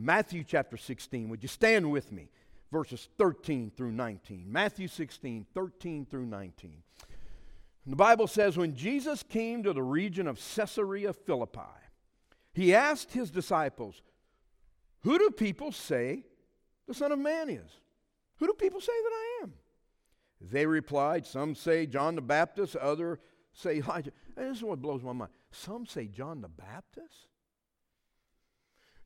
Matthew 0.00 0.44
chapter 0.44 0.76
16. 0.76 1.28
Would 1.28 1.42
you 1.42 1.48
stand 1.48 1.90
with 1.90 2.10
me? 2.10 2.28
Verses 2.72 3.08
13 3.18 3.72
through 3.76 3.92
19. 3.92 4.46
Matthew 4.50 4.88
16, 4.88 5.46
13 5.52 6.06
through 6.06 6.26
19. 6.26 6.82
The 7.86 7.96
Bible 7.96 8.26
says, 8.26 8.56
When 8.56 8.74
Jesus 8.74 9.22
came 9.22 9.62
to 9.64 9.72
the 9.72 9.82
region 9.82 10.26
of 10.26 10.40
Caesarea 10.54 11.12
Philippi, 11.12 11.60
he 12.52 12.74
asked 12.74 13.12
his 13.12 13.30
disciples, 13.30 14.02
Who 15.00 15.18
do 15.18 15.30
people 15.30 15.72
say 15.72 16.24
the 16.86 16.94
Son 16.94 17.12
of 17.12 17.18
Man 17.18 17.50
is? 17.50 17.70
Who 18.36 18.46
do 18.46 18.54
people 18.54 18.80
say 18.80 18.92
that 18.92 19.12
I 19.12 19.40
am? 19.42 19.52
They 20.40 20.66
replied, 20.66 21.26
Some 21.26 21.54
say 21.54 21.86
John 21.86 22.14
the 22.14 22.22
Baptist, 22.22 22.76
others 22.76 23.18
say 23.52 23.76
Elijah. 23.76 24.12
And 24.36 24.50
this 24.50 24.58
is 24.58 24.64
what 24.64 24.80
blows 24.80 25.02
my 25.02 25.12
mind. 25.12 25.32
Some 25.50 25.84
say 25.84 26.06
John 26.06 26.40
the 26.40 26.48
Baptist? 26.48 27.26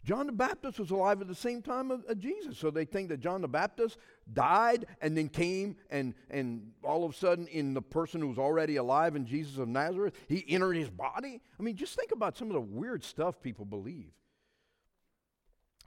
John 0.04 0.26
the 0.26 0.32
Baptist 0.32 0.78
was 0.78 0.90
alive 0.90 1.22
at 1.22 1.28
the 1.28 1.34
same 1.34 1.62
time 1.62 1.90
of, 1.90 2.04
Jesus. 2.18 2.58
So 2.58 2.70
they 2.70 2.84
think 2.84 3.08
that 3.08 3.20
John 3.20 3.40
the 3.40 3.48
Baptist 3.48 3.96
died 4.32 4.84
and 5.00 5.16
then 5.16 5.30
came 5.30 5.76
and, 5.90 6.14
and 6.30 6.72
all 6.82 7.04
of 7.04 7.12
a 7.12 7.16
sudden, 7.16 7.46
in 7.46 7.72
the 7.72 7.80
person 7.80 8.20
who 8.20 8.28
was 8.28 8.38
already 8.38 8.76
alive 8.76 9.16
in 9.16 9.26
Jesus 9.26 9.56
of 9.56 9.66
Nazareth, 9.66 10.14
he 10.28 10.44
entered 10.46 10.74
his 10.74 10.90
body. 10.90 11.40
I 11.58 11.62
mean, 11.62 11.74
just 11.74 11.96
think 11.96 12.12
about 12.12 12.36
some 12.36 12.48
of 12.48 12.54
the 12.54 12.60
weird 12.60 13.02
stuff 13.02 13.40
people 13.40 13.64
believe. 13.64 14.12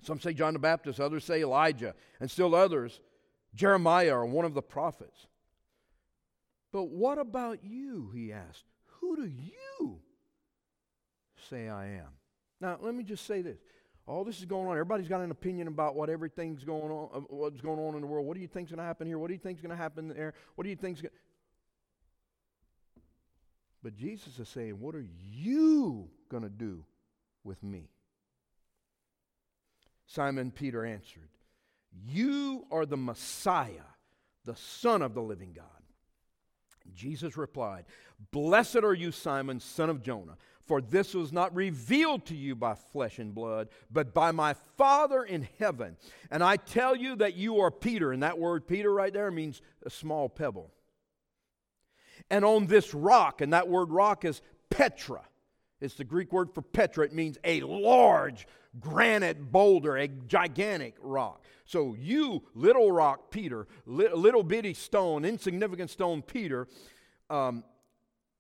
Some 0.01 0.19
say 0.19 0.33
John 0.33 0.53
the 0.53 0.59
Baptist, 0.59 0.99
others 0.99 1.23
say 1.23 1.41
Elijah, 1.41 1.93
and 2.19 2.29
still 2.29 2.55
others, 2.55 3.01
Jeremiah 3.53 4.15
or 4.15 4.25
one 4.25 4.45
of 4.45 4.55
the 4.55 4.61
prophets. 4.63 5.27
But 6.71 6.89
what 6.89 7.19
about 7.19 7.63
you? 7.63 8.11
He 8.15 8.33
asked. 8.33 8.65
Who 8.99 9.15
do 9.15 9.25
you 9.25 9.99
say 11.49 11.69
I 11.69 11.87
am? 11.87 12.09
Now, 12.59 12.77
let 12.81 12.95
me 12.95 13.03
just 13.03 13.25
say 13.25 13.41
this. 13.41 13.57
All 14.07 14.23
this 14.23 14.39
is 14.39 14.45
going 14.45 14.67
on. 14.67 14.71
Everybody's 14.71 15.09
got 15.09 15.19
an 15.19 15.31
opinion 15.31 15.67
about 15.67 15.95
what 15.95 16.09
everything's 16.09 16.63
going 16.63 16.91
on, 16.91 17.09
uh, 17.13 17.19
what's 17.27 17.59
going 17.59 17.77
on 17.77 17.95
in 17.95 18.01
the 18.01 18.07
world. 18.07 18.25
What 18.25 18.35
do 18.35 18.41
you 18.41 18.47
think's 18.47 18.71
going 18.71 18.77
to 18.77 18.85
happen 18.85 19.05
here? 19.05 19.19
What 19.19 19.27
do 19.27 19.33
you 19.33 19.39
think's 19.39 19.61
going 19.61 19.71
to 19.71 19.75
happen 19.75 20.07
there? 20.07 20.33
What 20.55 20.63
do 20.63 20.69
you 20.69 20.77
think's 20.77 21.01
going 21.01 21.11
But 23.83 23.97
Jesus 23.97 24.39
is 24.39 24.47
saying, 24.47 24.79
what 24.79 24.95
are 24.95 25.05
you 25.33 26.09
going 26.29 26.43
to 26.43 26.49
do 26.49 26.85
with 27.43 27.61
me? 27.61 27.89
Simon 30.05 30.51
Peter 30.51 30.85
answered, 30.85 31.29
You 32.07 32.65
are 32.71 32.85
the 32.85 32.95
Messiah, 32.95 33.91
the 34.45 34.55
Son 34.55 35.01
of 35.01 35.13
the 35.13 35.21
living 35.21 35.51
God. 35.53 35.65
Jesus 36.93 37.37
replied, 37.37 37.85
Blessed 38.31 38.77
are 38.77 38.93
you, 38.93 39.11
Simon, 39.11 39.59
son 39.59 39.89
of 39.89 40.01
Jonah, 40.01 40.37
for 40.65 40.81
this 40.81 41.13
was 41.13 41.31
not 41.31 41.55
revealed 41.55 42.25
to 42.25 42.35
you 42.35 42.55
by 42.55 42.75
flesh 42.75 43.19
and 43.19 43.33
blood, 43.33 43.69
but 43.91 44.13
by 44.13 44.31
my 44.31 44.55
Father 44.77 45.23
in 45.23 45.47
heaven. 45.59 45.97
And 46.29 46.43
I 46.43 46.57
tell 46.57 46.95
you 46.95 47.15
that 47.17 47.35
you 47.35 47.59
are 47.59 47.71
Peter, 47.71 48.11
and 48.11 48.23
that 48.23 48.39
word 48.39 48.67
Peter 48.67 48.91
right 48.91 49.13
there 49.13 49.31
means 49.31 49.61
a 49.85 49.89
small 49.89 50.27
pebble. 50.27 50.71
And 52.29 52.43
on 52.43 52.67
this 52.67 52.93
rock, 52.93 53.41
and 53.41 53.53
that 53.53 53.69
word 53.69 53.91
rock 53.91 54.25
is 54.25 54.41
Petra. 54.69 55.21
It's 55.79 55.95
the 55.95 56.03
Greek 56.03 56.33
word 56.33 56.53
for 56.53 56.61
Petra. 56.61 57.05
It 57.05 57.13
means 57.13 57.37
a 57.43 57.61
large 57.61 58.47
granite 58.79 59.51
boulder, 59.51 59.97
a 59.97 60.07
gigantic 60.07 60.95
rock. 61.01 61.43
So, 61.65 61.95
you, 61.99 62.43
little 62.53 62.91
rock 62.91 63.29
Peter, 63.31 63.67
little 63.85 64.43
bitty 64.43 64.73
stone, 64.73 65.25
insignificant 65.25 65.89
stone 65.89 66.21
Peter, 66.21 66.67
um, 67.29 67.63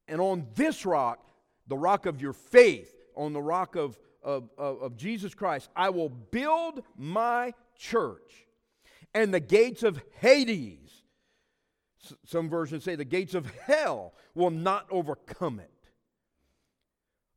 and 0.07 0.21
on 0.21 0.47
this 0.55 0.85
rock, 0.85 1.19
the 1.67 1.77
rock 1.77 2.05
of 2.05 2.21
your 2.21 2.33
faith, 2.33 2.95
on 3.15 3.33
the 3.33 3.41
rock 3.41 3.75
of, 3.75 3.99
of, 4.23 4.49
of, 4.57 4.81
of 4.81 4.95
Jesus 4.95 5.33
Christ, 5.33 5.69
I 5.75 5.89
will 5.89 6.09
build 6.09 6.83
my 6.95 7.53
church. 7.77 8.47
And 9.13 9.33
the 9.33 9.39
gates 9.39 9.83
of 9.83 10.01
Hades, 10.19 11.03
some 12.25 12.49
versions 12.49 12.83
say 12.83 12.95
the 12.95 13.03
gates 13.03 13.33
of 13.33 13.51
hell, 13.65 14.13
will 14.35 14.51
not 14.51 14.85
overcome 14.89 15.59
it. 15.59 15.71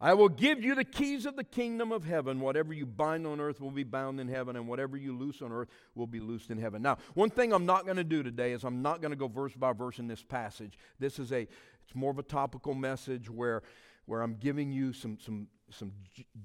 I 0.02 0.14
will 0.14 0.30
give 0.30 0.64
you 0.64 0.74
the 0.74 0.84
keys 0.84 1.26
of 1.26 1.36
the 1.36 1.44
kingdom 1.44 1.92
of 1.92 2.04
heaven. 2.04 2.40
Whatever 2.40 2.72
you 2.72 2.86
bind 2.86 3.26
on 3.26 3.38
earth 3.38 3.60
will 3.60 3.70
be 3.70 3.84
bound 3.84 4.18
in 4.18 4.28
heaven, 4.28 4.56
and 4.56 4.66
whatever 4.66 4.96
you 4.96 5.14
loose 5.14 5.42
on 5.42 5.52
earth 5.52 5.68
will 5.94 6.06
be 6.06 6.20
loosed 6.20 6.50
in 6.50 6.56
heaven. 6.56 6.80
Now, 6.80 6.96
one 7.12 7.28
thing 7.28 7.52
I'm 7.52 7.66
not 7.66 7.84
going 7.84 7.98
to 7.98 8.04
do 8.04 8.22
today 8.22 8.52
is 8.52 8.64
I'm 8.64 8.80
not 8.80 9.02
going 9.02 9.10
to 9.10 9.16
go 9.16 9.28
verse 9.28 9.52
by 9.54 9.74
verse 9.74 9.98
in 9.98 10.08
this 10.08 10.22
passage. 10.22 10.78
This 10.98 11.18
is 11.18 11.32
a, 11.32 11.40
it's 11.40 11.94
more 11.94 12.10
of 12.10 12.18
a 12.18 12.22
topical 12.22 12.72
message 12.72 13.28
where, 13.28 13.62
where 14.06 14.22
I'm 14.22 14.36
giving 14.36 14.72
you 14.72 14.94
some, 14.94 15.18
some, 15.20 15.48
some 15.70 15.92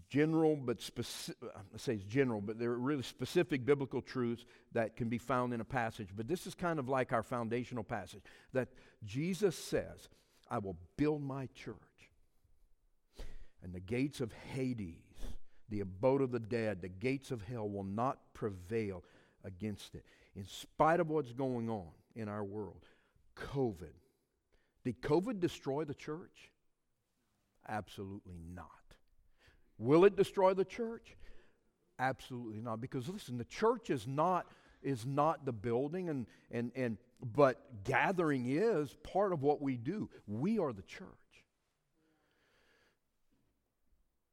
general, 0.09 0.57
but 0.57 0.81
specific, 0.81 1.49
I 1.55 1.77
say 1.77 1.93
it's 1.93 2.03
general, 2.03 2.41
but 2.41 2.59
they're 2.59 2.75
really 2.75 3.03
specific 3.03 3.66
biblical 3.66 4.01
truths 4.01 4.43
that 4.73 4.97
can 4.97 5.07
be 5.07 5.17
found 5.17 5.53
in 5.53 5.61
a 5.61 5.66
passage. 5.66 6.09
But 6.13 6.27
this 6.27 6.45
is 6.45 6.55
kind 6.55 6.77
of 6.77 6.89
like 6.89 7.13
our 7.13 7.23
foundational 7.23 7.85
passage 7.85 8.23
that 8.51 8.67
Jesus 9.05 9.57
says, 9.57 10.09
I 10.49 10.57
will 10.57 10.75
build 10.97 11.22
my 11.22 11.47
church 11.55 11.75
and 13.65 13.73
the 13.73 13.79
gates 13.79 14.21
of 14.21 14.31
Hades, 14.53 14.93
the 15.69 15.79
abode 15.79 16.21
of 16.21 16.31
the 16.31 16.39
dead, 16.39 16.83
the 16.83 16.87
gates 16.87 17.31
of 17.31 17.41
hell 17.41 17.67
will 17.67 17.83
not 17.83 18.19
prevail 18.35 19.03
against 19.43 19.95
it. 19.95 20.05
In 20.35 20.45
spite 20.45 20.99
of 20.99 21.09
what's 21.09 21.31
going 21.33 21.67
on 21.67 21.87
in 22.15 22.29
our 22.29 22.43
world, 22.43 22.85
COVID. 23.35 23.95
Did 24.83 25.01
COVID 25.01 25.39
destroy 25.39 25.83
the 25.83 25.95
church? 25.95 26.51
Absolutely 27.67 28.37
not. 28.53 28.69
Will 29.79 30.05
it 30.05 30.15
destroy 30.15 30.53
the 30.53 30.63
church? 30.63 31.17
Absolutely 31.97 32.61
not. 32.61 32.79
Because 32.79 33.09
listen, 33.09 33.39
the 33.39 33.45
church 33.45 33.89
is 33.89 34.05
not 34.05 34.45
is 34.83 35.07
not 35.07 35.43
the 35.43 35.51
building 35.51 36.09
and 36.09 36.27
and 36.51 36.71
and 36.75 36.97
but 37.33 37.83
gathering 37.83 38.45
is 38.45 38.95
part 39.01 39.33
of 39.33 39.41
what 39.41 39.59
we 39.59 39.75
do. 39.75 40.07
We 40.27 40.59
are 40.59 40.71
the 40.71 40.83
church. 40.83 41.07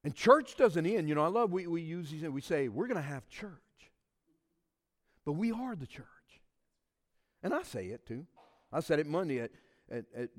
And 0.04 0.14
church 0.14 0.56
doesn't 0.56 0.84
end. 0.84 1.08
You 1.08 1.14
know, 1.14 1.24
I 1.24 1.28
love 1.28 1.52
we, 1.52 1.66
we 1.66 1.82
use 1.82 2.10
these, 2.10 2.22
and 2.22 2.34
we 2.34 2.40
say, 2.40 2.68
we're 2.68 2.88
going 2.88 2.96
to 2.96 3.02
have 3.02 3.28
church. 3.28 3.52
But 5.24 5.32
we 5.32 5.52
are 5.52 5.76
the 5.76 5.86
church. 5.86 6.06
And 7.42 7.54
I 7.54 7.62
say 7.62 7.86
it 7.86 8.06
too. 8.06 8.26
I 8.72 8.80
said 8.80 8.98
it 8.98 9.06
Monday 9.06 9.40
at, 9.40 9.50
at, 9.90 10.04
at 10.16 10.30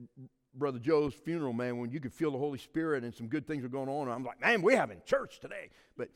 Brother 0.54 0.80
Joe's 0.80 1.14
funeral, 1.14 1.54
man, 1.54 1.78
when 1.78 1.92
you 1.92 2.00
could 2.00 2.14
feel 2.14 2.32
the 2.32 2.38
Holy 2.38 2.58
Spirit 2.58 3.04
and 3.04 3.14
some 3.14 3.28
good 3.28 3.48
things 3.48 3.64
were 3.64 3.70
going 3.70 3.90
on. 3.90 4.10
I'm 4.10 4.24
like, 4.24 4.42
man, 4.42 4.62
we're 4.62 4.78
having 4.78 5.02
church 5.06 5.40
today. 5.40 5.70
But, 5.98 6.10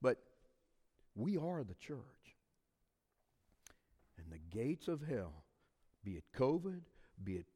but 0.00 0.18
we 1.14 1.36
are 1.36 1.64
the 1.64 1.74
church. 1.74 1.98
And 4.18 4.26
the 4.30 4.56
gates 4.56 4.88
of 4.88 5.02
hell, 5.02 5.44
be 6.04 6.12
it 6.12 6.24
COVID, 6.36 6.80
be 7.22 7.34
it 7.34 7.46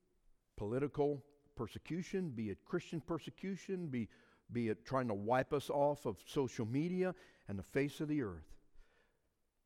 political 0.56 1.22
persecution, 1.56 2.30
be 2.30 2.50
it 2.50 2.58
Christian 2.64 3.00
persecution, 3.00 3.86
be 3.86 4.08
be 4.52 4.68
it 4.68 4.84
trying 4.84 5.08
to 5.08 5.14
wipe 5.14 5.52
us 5.52 5.70
off 5.70 6.06
of 6.06 6.16
social 6.26 6.66
media 6.66 7.14
and 7.48 7.58
the 7.58 7.62
face 7.62 8.00
of 8.00 8.08
the 8.08 8.22
earth, 8.22 8.56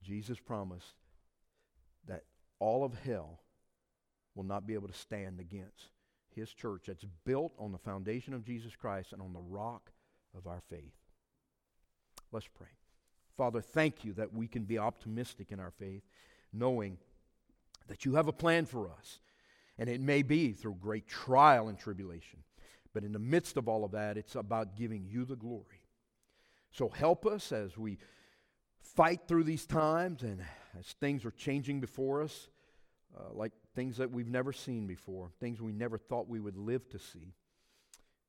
Jesus 0.03 0.39
promised 0.39 0.95
that 2.07 2.25
all 2.59 2.85
of 2.85 2.99
hell 3.05 3.41
will 4.35 4.45
not 4.45 4.67
be 4.67 4.75
able 4.75 4.89
to 4.89 4.95
stand 4.95 5.41
against 5.41 5.91
his 6.35 6.53
church 6.53 6.85
that's 6.87 7.07
built 7.25 7.53
on 7.59 7.73
the 7.73 7.79
foundation 7.79 8.35
of 8.35 8.45
Jesus 8.45 8.75
Christ 8.75 9.13
and 9.13 9.21
on 9.21 9.33
the 9.33 9.41
rock 9.41 9.93
of 10.37 10.47
our 10.47 10.61
faith. 10.71 10.95
Let's 12.33 12.49
pray. 12.49 12.69
Father, 13.37 13.61
thank 13.61 14.05
you 14.05 14.13
that 14.15 14.33
we 14.33 14.47
can 14.47 14.65
be 14.65 14.79
optimistic 14.79 15.53
in 15.53 15.61
our 15.61 15.71
faith, 15.71 16.03
knowing 16.53 16.99
that 17.89 18.05
you 18.05 18.15
have 18.15 18.29
a 18.29 18.33
plan 18.33 18.67
for 18.67 18.91
us. 18.91 19.21
And 19.79 19.89
it 19.89 20.01
may 20.01 20.23
be 20.23 20.53
through 20.53 20.77
great 20.81 21.09
trial 21.09 21.69
and 21.69 21.79
tribulation. 21.79 22.41
But 22.95 23.05
in 23.05 23.13
the 23.13 23.19
midst 23.19 23.57
of 23.57 23.69
all 23.69 23.85
of 23.85 23.93
that, 23.93 24.17
it's 24.17 24.35
about 24.35 24.77
giving 24.77 25.07
you 25.07 25.25
the 25.25 25.37
glory. 25.37 25.83
So 26.73 26.89
help 26.89 27.27
us 27.27 27.53
as 27.53 27.77
we 27.77 27.99
fight 28.81 29.23
through 29.27 29.45
these 29.45 29.67
times 29.67 30.23
and 30.23 30.43
as 30.79 30.87
things 31.01 31.25
are 31.25 31.31
changing 31.31 31.81
before 31.81 32.23
us, 32.23 32.49
uh, 33.17 33.33
like 33.33 33.53
things 33.75 33.99
that 33.99 34.11
we've 34.11 34.29
never 34.29 34.53
seen 34.53 34.87
before, 34.87 35.31
things 35.41 35.61
we 35.61 35.73
never 35.73 35.99
thought 35.99 36.29
we 36.29 36.41
would 36.41 36.57
live 36.57 36.89
to 36.91 36.99
see. 36.99 37.35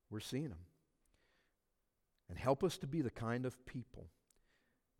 We're 0.09 0.19
seeing 0.19 0.49
them. 0.49 0.65
And 2.29 2.37
help 2.37 2.63
us 2.63 2.77
to 2.79 2.87
be 2.87 3.01
the 3.01 3.11
kind 3.11 3.45
of 3.45 3.65
people 3.65 4.07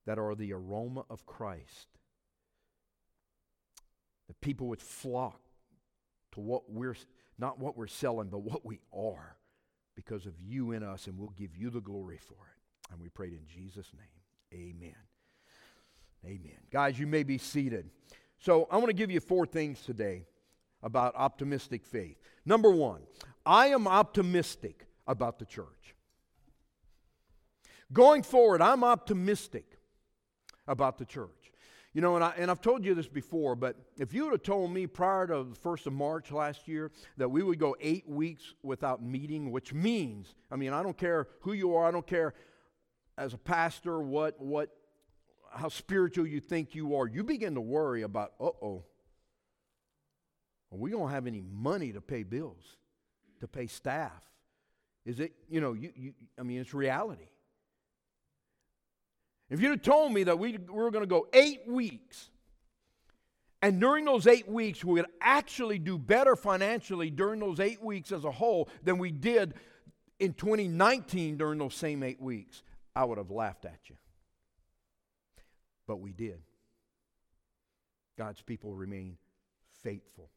that 0.06 0.20
are 0.20 0.36
the 0.36 0.54
aroma 0.54 1.06
of 1.10 1.26
Christ. 1.26 1.88
That 4.28 4.40
people 4.42 4.68
would 4.68 4.82
flock 4.82 5.40
to 6.34 6.40
what 6.40 6.70
we're, 6.70 6.96
not 7.38 7.60
what 7.60 7.78
we're 7.78 7.88
selling, 7.88 8.30
but 8.30 8.40
what 8.40 8.66
we 8.66 8.80
are 8.94 9.38
because 9.96 10.26
of 10.26 10.34
you 10.40 10.72
in 10.72 10.84
us, 10.84 11.08
and 11.08 11.18
we'll 11.18 11.34
give 11.38 11.56
you 11.56 11.70
the 11.70 11.82
glory 11.82 12.18
for 12.18 12.34
it. 12.34 12.92
And 12.92 13.02
we 13.02 13.10
prayed 13.10 13.34
in 13.34 13.46
Jesus' 13.48 13.92
name. 13.94 14.62
Amen. 14.76 14.96
Amen. 16.26 16.60
Guys, 16.72 16.98
you 16.98 17.08
may 17.08 17.24
be 17.24 17.38
seated. 17.38 17.90
So 18.40 18.68
I 18.72 18.78
want 18.78 18.88
to 18.88 18.94
give 18.94 19.12
you 19.12 19.20
four 19.20 19.46
things 19.46 19.82
today 19.82 20.26
about 20.82 21.14
optimistic 21.16 21.86
faith. 21.86 22.18
Number 22.46 22.70
one, 22.70 23.02
I 23.46 23.68
am 23.68 23.88
optimistic 23.88 24.86
about 25.08 25.40
the 25.40 25.46
church. 25.46 25.96
Going 27.92 28.24
forward, 28.24 28.62
I'm 28.62 28.84
optimistic 28.84 29.78
about 30.68 30.98
the 30.98 31.06
church. 31.06 31.43
You 31.94 32.02
know, 32.02 32.16
and, 32.16 32.24
I, 32.24 32.34
and 32.38 32.50
I've 32.50 32.62
told 32.62 32.84
you 32.84 32.96
this 32.96 33.08
before, 33.08 33.56
but 33.56 33.76
if 34.00 34.14
you 34.14 34.24
would 34.24 34.32
have 34.32 34.44
told 34.44 34.72
me 34.72 34.88
prior 34.88 35.28
to 35.28 35.44
the 35.44 35.56
1st 35.56 35.88
of 35.88 35.94
March 35.94 36.32
last 36.32 36.68
year 36.68 36.92
that 37.18 37.30
we 37.30 37.44
would 37.44 37.60
go 37.60 37.76
eight 37.80 38.10
weeks 38.10 38.56
without 38.64 39.04
meeting, 39.04 39.52
which 39.52 39.74
means, 39.74 40.34
I 40.52 40.56
mean, 40.56 40.74
I 40.74 40.82
don't 40.82 40.98
care 40.98 41.28
who 41.42 41.54
you 41.54 41.76
are, 41.76 41.88
I 41.88 41.92
don't 41.92 42.08
care 42.08 42.34
as 43.16 43.36
a 43.36 43.38
pastor 43.38 44.02
what, 44.02 44.42
what, 44.42 44.76
how 45.52 45.70
spiritual 45.70 46.26
you 46.26 46.40
think 46.40 46.74
you 46.74 46.96
are, 46.96 47.08
you 47.08 47.24
begin 47.24 47.54
to 47.54 47.62
worry 47.62 48.02
about, 48.02 48.34
uh 48.40 48.46
oh, 48.46 48.86
are 50.72 50.78
we 50.78 50.90
going 50.90 51.08
to 51.08 51.14
have 51.14 51.28
any 51.28 51.42
money 51.42 51.92
to 51.94 52.02
pay 52.02 52.24
bills, 52.24 52.78
to 53.40 53.48
pay 53.48 53.68
staff? 53.68 54.24
Is 55.06 55.20
it, 55.20 55.34
you 55.48 55.62
know, 55.62 55.74
you, 55.74 55.92
you, 55.96 56.14
I 56.40 56.42
mean, 56.42 56.60
it's 56.60 56.74
reality. 56.74 57.30
If 59.54 59.62
you'd 59.62 59.70
have 59.70 59.82
told 59.84 60.12
me 60.12 60.24
that 60.24 60.40
we, 60.40 60.58
we 60.58 60.74
were 60.74 60.90
going 60.90 61.04
to 61.04 61.08
go 61.08 61.28
eight 61.32 61.68
weeks, 61.68 62.32
and 63.62 63.80
during 63.80 64.04
those 64.04 64.26
eight 64.26 64.50
weeks, 64.50 64.84
we 64.84 64.94
would 64.94 65.06
actually 65.22 65.78
do 65.78 66.00
better 66.00 66.36
financially 66.36 67.12
during 67.12 67.40
those 67.40 67.60
eight 67.60 67.80
weeks 67.80 68.12
as 68.12 68.26
a 68.26 68.32
whole 68.32 68.68
than 68.84 68.98
we 68.98 69.12
did 69.12 69.54
in 70.20 70.34
2019 70.34 71.38
during 71.38 71.60
those 71.60 71.76
same 71.76 72.02
eight 72.02 72.20
weeks, 72.20 72.64
I 72.96 73.06
would 73.06 73.20
have 73.20 73.30
laughed 73.30 73.66
at 73.66 73.78
you. 73.90 73.96
But 75.86 75.98
we 75.98 76.14
did. 76.14 76.42
God's 78.18 78.42
people 78.42 78.74
remain 78.74 79.18
faithful. 79.84 80.32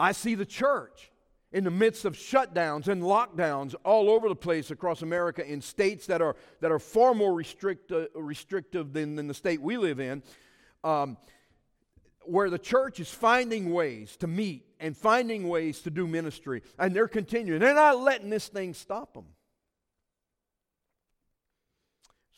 I 0.00 0.10
see 0.10 0.34
the 0.34 0.46
church 0.46 1.11
in 1.52 1.64
the 1.64 1.70
midst 1.70 2.04
of 2.04 2.14
shutdowns 2.14 2.88
and 2.88 3.02
lockdowns 3.02 3.74
all 3.84 4.08
over 4.10 4.28
the 4.28 4.36
place 4.36 4.70
across 4.70 5.02
America 5.02 5.46
in 5.46 5.60
states 5.60 6.06
that 6.06 6.22
are, 6.22 6.36
that 6.60 6.72
are 6.72 6.78
far 6.78 7.14
more 7.14 7.32
restrict, 7.34 7.92
uh, 7.92 8.06
restrictive 8.14 8.92
than, 8.92 9.16
than 9.16 9.26
the 9.26 9.34
state 9.34 9.60
we 9.60 9.76
live 9.76 10.00
in, 10.00 10.22
um, 10.82 11.16
where 12.24 12.48
the 12.48 12.58
church 12.58 13.00
is 13.00 13.10
finding 13.10 13.72
ways 13.72 14.16
to 14.16 14.26
meet 14.26 14.64
and 14.80 14.96
finding 14.96 15.48
ways 15.48 15.80
to 15.80 15.90
do 15.90 16.06
ministry. 16.06 16.62
And 16.78 16.94
they're 16.94 17.08
continuing. 17.08 17.60
They're 17.60 17.74
not 17.74 17.98
letting 18.00 18.30
this 18.30 18.48
thing 18.48 18.74
stop 18.74 19.14
them. 19.14 19.26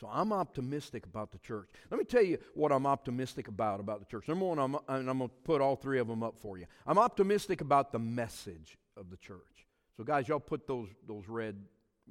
So 0.01 0.09
I'm 0.13 0.33
optimistic 0.33 1.07
about 1.07 1.31
the 1.31 1.39
church. 1.39 1.69
Let 1.91 1.99
me 1.99 2.05
tell 2.05 2.23
you 2.23 2.39
what 2.55 2.73
I'm 2.73 2.85
optimistic 2.85 3.47
about 3.47 3.79
about 3.79 4.01
the 4.01 4.07
church. 4.07 4.27
Number 4.27 4.45
one, 4.45 4.59
I'm, 4.59 4.75
and 4.89 5.09
I'm 5.09 5.19
going 5.19 5.31
to 5.31 5.37
put 5.45 5.61
all 5.61 5.77
three 5.77 6.01
of 6.01 6.09
them 6.09 6.23
up 6.23 6.35
for 6.41 6.59
you. 6.59 6.67
I'm 6.87 6.99
optimistic 6.99 7.61
about 7.61 7.93
the 7.93 8.01
message 8.01 8.77
of 8.97 9.11
the 9.11 9.17
church. 9.17 9.67
So, 9.97 10.05
guys, 10.05 10.29
y'all 10.29 10.41
put 10.41 10.67
those, 10.67 10.89
those 11.07 11.29
red 11.29 11.57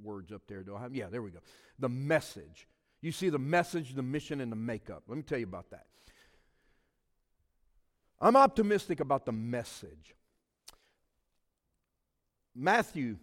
words 0.01 0.31
up 0.31 0.43
there. 0.47 0.63
Do 0.63 0.75
I 0.75 0.81
have? 0.81 0.95
Yeah, 0.95 1.07
there 1.09 1.21
we 1.21 1.31
go. 1.31 1.39
The 1.79 1.89
message. 1.89 2.67
You 3.01 3.11
see 3.11 3.29
the 3.29 3.39
message, 3.39 3.93
the 3.93 4.01
mission, 4.03 4.39
and 4.39 4.51
the 4.51 4.55
makeup. 4.55 5.03
Let 5.07 5.17
me 5.17 5.23
tell 5.23 5.37
you 5.37 5.45
about 5.45 5.71
that. 5.71 5.85
I'm 8.21 8.37
optimistic 8.37 9.01
about 9.01 9.25
the 9.25 9.33
message. 9.33 10.15
Matthew 12.55 13.17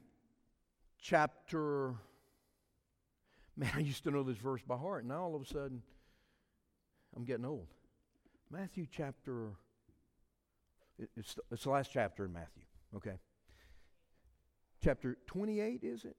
chapter. 1.01 1.95
Man, 3.57 3.71
I 3.75 3.81
used 3.81 4.05
to 4.05 4.11
know 4.11 4.23
this 4.23 4.37
verse 4.37 4.61
by 4.63 4.77
heart. 4.77 5.05
Now 5.05 5.23
all 5.23 5.35
of 5.35 5.43
a 5.43 5.47
sudden, 5.47 5.83
I'm 7.17 7.25
getting 7.25 7.47
old. 7.47 7.69
Matthew 8.51 8.87
chapter. 8.91 9.53
It's, 11.17 11.35
it's 11.51 11.65
the 11.65 11.71
last 11.71 11.91
chapter 11.91 12.27
in 12.27 12.33
Matthew, 12.35 12.65
okay? 12.97 13.19
Chapter 14.83 15.17
28, 15.27 15.81
is 15.83 16.05
it? 16.05 16.17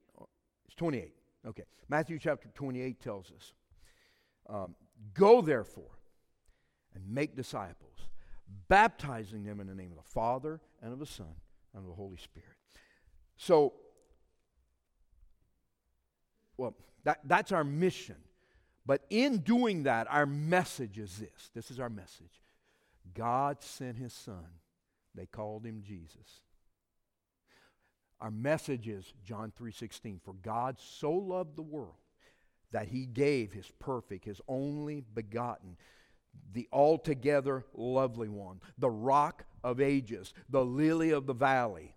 It's 0.65 0.75
28. 0.75 1.13
Okay. 1.47 1.63
Matthew 1.89 2.19
chapter 2.19 2.49
28 2.53 3.01
tells 3.01 3.31
us 3.31 3.53
um, 4.49 4.75
Go 5.13 5.41
therefore 5.41 5.99
and 6.93 7.03
make 7.07 7.35
disciples, 7.35 8.07
baptizing 8.67 9.43
them 9.43 9.59
in 9.59 9.67
the 9.67 9.75
name 9.75 9.91
of 9.91 9.97
the 9.97 10.09
Father 10.09 10.59
and 10.81 10.93
of 10.93 10.99
the 10.99 11.05
Son 11.05 11.33
and 11.73 11.83
of 11.83 11.89
the 11.89 11.95
Holy 11.95 12.17
Spirit. 12.17 12.49
So, 13.37 13.73
well, 16.57 16.75
that, 17.03 17.19
that's 17.25 17.51
our 17.51 17.63
mission. 17.63 18.17
But 18.85 19.01
in 19.09 19.39
doing 19.39 19.83
that, 19.83 20.07
our 20.09 20.25
message 20.25 20.97
is 20.97 21.17
this 21.17 21.49
this 21.53 21.71
is 21.71 21.79
our 21.79 21.89
message 21.89 22.41
God 23.13 23.61
sent 23.61 23.97
his 23.97 24.13
Son, 24.13 24.45
they 25.15 25.25
called 25.25 25.65
him 25.65 25.81
Jesus. 25.83 26.41
Our 28.21 28.31
message 28.31 28.87
is 28.87 29.13
John 29.25 29.51
3:16, 29.51 30.19
for 30.23 30.33
God 30.35 30.79
so 30.79 31.11
loved 31.11 31.55
the 31.55 31.63
world 31.63 31.95
that 32.71 32.87
he 32.87 33.07
gave 33.07 33.51
his 33.51 33.69
perfect, 33.79 34.25
his 34.25 34.39
only 34.47 35.01
begotten, 35.01 35.75
the 36.53 36.69
altogether 36.71 37.65
lovely 37.73 38.29
one, 38.29 38.61
the 38.77 38.91
rock 38.91 39.45
of 39.63 39.81
ages, 39.81 40.33
the 40.49 40.63
lily 40.63 41.09
of 41.09 41.25
the 41.25 41.33
valley, 41.33 41.95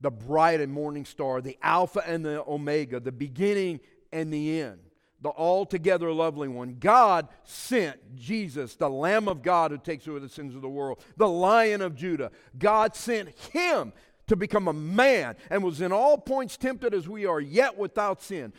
the 0.00 0.10
bright 0.10 0.60
and 0.60 0.72
morning 0.72 1.04
star, 1.04 1.42
the 1.42 1.58
alpha 1.62 2.02
and 2.06 2.24
the 2.24 2.42
omega, 2.48 2.98
the 2.98 3.12
beginning 3.12 3.78
and 4.12 4.32
the 4.32 4.60
end, 4.60 4.80
the 5.20 5.30
altogether 5.30 6.10
lovely 6.10 6.48
one. 6.48 6.78
God 6.80 7.28
sent 7.44 8.16
Jesus, 8.16 8.76
the 8.76 8.88
Lamb 8.88 9.28
of 9.28 9.42
God 9.42 9.72
who 9.72 9.78
takes 9.78 10.06
away 10.06 10.20
the 10.20 10.28
sins 10.28 10.54
of 10.54 10.62
the 10.62 10.68
world, 10.68 11.04
the 11.18 11.28
Lion 11.28 11.82
of 11.82 11.94
Judah. 11.94 12.30
God 12.58 12.96
sent 12.96 13.28
him 13.28 13.92
to 14.28 14.36
become 14.36 14.68
a 14.68 14.72
man 14.72 15.36
and 15.50 15.62
was 15.62 15.80
in 15.80 15.92
all 15.92 16.18
points 16.18 16.56
tempted 16.56 16.94
as 16.94 17.08
we 17.08 17.26
are, 17.26 17.40
yet 17.40 17.76
without 17.76 18.22
sin. 18.22 18.52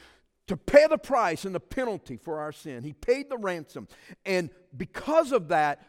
To 0.47 0.55
pay 0.55 0.87
the 0.87 0.97
price 0.97 1.43
and 1.43 1.53
the 1.53 1.59
penalty 1.59 2.15
for 2.15 2.39
our 2.39 2.53
sin. 2.53 2.83
He 2.83 2.93
paid 2.93 3.29
the 3.29 3.37
ransom. 3.37 3.87
And 4.25 4.49
because 4.75 5.33
of 5.33 5.49
that, 5.49 5.85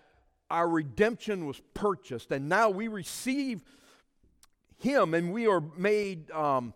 our 0.50 0.69
redemption 0.69 1.46
was 1.46 1.60
purchased. 1.75 2.32
And 2.32 2.48
now 2.48 2.70
we 2.70 2.88
receive 2.88 3.62
Him 4.78 5.14
and 5.14 5.32
we 5.32 5.46
are 5.46 5.62
made, 5.76 6.30
um, 6.32 6.75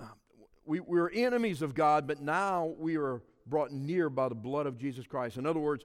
uh, 0.00 0.06
we, 0.64 0.80
we're 0.80 1.10
enemies 1.10 1.62
of 1.62 1.74
God, 1.74 2.08
but 2.08 2.20
now 2.20 2.74
we 2.78 2.96
are 2.96 3.22
brought 3.46 3.70
near 3.70 4.10
by 4.10 4.28
the 4.28 4.34
blood 4.34 4.66
of 4.66 4.78
Jesus 4.78 5.06
Christ. 5.06 5.36
In 5.36 5.46
other 5.46 5.60
words, 5.60 5.84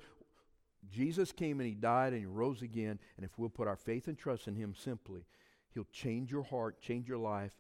Jesus 0.92 1.32
came 1.32 1.60
and 1.60 1.70
He 1.70 1.76
died 1.76 2.14
and 2.14 2.22
He 2.22 2.26
rose 2.26 2.62
again. 2.62 3.00
And 3.18 3.26
if 3.26 3.32
we'll 3.38 3.50
put 3.50 3.68
our 3.68 3.76
faith 3.76 4.08
and 4.08 4.18
trust 4.18 4.48
in 4.48 4.56
Him 4.56 4.74
simply, 4.76 5.26
He'll 5.74 5.88
change 5.92 6.32
your 6.32 6.44
heart, 6.44 6.82
change 6.82 7.08
your 7.08 7.18
life. 7.18 7.54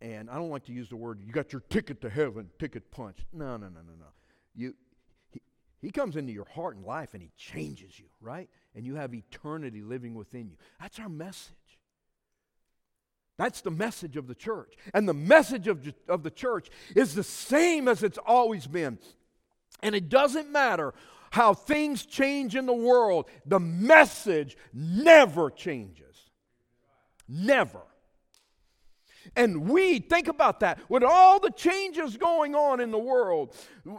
And 0.00 0.28
I 0.28 0.34
don't 0.34 0.50
like 0.50 0.64
to 0.64 0.72
use 0.72 0.88
the 0.88 0.96
word, 0.96 1.20
you 1.24 1.32
got 1.32 1.52
your 1.52 1.62
ticket 1.70 2.00
to 2.02 2.10
heaven, 2.10 2.50
ticket 2.58 2.90
punch. 2.90 3.18
No, 3.32 3.56
no, 3.56 3.68
no, 3.68 3.80
no, 3.80 3.92
no. 3.98 4.06
You, 4.54 4.74
he, 5.30 5.40
he 5.80 5.90
comes 5.90 6.16
into 6.16 6.32
your 6.32 6.44
heart 6.44 6.76
and 6.76 6.84
life 6.84 7.14
and 7.14 7.22
he 7.22 7.30
changes 7.36 7.98
you, 7.98 8.06
right? 8.20 8.48
And 8.74 8.84
you 8.84 8.96
have 8.96 9.14
eternity 9.14 9.80
living 9.80 10.14
within 10.14 10.48
you. 10.48 10.56
That's 10.80 10.98
our 10.98 11.08
message. 11.08 11.54
That's 13.38 13.60
the 13.60 13.70
message 13.70 14.16
of 14.16 14.26
the 14.26 14.34
church. 14.34 14.74
And 14.92 15.08
the 15.08 15.14
message 15.14 15.68
of, 15.68 15.92
of 16.08 16.22
the 16.22 16.30
church 16.30 16.68
is 16.94 17.14
the 17.14 17.24
same 17.24 17.88
as 17.88 18.02
it's 18.02 18.18
always 18.18 18.66
been. 18.66 18.98
And 19.82 19.94
it 19.94 20.08
doesn't 20.08 20.50
matter 20.50 20.94
how 21.30 21.54
things 21.54 22.04
change 22.04 22.56
in 22.56 22.66
the 22.66 22.74
world, 22.74 23.26
the 23.46 23.58
message 23.58 24.56
never 24.74 25.50
changes. 25.50 26.11
Never. 27.28 27.91
And 29.36 29.68
we, 29.68 29.98
think 29.98 30.28
about 30.28 30.60
that, 30.60 30.78
with 30.88 31.02
all 31.02 31.40
the 31.40 31.50
changes 31.50 32.16
going 32.16 32.54
on 32.54 32.80
in 32.80 32.90
the 32.90 32.98
world, 32.98 33.54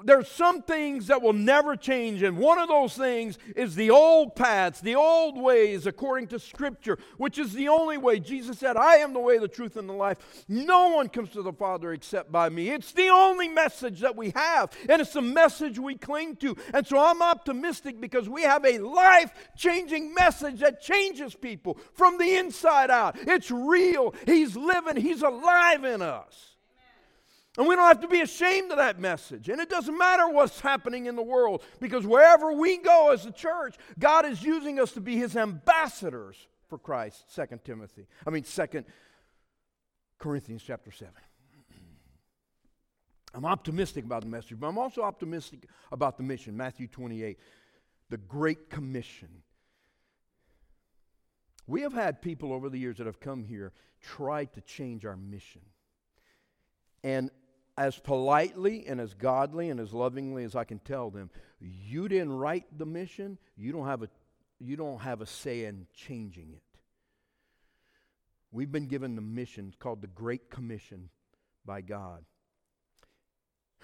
there's 0.05 0.29
some 0.29 0.61
things 0.61 1.07
that 1.07 1.21
will 1.21 1.33
never 1.33 1.75
change. 1.75 2.21
And 2.21 2.37
one 2.37 2.57
of 2.57 2.69
those 2.69 2.95
things 2.95 3.37
is 3.55 3.75
the 3.75 3.89
old 3.91 4.35
paths, 4.35 4.79
the 4.79 4.95
old 4.95 5.37
ways 5.37 5.85
according 5.87 6.27
to 6.27 6.39
Scripture, 6.39 6.97
which 7.17 7.37
is 7.37 7.53
the 7.53 7.67
only 7.67 7.97
way. 7.97 8.19
Jesus 8.19 8.59
said, 8.59 8.77
I 8.77 8.97
am 8.97 9.13
the 9.13 9.19
way, 9.19 9.37
the 9.37 9.47
truth, 9.47 9.75
and 9.75 9.89
the 9.89 9.93
life. 9.93 10.45
No 10.47 10.89
one 10.89 11.09
comes 11.09 11.29
to 11.31 11.41
the 11.41 11.53
Father 11.53 11.93
except 11.93 12.31
by 12.31 12.49
me. 12.49 12.69
It's 12.69 12.91
the 12.93 13.09
only 13.09 13.49
message 13.49 13.99
that 14.01 14.15
we 14.15 14.31
have, 14.35 14.71
and 14.87 15.01
it's 15.01 15.13
the 15.13 15.21
message 15.21 15.77
we 15.77 15.95
cling 15.95 16.37
to. 16.37 16.55
And 16.73 16.87
so 16.87 16.97
I'm 16.97 17.21
optimistic 17.21 17.99
because 17.99 18.29
we 18.29 18.43
have 18.43 18.65
a 18.65 18.79
life 18.79 19.31
changing 19.57 20.13
message 20.13 20.59
that 20.61 20.81
changes 20.81 21.35
people 21.35 21.77
from 21.93 22.17
the 22.17 22.35
inside 22.35 22.89
out. 22.89 23.17
It's 23.19 23.51
real. 23.51 24.13
He's 24.25 24.55
living, 24.55 24.95
He's 24.95 25.12
alive 25.21 25.83
in 25.83 26.01
us. 26.01 26.53
And 27.57 27.67
we 27.67 27.75
don't 27.75 27.87
have 27.87 28.01
to 28.01 28.07
be 28.07 28.21
ashamed 28.21 28.71
of 28.71 28.77
that 28.77 28.99
message. 28.99 29.47
And 29.47 29.61
it 29.61 29.69
doesn't 29.69 29.95
matter 29.95 30.27
what's 30.27 30.59
happening 30.59 31.05
in 31.05 31.15
the 31.15 31.21
world 31.21 31.61
because 31.79 32.05
wherever 32.05 32.51
we 32.51 32.77
go 32.77 33.11
as 33.11 33.27
a 33.27 33.31
church, 33.31 33.75
God 33.99 34.25
is 34.25 34.41
using 34.41 34.79
us 34.79 34.91
to 34.93 35.01
be 35.01 35.17
his 35.17 35.37
ambassadors 35.37 36.47
for 36.67 36.79
Christ. 36.79 37.31
Second 37.31 37.63
Timothy. 37.63 38.07
I 38.25 38.31
mean 38.31 38.43
Second 38.43 38.85
Corinthians 40.17 40.63
chapter 40.65 40.89
7. 40.89 41.13
I'm 43.35 43.45
optimistic 43.45 44.03
about 44.03 44.23
the 44.23 44.29
message, 44.29 44.59
but 44.59 44.65
I'm 44.65 44.79
also 44.79 45.03
optimistic 45.03 45.67
about 45.91 46.17
the 46.17 46.23
mission. 46.23 46.57
Matthew 46.57 46.87
28, 46.87 47.37
the 48.09 48.17
Great 48.17 48.71
Commission. 48.71 49.29
We 51.67 51.81
have 51.81 51.93
had 51.93 52.19
people 52.19 52.51
over 52.51 52.67
the 52.67 52.79
years 52.79 52.97
that 52.97 53.05
have 53.05 53.19
come 53.19 53.43
here 53.43 53.73
try 54.03 54.45
to 54.45 54.61
change 54.61 55.05
our 55.05 55.15
mission. 55.15 55.61
And 57.03 57.31
as 57.77 57.97
politely 57.97 58.85
and 58.87 59.01
as 59.01 59.13
godly 59.13 59.69
and 59.69 59.79
as 59.79 59.93
lovingly 59.93 60.43
as 60.43 60.55
I 60.55 60.63
can 60.63 60.79
tell 60.79 61.09
them, 61.09 61.29
you 61.59 62.07
didn't 62.07 62.33
write 62.33 62.65
the 62.77 62.85
mission, 62.85 63.37
you 63.57 63.71
don't 63.71 63.87
have 63.87 64.03
a, 64.03 64.09
you 64.59 64.75
don't 64.75 64.99
have 64.99 65.21
a 65.21 65.25
say 65.25 65.65
in 65.65 65.87
changing 65.93 66.51
it. 66.53 66.61
We've 68.51 68.71
been 68.71 68.87
given 68.87 69.15
the 69.15 69.21
mission 69.21 69.73
called 69.79 70.01
the 70.01 70.07
Great 70.07 70.51
Commission 70.51 71.09
by 71.65 71.81
God. 71.81 72.23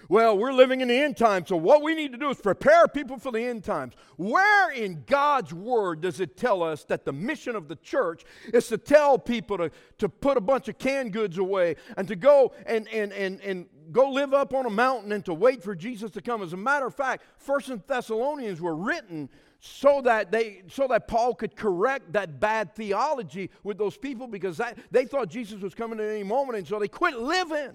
Well, 0.08 0.36
we're 0.36 0.52
living 0.52 0.80
in 0.80 0.88
the 0.88 0.98
end 0.98 1.16
times, 1.16 1.48
so 1.48 1.56
what 1.56 1.82
we 1.82 1.94
need 1.94 2.12
to 2.12 2.18
do 2.18 2.30
is 2.30 2.40
prepare 2.40 2.88
people 2.88 3.18
for 3.18 3.30
the 3.30 3.40
end 3.40 3.64
times. 3.64 3.94
Where 4.16 4.70
in 4.72 5.04
God's 5.06 5.52
Word 5.52 6.00
does 6.00 6.20
it 6.20 6.36
tell 6.36 6.62
us 6.62 6.84
that 6.84 7.04
the 7.04 7.12
mission 7.12 7.54
of 7.54 7.68
the 7.68 7.76
church 7.76 8.24
is 8.52 8.68
to 8.68 8.78
tell 8.78 9.18
people 9.18 9.58
to, 9.58 9.70
to 9.98 10.08
put 10.08 10.36
a 10.36 10.40
bunch 10.40 10.68
of 10.68 10.78
canned 10.78 11.12
goods 11.12 11.38
away 11.38 11.76
and 11.96 12.08
to 12.08 12.16
go 12.16 12.52
and, 12.66 12.88
and, 12.88 13.12
and, 13.12 13.40
and 13.40 13.66
go 13.92 14.10
live 14.10 14.34
up 14.34 14.54
on 14.54 14.66
a 14.66 14.70
mountain 14.70 15.12
and 15.12 15.24
to 15.26 15.34
wait 15.34 15.62
for 15.62 15.74
Jesus 15.74 16.10
to 16.12 16.22
come? 16.22 16.42
As 16.42 16.52
a 16.52 16.56
matter 16.56 16.86
of 16.86 16.94
fact, 16.94 17.24
First 17.36 17.68
and 17.68 17.82
Thessalonians 17.86 18.60
were 18.60 18.74
written 18.74 19.28
so 19.60 20.00
that 20.02 20.32
they 20.32 20.62
so 20.68 20.88
that 20.88 21.06
Paul 21.06 21.34
could 21.34 21.54
correct 21.54 22.14
that 22.14 22.40
bad 22.40 22.74
theology 22.74 23.50
with 23.62 23.76
those 23.76 23.96
people 23.96 24.26
because 24.26 24.56
that, 24.56 24.78
they 24.90 25.04
thought 25.04 25.28
Jesus 25.28 25.60
was 25.60 25.74
coming 25.74 26.00
at 26.00 26.06
any 26.06 26.22
moment 26.22 26.58
and 26.58 26.66
so 26.66 26.78
they 26.78 26.88
quit 26.88 27.18
living. 27.18 27.74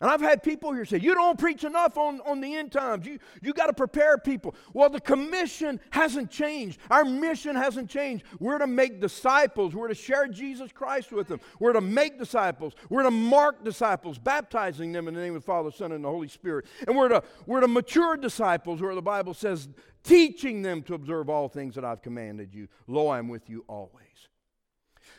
And 0.00 0.08
I've 0.08 0.20
had 0.20 0.44
people 0.44 0.72
here 0.72 0.84
say, 0.84 0.98
You 0.98 1.14
don't 1.14 1.38
preach 1.38 1.64
enough 1.64 1.98
on, 1.98 2.20
on 2.20 2.40
the 2.40 2.54
end 2.54 2.70
times. 2.70 3.04
You, 3.04 3.18
you 3.42 3.52
got 3.52 3.66
to 3.66 3.72
prepare 3.72 4.16
people. 4.16 4.54
Well, 4.72 4.90
the 4.90 5.00
commission 5.00 5.80
hasn't 5.90 6.30
changed. 6.30 6.78
Our 6.88 7.04
mission 7.04 7.56
hasn't 7.56 7.90
changed. 7.90 8.24
We're 8.38 8.58
to 8.58 8.68
make 8.68 9.00
disciples. 9.00 9.74
We're 9.74 9.88
to 9.88 9.94
share 9.94 10.28
Jesus 10.28 10.70
Christ 10.70 11.10
with 11.10 11.26
them. 11.26 11.40
We're 11.58 11.72
to 11.72 11.80
make 11.80 12.16
disciples. 12.16 12.74
We're 12.88 13.02
to 13.02 13.10
mark 13.10 13.64
disciples, 13.64 14.18
baptizing 14.18 14.92
them 14.92 15.08
in 15.08 15.14
the 15.14 15.20
name 15.20 15.34
of 15.34 15.42
the 15.42 15.46
Father, 15.46 15.72
Son, 15.72 15.90
and 15.90 16.04
the 16.04 16.08
Holy 16.08 16.28
Spirit. 16.28 16.66
And 16.86 16.96
we're 16.96 17.08
to, 17.08 17.22
we're 17.46 17.60
to 17.60 17.68
mature 17.68 18.16
disciples, 18.16 18.80
where 18.80 18.94
the 18.94 19.02
Bible 19.02 19.34
says, 19.34 19.68
teaching 20.04 20.62
them 20.62 20.82
to 20.82 20.94
observe 20.94 21.28
all 21.28 21.48
things 21.48 21.74
that 21.74 21.84
I've 21.84 22.02
commanded 22.02 22.54
you. 22.54 22.68
Lo, 22.86 23.10
I'm 23.10 23.28
with 23.28 23.50
you 23.50 23.64
always. 23.66 24.07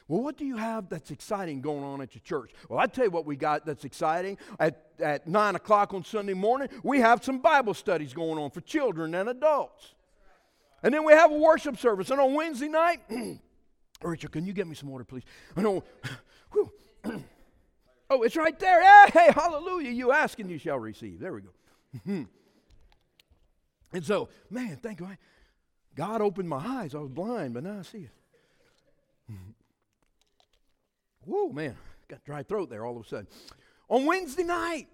Well, 0.10 0.24
what 0.24 0.38
do 0.38 0.46
you 0.46 0.58
have 0.58 0.90
that's 0.90 1.12
exciting 1.12 1.62
going 1.62 1.84
on 1.84 2.02
at 2.02 2.16
your 2.16 2.24
church? 2.24 2.52
Well, 2.68 2.80
I 2.80 2.88
tell 2.88 3.06
you 3.06 3.12
what 3.12 3.28
we 3.28 3.36
got 3.36 3.64
that's 3.64 3.86
exciting. 3.86 4.40
At, 4.60 4.88
at 5.00 5.28
9 5.28 5.56
o'clock 5.56 5.94
on 5.94 6.04
Sunday 6.04 6.34
morning, 6.34 6.68
we 6.82 7.00
have 7.00 7.24
some 7.24 7.38
Bible 7.40 7.76
studies 7.76 8.12
going 8.12 8.40
on 8.40 8.50
for 8.50 8.62
children 8.62 9.14
and 9.14 9.30
adults. 9.30 9.94
And 10.82 10.92
then 10.92 11.06
we 11.06 11.14
have 11.14 11.32
a 11.32 11.38
worship 11.38 11.78
service. 11.78 12.10
And 12.10 12.20
on 12.20 12.34
Wednesday 12.34 12.70
night, 12.70 13.02
Richard, 14.02 14.32
can 14.32 14.48
you 14.48 14.54
get 14.54 14.66
me 14.66 14.74
some 14.74 14.90
water, 14.90 15.04
please? 15.04 15.24
I 15.56 15.62
know. 15.62 15.84
oh, 18.10 18.24
it's 18.24 18.36
right 18.36 18.58
there. 18.60 18.82
Hey, 19.10 19.32
hallelujah. 19.32 19.92
You 19.92 20.12
ask 20.12 20.40
and 20.40 20.50
you 20.50 20.58
shall 20.58 20.80
receive. 20.80 21.20
There 21.20 21.34
we 21.34 21.42
go. 21.42 21.52
and 23.94 24.04
so, 24.04 24.30
man, 24.50 24.80
thank 24.82 25.02
you. 25.02 25.08
God 25.94 26.22
opened 26.22 26.50
my 26.50 26.66
eyes. 26.66 26.96
I 26.96 26.98
was 26.98 27.10
blind, 27.10 27.54
but 27.54 27.64
now 27.64 27.78
I 27.78 27.84
see 27.84 28.08
it. 28.08 29.36
Whoa, 31.30 31.50
man, 31.50 31.78
got 32.08 32.24
dry 32.24 32.42
throat 32.42 32.72
there 32.72 32.86
all 32.86 32.98
of 32.98 33.06
a 33.06 33.08
sudden. 33.08 33.28
On 33.88 34.06
Wednesday 34.08 34.44
night, 34.44 34.88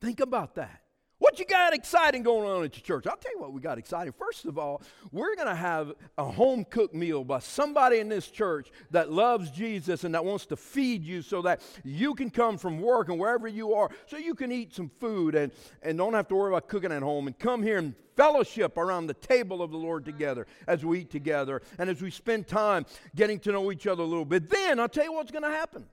think 0.00 0.20
about 0.20 0.54
that. 0.54 0.81
What 1.22 1.38
you 1.38 1.44
got 1.44 1.72
exciting 1.72 2.24
going 2.24 2.50
on 2.50 2.64
at 2.64 2.76
your 2.76 2.82
church? 2.82 3.06
I'll 3.06 3.16
tell 3.16 3.30
you 3.30 3.38
what 3.38 3.52
we 3.52 3.60
got 3.60 3.78
exciting. 3.78 4.12
First 4.12 4.44
of 4.44 4.58
all, 4.58 4.82
we're 5.12 5.36
going 5.36 5.46
to 5.46 5.54
have 5.54 5.92
a 6.18 6.24
home 6.24 6.64
cooked 6.64 6.96
meal 6.96 7.22
by 7.22 7.38
somebody 7.38 8.00
in 8.00 8.08
this 8.08 8.28
church 8.28 8.72
that 8.90 9.12
loves 9.12 9.48
Jesus 9.52 10.02
and 10.02 10.16
that 10.16 10.24
wants 10.24 10.46
to 10.46 10.56
feed 10.56 11.04
you 11.04 11.22
so 11.22 11.40
that 11.42 11.62
you 11.84 12.16
can 12.16 12.28
come 12.28 12.58
from 12.58 12.80
work 12.80 13.08
and 13.08 13.20
wherever 13.20 13.46
you 13.46 13.72
are 13.72 13.88
so 14.06 14.16
you 14.16 14.34
can 14.34 14.50
eat 14.50 14.74
some 14.74 14.90
food 14.98 15.36
and, 15.36 15.52
and 15.84 15.96
don't 15.96 16.12
have 16.14 16.26
to 16.26 16.34
worry 16.34 16.50
about 16.50 16.66
cooking 16.66 16.90
at 16.90 17.04
home 17.04 17.28
and 17.28 17.38
come 17.38 17.62
here 17.62 17.78
and 17.78 17.94
fellowship 18.16 18.76
around 18.76 19.06
the 19.06 19.14
table 19.14 19.62
of 19.62 19.70
the 19.70 19.78
Lord 19.78 20.04
together 20.04 20.48
as 20.66 20.84
we 20.84 21.02
eat 21.02 21.10
together 21.12 21.62
and 21.78 21.88
as 21.88 22.02
we 22.02 22.10
spend 22.10 22.48
time 22.48 22.84
getting 23.14 23.38
to 23.38 23.52
know 23.52 23.70
each 23.70 23.86
other 23.86 24.02
a 24.02 24.06
little 24.06 24.24
bit. 24.24 24.50
Then 24.50 24.80
I'll 24.80 24.88
tell 24.88 25.04
you 25.04 25.12
what's 25.12 25.30
going 25.30 25.44
to 25.44 25.50
happen. 25.50 25.86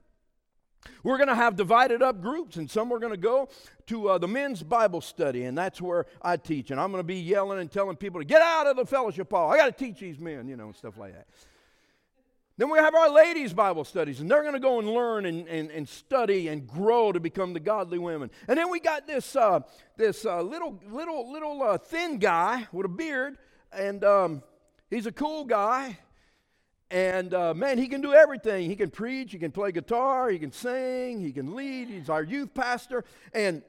We're 1.03 1.17
going 1.17 1.29
to 1.29 1.35
have 1.35 1.55
divided 1.55 2.01
up 2.01 2.21
groups, 2.21 2.57
and 2.57 2.69
some 2.69 2.91
are 2.91 2.99
going 2.99 3.13
to 3.13 3.17
go 3.17 3.49
to 3.87 4.09
uh, 4.09 4.17
the 4.17 4.27
men's 4.27 4.63
Bible 4.63 5.01
study, 5.01 5.43
and 5.43 5.57
that's 5.57 5.81
where 5.81 6.05
I 6.21 6.37
teach. 6.37 6.71
And 6.71 6.79
I'm 6.79 6.91
going 6.91 7.01
to 7.01 7.07
be 7.07 7.19
yelling 7.19 7.59
and 7.59 7.71
telling 7.71 7.95
people 7.95 8.19
to 8.19 8.25
get 8.25 8.41
out 8.41 8.67
of 8.67 8.75
the 8.75 8.85
fellowship 8.85 9.29
hall. 9.31 9.51
I 9.51 9.57
got 9.57 9.65
to 9.65 9.85
teach 9.85 9.99
these 9.99 10.19
men, 10.19 10.47
you 10.47 10.55
know, 10.55 10.67
and 10.67 10.75
stuff 10.75 10.97
like 10.97 11.13
that. 11.13 11.27
Then 12.57 12.69
we 12.69 12.77
have 12.77 12.93
our 12.93 13.09
ladies' 13.09 13.53
Bible 13.53 13.85
studies, 13.85 14.19
and 14.19 14.29
they're 14.29 14.41
going 14.41 14.53
to 14.53 14.59
go 14.59 14.79
and 14.79 14.89
learn 14.89 15.25
and, 15.25 15.47
and, 15.47 15.71
and 15.71 15.87
study 15.87 16.49
and 16.49 16.67
grow 16.67 17.13
to 17.13 17.19
become 17.19 17.53
the 17.53 17.59
godly 17.61 17.97
women. 17.97 18.29
And 18.49 18.57
then 18.57 18.69
we 18.69 18.81
got 18.81 19.07
this, 19.07 19.33
uh, 19.37 19.61
this 19.95 20.25
uh, 20.25 20.41
little, 20.41 20.77
little, 20.89 21.31
little 21.31 21.63
uh, 21.63 21.77
thin 21.77 22.17
guy 22.17 22.67
with 22.73 22.85
a 22.85 22.89
beard, 22.89 23.37
and 23.71 24.03
um, 24.03 24.43
he's 24.89 25.05
a 25.05 25.11
cool 25.13 25.45
guy 25.45 25.97
and 26.91 27.33
uh, 27.33 27.53
man, 27.53 27.77
he 27.77 27.87
can 27.87 28.01
do 28.01 28.13
everything. 28.13 28.69
He 28.69 28.75
can 28.75 28.89
preach, 28.89 29.31
he 29.31 29.37
can 29.37 29.51
play 29.51 29.71
guitar, 29.71 30.29
he 30.29 30.39
can 30.39 30.51
sing, 30.51 31.21
he 31.21 31.31
can 31.31 31.55
lead. 31.55 31.87
He's 31.87 32.09
our 32.09 32.23
youth 32.23 32.53
pastor. 32.53 33.03
And 33.33 33.61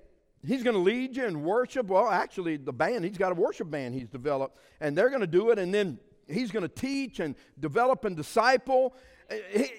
he's 0.46 0.62
going 0.62 0.74
to 0.74 0.80
lead 0.80 1.16
you 1.16 1.26
in 1.26 1.42
worship. 1.42 1.86
Well, 1.86 2.08
actually, 2.08 2.56
the 2.56 2.72
band, 2.72 3.04
he's 3.04 3.18
got 3.18 3.32
a 3.32 3.34
worship 3.34 3.70
band 3.70 3.94
he's 3.94 4.08
developed, 4.08 4.58
and 4.80 4.96
they're 4.96 5.10
going 5.10 5.20
to 5.20 5.26
do 5.26 5.50
it. 5.50 5.58
And 5.58 5.72
then 5.72 5.98
he's 6.28 6.50
going 6.50 6.62
to 6.62 6.68
teach 6.68 7.20
and 7.20 7.34
develop 7.58 8.04
and 8.04 8.16
disciple. 8.16 8.94
Eh, 9.28 9.38
he, 9.52 9.70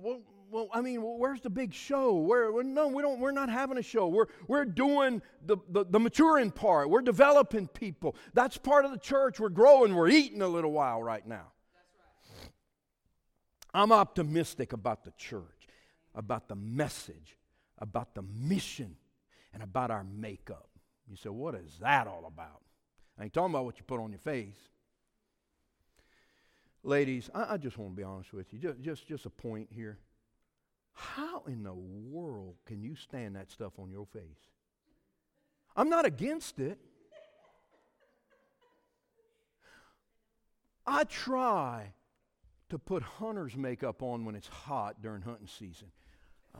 well, 0.00 0.20
well, 0.50 0.68
I 0.72 0.82
mean, 0.82 1.00
where's 1.02 1.40
the 1.40 1.50
big 1.50 1.74
show? 1.74 2.12
Where, 2.14 2.62
no, 2.62 2.86
we 2.86 3.02
don't, 3.02 3.18
we're 3.18 3.32
not 3.32 3.48
having 3.48 3.76
a 3.76 3.82
show. 3.82 4.06
We're, 4.06 4.26
we're 4.46 4.64
doing 4.64 5.20
the, 5.44 5.56
the, 5.68 5.84
the 5.84 5.98
maturing 5.98 6.52
part. 6.52 6.90
We're 6.90 7.02
developing 7.02 7.66
people. 7.66 8.14
That's 8.34 8.56
part 8.56 8.84
of 8.84 8.92
the 8.92 8.98
church. 8.98 9.40
We're 9.40 9.48
growing. 9.48 9.96
We're 9.96 10.10
eating 10.10 10.42
a 10.42 10.48
little 10.48 10.70
while 10.70 11.02
right 11.02 11.26
now. 11.26 11.53
I'm 13.74 13.90
optimistic 13.90 14.72
about 14.72 15.04
the 15.04 15.10
church, 15.18 15.68
about 16.14 16.48
the 16.48 16.54
message, 16.54 17.36
about 17.78 18.14
the 18.14 18.22
mission, 18.22 18.96
and 19.52 19.62
about 19.62 19.90
our 19.90 20.04
makeup. 20.04 20.68
You 21.10 21.16
say, 21.16 21.28
what 21.28 21.56
is 21.56 21.78
that 21.80 22.06
all 22.06 22.24
about? 22.26 22.62
I 23.18 23.24
ain't 23.24 23.32
talking 23.32 23.52
about 23.52 23.64
what 23.64 23.78
you 23.78 23.84
put 23.84 24.00
on 24.00 24.10
your 24.10 24.20
face. 24.20 24.56
Ladies, 26.84 27.30
I, 27.34 27.54
I 27.54 27.56
just 27.56 27.76
want 27.76 27.92
to 27.92 27.96
be 27.96 28.04
honest 28.04 28.32
with 28.32 28.52
you. 28.52 28.58
Just, 28.60 28.80
just, 28.80 29.06
just 29.08 29.26
a 29.26 29.30
point 29.30 29.68
here. 29.70 29.98
How 30.92 31.42
in 31.48 31.64
the 31.64 31.74
world 31.74 32.54
can 32.66 32.82
you 32.82 32.94
stand 32.94 33.34
that 33.34 33.50
stuff 33.50 33.72
on 33.78 33.90
your 33.90 34.06
face? 34.06 34.22
I'm 35.76 35.88
not 35.88 36.04
against 36.04 36.60
it. 36.60 36.78
I 40.86 41.04
try 41.04 41.94
to 42.74 42.78
put 42.80 43.04
hunter's 43.04 43.56
makeup 43.56 44.02
on 44.02 44.24
when 44.24 44.34
it's 44.34 44.48
hot 44.48 45.00
during 45.00 45.22
hunting 45.22 45.46
season. 45.46 45.86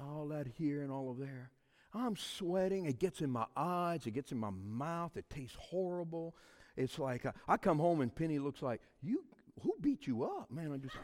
All 0.00 0.28
that 0.28 0.46
here 0.46 0.82
and 0.82 0.92
all 0.92 1.10
of 1.10 1.18
there. 1.18 1.50
I'm 1.92 2.14
sweating. 2.16 2.86
It 2.86 3.00
gets 3.00 3.20
in 3.20 3.30
my 3.30 3.46
eyes. 3.56 4.06
It 4.06 4.12
gets 4.12 4.30
in 4.30 4.38
my 4.38 4.50
mouth. 4.50 5.16
It 5.16 5.28
tastes 5.28 5.56
horrible. 5.58 6.36
It's 6.76 7.00
like 7.00 7.26
uh, 7.26 7.32
I 7.48 7.56
come 7.56 7.80
home 7.80 8.00
and 8.00 8.14
Penny 8.14 8.38
looks 8.38 8.62
like 8.62 8.80
you. 9.02 9.24
Who 9.62 9.74
beat 9.80 10.06
you 10.06 10.22
up, 10.22 10.52
man? 10.52 10.72
I 10.72 10.76
just 10.76 10.94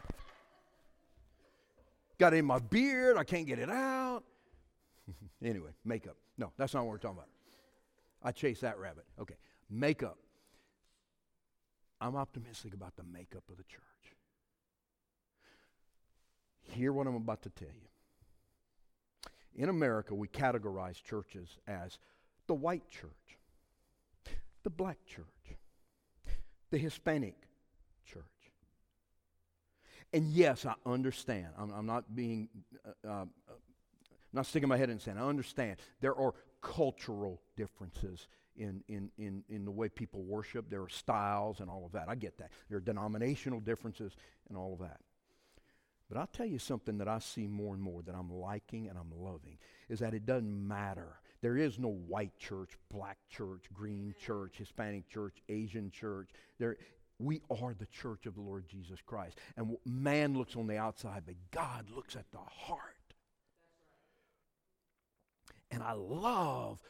got 2.17 2.33
it 2.33 2.37
in 2.37 2.45
my 2.45 2.61
beard. 2.61 3.17
I 3.17 3.25
can't 3.25 3.49
get 3.49 3.59
it 3.59 3.71
out. 3.71 4.23
anyway, 5.45 5.71
makeup. 5.85 6.17
No, 6.39 6.53
that's 6.57 6.73
not 6.73 6.85
what 6.85 6.91
we're 6.91 6.99
talking 6.99 7.19
about. 7.19 7.29
I 8.23 8.31
chase 8.31 8.61
that 8.61 8.79
rabbit. 8.79 9.07
Okay, 9.21 9.37
makeup. 9.69 10.19
I'm 12.01 12.15
optimistic 12.15 12.75
about 12.75 12.95
the 12.95 13.03
makeup 13.03 13.43
of 13.51 13.57
the 13.57 13.65
church. 13.65 13.90
Hear 16.63 16.93
what 16.93 17.07
I'm 17.07 17.17
about 17.17 17.43
to 17.43 17.51
tell 17.51 17.69
you. 17.69 17.89
In 19.63 19.69
America, 19.69 20.15
we 20.15 20.29
categorize 20.29 21.03
churches 21.03 21.59
as 21.67 21.99
the 22.47 22.55
white 22.55 22.89
church, 22.89 23.11
the 24.63 24.71
black 24.71 24.99
church, 25.07 25.27
the 26.71 26.79
Hispanic 26.79 27.35
church. 28.05 28.25
And 30.13 30.29
yes, 30.29 30.67
I 30.67 30.75
understand. 30.87 31.49
I'm, 31.59 31.71
I'm 31.73 31.87
not 31.87 32.15
being, 32.15 32.49
uh, 33.05 33.09
uh, 33.09 33.25
not 34.33 34.47
sticking 34.47 34.69
my 34.69 34.77
head 34.77 34.91
in 34.91 34.99
sand. 34.99 35.19
I 35.19 35.29
understand 35.29 35.77
there 36.01 36.17
are 36.17 36.35
cultural 36.61 37.41
differences 37.57 38.29
in, 38.57 38.83
in, 38.89 39.11
in, 39.19 39.43
in 39.49 39.65
the 39.65 39.71
way 39.71 39.89
people 39.89 40.23
worship. 40.23 40.69
There 40.69 40.83
are 40.83 40.89
styles 40.89 41.61
and 41.61 41.71
all 41.71 41.85
of 41.87 41.93
that. 41.93 42.09
I 42.09 42.15
get 42.15 42.39
that. 42.39 42.51
There 42.69 42.79
are 42.79 42.83
denominational 42.83 43.61
differences 43.61 44.13
and 44.49 44.57
all 44.57 44.73
of 44.73 44.81
that. 44.81 45.01
But 46.11 46.19
I'll 46.19 46.27
tell 46.27 46.47
you 46.47 46.59
something 46.59 46.99
that 46.99 47.07
I 47.07 47.21
see 47.21 47.47
more 47.47 47.73
and 47.73 47.83
more 47.83 48.03
that 48.03 48.17
I'm 48.17 48.33
liking 48.33 48.89
and 48.89 48.99
I'm 48.99 49.13
loving 49.17 49.59
is 49.89 50.01
that 50.01 50.13
it 50.13 50.27
doesn't 50.27 50.69
matter. 50.69 51.21
There 51.41 51.57
is 51.57 51.79
no 51.79 51.89
white 51.89 52.37
church, 52.37 52.71
black 52.93 53.17
church, 53.31 53.67
green 53.73 54.13
mm. 54.17 54.21
church, 54.21 54.57
Hispanic 54.59 55.09
church, 55.09 55.37
Asian 55.49 55.89
church. 55.93 56.31
There, 56.59 56.77
we 57.21 57.43
are 57.49 57.75
the 57.75 57.87
church 57.87 58.27
of 58.27 58.35
the 58.35 58.41
Lord 58.41 58.69
Jesus 58.69 58.99
Christ. 59.07 59.39
And 59.57 59.77
man 59.87 60.37
looks 60.37 60.57
on 60.57 60.67
the 60.67 60.77
outside, 60.77 61.23
but 61.25 61.37
God 61.53 61.87
looks 61.95 62.17
at 62.17 62.31
the 62.33 62.39
heart. 62.39 62.81
And 65.71 65.81
I 65.81 65.93
love 65.93 66.83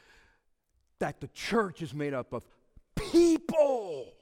that 0.97 1.21
the 1.21 1.27
church 1.27 1.83
is 1.83 1.93
made 1.93 2.15
up 2.15 2.33
of 2.33 2.43
people. 2.95 4.13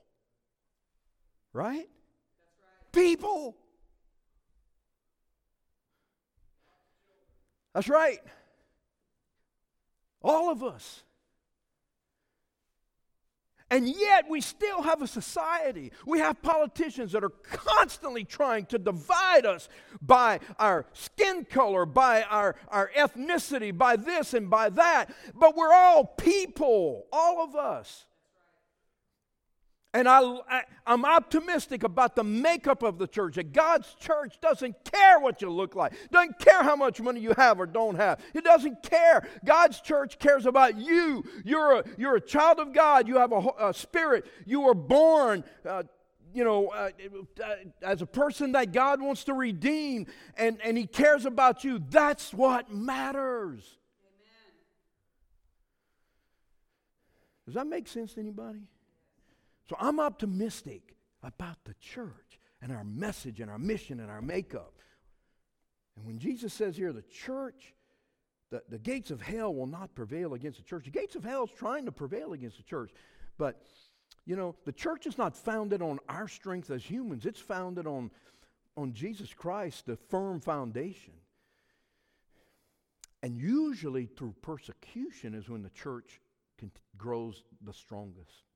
Right? 1.54 1.78
right? 1.78 1.88
People. 2.92 3.56
That's 7.80 7.88
right. 7.88 8.20
All 10.22 10.52
of 10.52 10.66
us. 10.66 11.04
And 13.72 13.88
yet, 13.88 14.26
we 14.30 14.42
still 14.42 14.82
have 14.82 15.02
a 15.02 15.08
society. 15.08 15.94
We 16.06 16.20
have 16.20 16.42
politicians 16.42 17.14
that 17.14 17.24
are 17.24 17.30
constantly 17.30 18.26
trying 18.26 18.66
to 18.66 18.80
divide 18.80 19.46
us 19.46 19.70
by 20.02 20.42
our 20.58 20.88
skin 20.92 21.46
color, 21.46 21.86
by 21.86 22.24
our, 22.24 22.58
our 22.68 22.92
ethnicity, 22.98 23.78
by 23.78 23.96
this 23.96 24.34
and 24.34 24.50
by 24.50 24.72
that. 24.72 25.16
But 25.34 25.56
we're 25.56 25.74
all 25.74 26.04
people, 26.04 27.06
all 27.14 27.42
of 27.42 27.56
us. 27.56 28.08
And 29.92 30.08
I, 30.08 30.22
I, 30.48 30.64
am 30.86 31.04
optimistic 31.04 31.84
about 31.84 32.16
the 32.16 32.24
makeup 32.24 32.84
of 32.84 33.00
the 33.00 33.08
church. 33.08 33.36
That 33.36 33.54
God's 33.54 33.92
church 33.96 34.40
doesn't 34.40 34.76
care 34.84 35.20
what 35.20 35.42
you 35.42 35.50
look 35.50 35.76
like, 35.76 35.94
doesn't 36.12 36.38
care 36.38 36.62
how 36.62 36.76
much 36.76 37.02
money 37.02 37.20
you 37.20 37.34
have 37.36 37.60
or 37.60 37.66
don't 37.66 37.96
have. 37.96 38.20
It 38.36 38.44
doesn't 38.44 38.84
care. 38.84 39.28
God's 39.44 39.82
church 39.82 40.20
cares 40.20 40.46
about 40.46 40.78
you. 40.78 41.24
You're 41.44 41.80
a, 41.80 41.84
you're 41.98 42.18
a 42.18 42.22
child 42.22 42.60
of 42.60 42.72
God. 42.72 43.08
You 43.08 43.18
have 43.18 43.32
a, 43.32 43.42
a 43.60 43.74
spirit. 43.74 44.28
You 44.46 44.62
were 44.62 44.76
born. 44.76 45.44
Uh, 45.68 45.84
you 46.36 46.44
know, 46.44 46.68
uh, 46.68 46.92
uh, 47.44 47.56
as 47.82 48.04
a 48.04 48.06
person 48.06 48.52
that 48.52 48.72
God 48.72 49.02
wants 49.02 49.24
to 49.24 49.34
redeem 49.34 50.06
and, 50.38 50.60
and 50.64 50.78
He 50.78 50.86
cares 50.86 51.26
about 51.26 51.64
you, 51.64 51.84
that's 51.90 52.32
what 52.32 52.72
matters. 52.72 53.80
Amen. 54.06 54.54
Does 57.48 57.56
that 57.56 57.66
make 57.66 57.88
sense 57.88 58.14
to 58.14 58.20
anybody? 58.20 58.60
So 59.70 59.76
I'm 59.80 60.00
optimistic 60.00 60.96
about 61.22 61.58
the 61.64 61.76
church 61.76 62.40
and 62.60 62.72
our 62.72 62.84
message 62.84 63.40
and 63.40 63.52
our 63.52 63.60
mission 63.60 64.00
and 64.00 64.10
our 64.10 64.22
makeup. 64.22 64.74
And 65.96 66.08
when 66.08 66.18
Jesus 66.18 66.54
says 66.54 66.76
here, 66.76 66.92
the 66.92 67.04
church, 67.04 67.76
the, 68.50 68.64
the 68.68 68.80
gates 68.80 69.12
of 69.12 69.22
hell 69.22 69.54
will 69.54 69.68
not 69.68 69.94
prevail 69.94 70.34
against 70.34 70.58
the 70.58 70.64
church. 70.64 70.86
The 70.86 70.92
gates 70.92 71.16
of 71.16 71.24
hell 71.24 71.44
is 71.44 71.52
trying 71.52 71.86
to 71.86 71.92
prevail 71.92 72.34
against 72.34 72.58
the 72.58 72.64
church. 72.64 72.90
But, 73.38 73.62
you 74.26 74.36
know, 74.36 74.56
the 74.66 74.72
church 74.72 75.06
is 75.06 75.20
not 75.20 75.38
founded 75.38 75.84
on 75.84 76.00
our 76.10 76.28
strength 76.28 76.72
as 76.72 76.84
humans, 76.84 77.28
it's 77.28 77.40
founded 77.40 77.86
on, 77.86 78.10
on 78.76 78.94
Jesus 78.94 79.36
Christ, 79.36 79.86
the 79.86 79.98
firm 79.98 80.40
foundation. 80.40 81.14
And 83.22 83.38
usually 83.38 84.08
through 84.08 84.34
persecution 84.42 85.36
is 85.36 85.48
when 85.48 85.62
the 85.62 85.70
church 85.70 86.20
grows 86.98 87.44
the 87.62 87.74
strongest. 87.74 88.49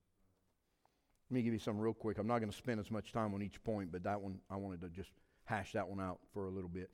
Let 1.34 1.38
me 1.38 1.42
give 1.42 1.54
you 1.54 1.60
some 1.60 1.80
real 1.80 1.96
quick. 1.96 2.20
I'm 2.20 2.28
not 2.28 2.38
going 2.42 2.52
to 2.52 2.56
spend 2.56 2.80
as 2.80 2.92
much 2.92 3.12
time 3.12 3.34
on 3.34 3.42
each 3.42 3.64
point, 3.64 3.92
but 3.92 4.04
that 4.04 4.22
one, 4.22 4.38
I 4.52 4.56
wanted 4.56 4.82
to 4.82 4.90
just 4.90 5.10
hash 5.46 5.72
that 5.72 5.88
one 5.88 6.00
out 6.00 6.20
for 6.32 6.46
a 6.46 6.50
little 6.52 6.70
bit. 6.70 6.92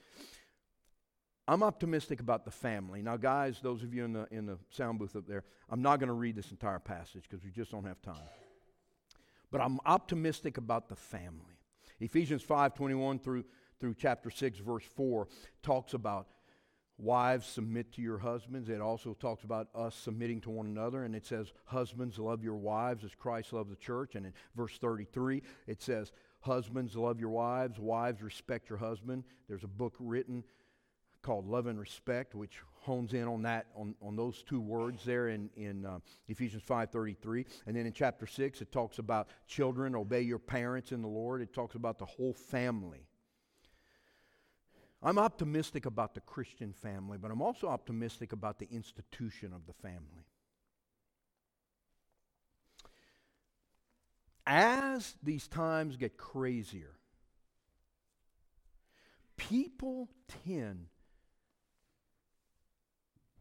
I'm 1.46 1.62
optimistic 1.62 2.22
about 2.22 2.46
the 2.46 2.52
family. 2.52 3.02
Now, 3.02 3.18
guys, 3.18 3.60
those 3.62 3.84
of 3.84 3.94
you 3.94 4.06
in 4.06 4.14
the, 4.14 4.30
in 4.32 4.46
the 4.46 4.58
sound 4.70 4.98
booth 4.98 5.18
up 5.18 5.28
there, 5.28 5.44
I'm 5.70 5.82
not 5.82 6.00
going 6.00 6.08
to 6.08 6.14
read 6.14 6.38
this 6.38 6.52
entire 6.52 6.80
passage 6.80 7.24
because 7.30 7.44
we 7.44 7.52
just 7.52 7.70
don't 7.70 7.84
have 7.84 8.02
time. 8.02 8.16
But 9.52 9.60
I'm 9.60 9.78
optimistic 9.86 10.56
about 10.56 10.88
the 10.88 10.96
family. 10.96 11.60
Ephesians 12.00 12.42
5 12.42 12.76
21 12.76 13.20
through, 13.20 13.44
through 13.82 13.96
chapter 13.96 14.30
6, 14.30 14.60
verse 14.60 14.86
4 14.96 15.28
talks 15.62 15.94
about 15.94 16.28
Wives, 17.00 17.48
submit 17.48 17.94
to 17.94 18.02
your 18.02 18.18
husbands. 18.18 18.68
It 18.68 18.82
also 18.82 19.14
talks 19.14 19.46
about 19.46 19.70
us 19.74 19.96
submitting 19.96 20.42
to 20.42 20.50
one 20.50 20.66
another. 20.66 21.06
And 21.06 21.16
it 21.16 21.26
says, 21.26 21.54
Husbands, 21.64 22.20
love 22.20 22.44
your 22.44 22.58
wives 22.58 23.06
as 23.06 23.16
Christ 23.16 23.54
loved 23.54 23.72
the 23.72 23.78
church. 23.78 24.16
And 24.16 24.26
in 24.26 24.34
verse 24.54 24.78
33, 24.78 25.42
it 25.66 25.82
says, 25.82 26.12
Husbands, 26.42 26.98
love 26.98 27.20
your 27.20 27.30
wives. 27.30 27.80
Wives, 27.80 28.22
respect 28.22 28.70
your 28.70 28.80
husband. 28.80 29.24
There's 29.48 29.64
a 29.64 29.68
book 29.68 29.96
written 29.98 30.44
called 31.22 31.48
Love 31.48 31.68
and 31.68 31.80
Respect, 31.80 32.36
which 32.36 32.60
hones 32.82 33.14
in 33.14 33.28
on 33.28 33.42
that, 33.44 33.68
on, 33.76 33.96
on 34.02 34.16
those 34.16 34.44
two 34.44 34.60
words 34.60 35.04
there 35.04 35.30
in, 35.30 35.50
in 35.56 35.86
uh, 35.86 36.00
Ephesians 36.28 36.64
5.33. 36.68 37.46
And 37.66 37.76
then 37.76 37.86
in 37.86 37.94
chapter 37.94 38.26
6, 38.26 38.62
it 38.62 38.72
talks 38.72 39.00
about 39.00 39.30
children, 39.48 39.96
obey 39.96 40.22
your 40.22 40.40
parents 40.40 40.92
in 40.92 41.02
the 41.02 41.08
Lord. 41.08 41.42
It 41.42 41.54
talks 41.54 41.76
about 41.76 41.98
the 41.98 42.06
whole 42.06 42.34
family. 42.34 43.09
I'm 45.02 45.18
optimistic 45.18 45.86
about 45.86 46.14
the 46.14 46.20
Christian 46.22 46.74
family, 46.74 47.18
but 47.18 47.32
I'm 47.32 47.42
also 47.42 47.68
optimistic 47.68 48.34
about 48.34 48.60
the 48.60 48.68
institution 48.70 49.54
of 49.54 49.66
the 49.66 49.74
family. 49.74 50.26
As 54.46 55.16
these 55.24 55.48
times 55.48 55.96
get 55.96 56.18
crazier, 56.18 56.96
people 59.38 60.10
tend 60.46 60.88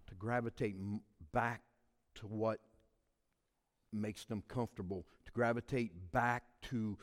to 0.06 0.14
gravitate 0.14 0.76
back 1.32 1.62
to 2.16 2.26
what 2.26 2.60
makes 3.92 4.26
them 4.26 4.42
comfortable, 4.46 5.06
to 5.24 5.32
gravitate 5.32 6.12
back 6.12 6.44
to, 6.62 6.96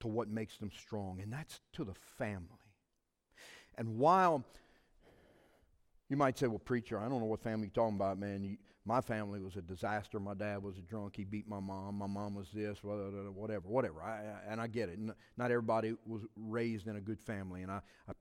to 0.00 0.08
what 0.08 0.28
makes 0.28 0.56
them 0.58 0.70
strong, 0.76 1.20
and 1.20 1.32
that's 1.32 1.60
to 1.74 1.84
the 1.84 1.94
family. 2.18 2.61
And 3.78 3.98
while 3.98 4.44
you 6.08 6.16
might 6.16 6.38
say, 6.38 6.46
well, 6.46 6.58
preacher, 6.58 6.98
I 6.98 7.08
don't 7.08 7.20
know 7.20 7.26
what 7.26 7.42
family 7.42 7.66
you're 7.66 7.84
talking 7.84 7.96
about, 7.96 8.18
man. 8.18 8.44
You, 8.44 8.56
my 8.84 9.00
family 9.00 9.40
was 9.40 9.56
a 9.56 9.62
disaster. 9.62 10.18
My 10.20 10.34
dad 10.34 10.62
was 10.62 10.76
a 10.76 10.82
drunk. 10.82 11.16
He 11.16 11.24
beat 11.24 11.48
my 11.48 11.60
mom. 11.60 11.96
My 11.96 12.06
mom 12.06 12.34
was 12.34 12.48
this, 12.52 12.82
whatever, 12.82 13.62
whatever. 13.64 14.02
I, 14.02 14.20
and 14.50 14.60
I 14.60 14.66
get 14.66 14.88
it. 14.88 14.98
Not 14.98 15.50
everybody 15.50 15.94
was 16.06 16.22
raised 16.36 16.88
in 16.88 16.96
a 16.96 17.00
good 17.00 17.20
family. 17.20 17.62
And 17.62 17.70
I, 17.70 17.80
I, 18.08 18.12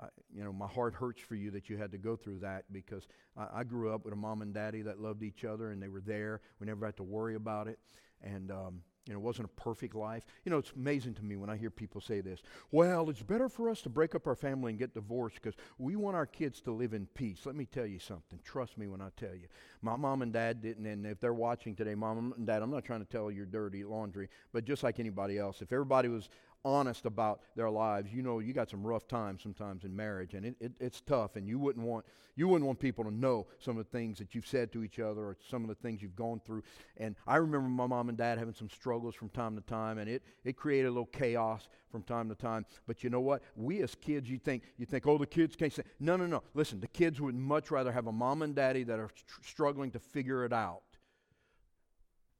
I, 0.00 0.06
you 0.32 0.44
know, 0.44 0.52
my 0.52 0.66
heart 0.68 0.94
hurts 0.94 1.20
for 1.20 1.34
you 1.34 1.50
that 1.52 1.70
you 1.70 1.78
had 1.78 1.90
to 1.92 1.98
go 1.98 2.14
through 2.14 2.40
that 2.40 2.64
because 2.72 3.08
I, 3.36 3.60
I 3.60 3.64
grew 3.64 3.92
up 3.92 4.04
with 4.04 4.12
a 4.12 4.16
mom 4.16 4.42
and 4.42 4.52
daddy 4.52 4.82
that 4.82 5.00
loved 5.00 5.22
each 5.22 5.44
other 5.44 5.70
and 5.70 5.82
they 5.82 5.88
were 5.88 6.00
there. 6.00 6.42
We 6.60 6.66
never 6.66 6.84
had 6.86 6.96
to 6.98 7.02
worry 7.02 7.34
about 7.34 7.66
it. 7.68 7.78
And, 8.22 8.50
um, 8.50 8.82
you 9.06 9.12
know, 9.12 9.18
it 9.18 9.22
wasn't 9.22 9.46
a 9.46 9.60
perfect 9.60 9.94
life. 9.96 10.24
You 10.44 10.50
know, 10.50 10.58
it's 10.58 10.72
amazing 10.76 11.14
to 11.14 11.24
me 11.24 11.36
when 11.36 11.50
I 11.50 11.56
hear 11.56 11.70
people 11.70 12.00
say 12.00 12.20
this. 12.20 12.40
Well, 12.70 13.10
it's 13.10 13.22
better 13.22 13.48
for 13.48 13.68
us 13.68 13.82
to 13.82 13.88
break 13.88 14.14
up 14.14 14.28
our 14.28 14.36
family 14.36 14.70
and 14.70 14.78
get 14.78 14.94
divorced 14.94 15.36
because 15.42 15.54
we 15.78 15.96
want 15.96 16.14
our 16.14 16.26
kids 16.26 16.60
to 16.62 16.72
live 16.72 16.94
in 16.94 17.06
peace. 17.06 17.40
Let 17.44 17.56
me 17.56 17.64
tell 17.64 17.86
you 17.86 17.98
something. 17.98 18.38
Trust 18.44 18.78
me 18.78 18.86
when 18.86 19.00
I 19.00 19.08
tell 19.16 19.34
you. 19.34 19.48
My 19.80 19.96
mom 19.96 20.22
and 20.22 20.32
dad 20.32 20.62
didn't, 20.62 20.86
and 20.86 21.04
if 21.04 21.18
they're 21.18 21.34
watching 21.34 21.74
today, 21.74 21.96
mom 21.96 22.32
and 22.36 22.46
dad, 22.46 22.62
I'm 22.62 22.70
not 22.70 22.84
trying 22.84 23.04
to 23.04 23.10
tell 23.10 23.28
your 23.30 23.46
dirty 23.46 23.82
laundry, 23.82 24.28
but 24.52 24.64
just 24.64 24.84
like 24.84 25.00
anybody 25.00 25.36
else, 25.36 25.62
if 25.62 25.72
everybody 25.72 26.08
was 26.08 26.28
honest 26.64 27.06
about 27.06 27.40
their 27.56 27.70
lives, 27.70 28.12
you 28.12 28.22
know 28.22 28.38
you 28.38 28.52
got 28.52 28.70
some 28.70 28.86
rough 28.86 29.08
times 29.08 29.42
sometimes 29.42 29.84
in 29.84 29.94
marriage, 29.94 30.34
and 30.34 30.46
it, 30.46 30.56
it, 30.60 30.72
it's 30.80 31.00
tough. 31.00 31.36
And 31.36 31.48
you 31.48 31.58
wouldn't 31.58 31.84
want 31.84 32.04
you 32.36 32.48
wouldn't 32.48 32.66
want 32.66 32.78
people 32.78 33.04
to 33.04 33.10
know 33.10 33.46
some 33.58 33.76
of 33.76 33.84
the 33.84 33.90
things 33.90 34.18
that 34.18 34.34
you've 34.34 34.46
said 34.46 34.72
to 34.72 34.82
each 34.82 34.98
other 34.98 35.20
or 35.20 35.36
some 35.48 35.62
of 35.62 35.68
the 35.68 35.74
things 35.74 36.02
you've 36.02 36.16
gone 36.16 36.40
through. 36.44 36.62
And 36.96 37.16
I 37.26 37.36
remember 37.36 37.68
my 37.68 37.86
mom 37.86 38.08
and 38.08 38.16
dad 38.16 38.38
having 38.38 38.54
some 38.54 38.70
struggles 38.70 39.14
from 39.14 39.28
time 39.30 39.56
to 39.56 39.62
time, 39.62 39.98
and 39.98 40.08
it 40.08 40.22
it 40.44 40.56
created 40.56 40.88
a 40.88 40.90
little 40.90 41.06
chaos 41.06 41.68
from 41.90 42.02
time 42.02 42.28
to 42.28 42.34
time. 42.34 42.64
But 42.86 43.04
you 43.04 43.10
know 43.10 43.20
what? 43.20 43.42
We 43.56 43.82
as 43.82 43.94
kids, 43.94 44.30
you 44.30 44.38
think 44.38 44.62
you 44.78 44.86
think, 44.86 45.06
oh, 45.06 45.18
the 45.18 45.26
kids 45.26 45.56
can't 45.56 45.72
say 45.72 45.82
no, 46.00 46.16
no, 46.16 46.26
no. 46.26 46.42
Listen, 46.54 46.80
the 46.80 46.88
kids 46.88 47.20
would 47.20 47.34
much 47.34 47.70
rather 47.70 47.92
have 47.92 48.06
a 48.06 48.12
mom 48.12 48.42
and 48.42 48.54
daddy 48.54 48.84
that 48.84 48.98
are 48.98 49.08
tr- 49.08 49.42
struggling 49.42 49.90
to 49.92 49.98
figure 49.98 50.44
it 50.44 50.52
out 50.52 50.82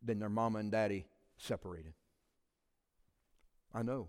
than 0.03 0.19
their 0.19 0.29
mama 0.29 0.59
and 0.59 0.71
daddy 0.71 1.07
separated. 1.37 1.95
I 3.75 3.83
know 3.83 4.09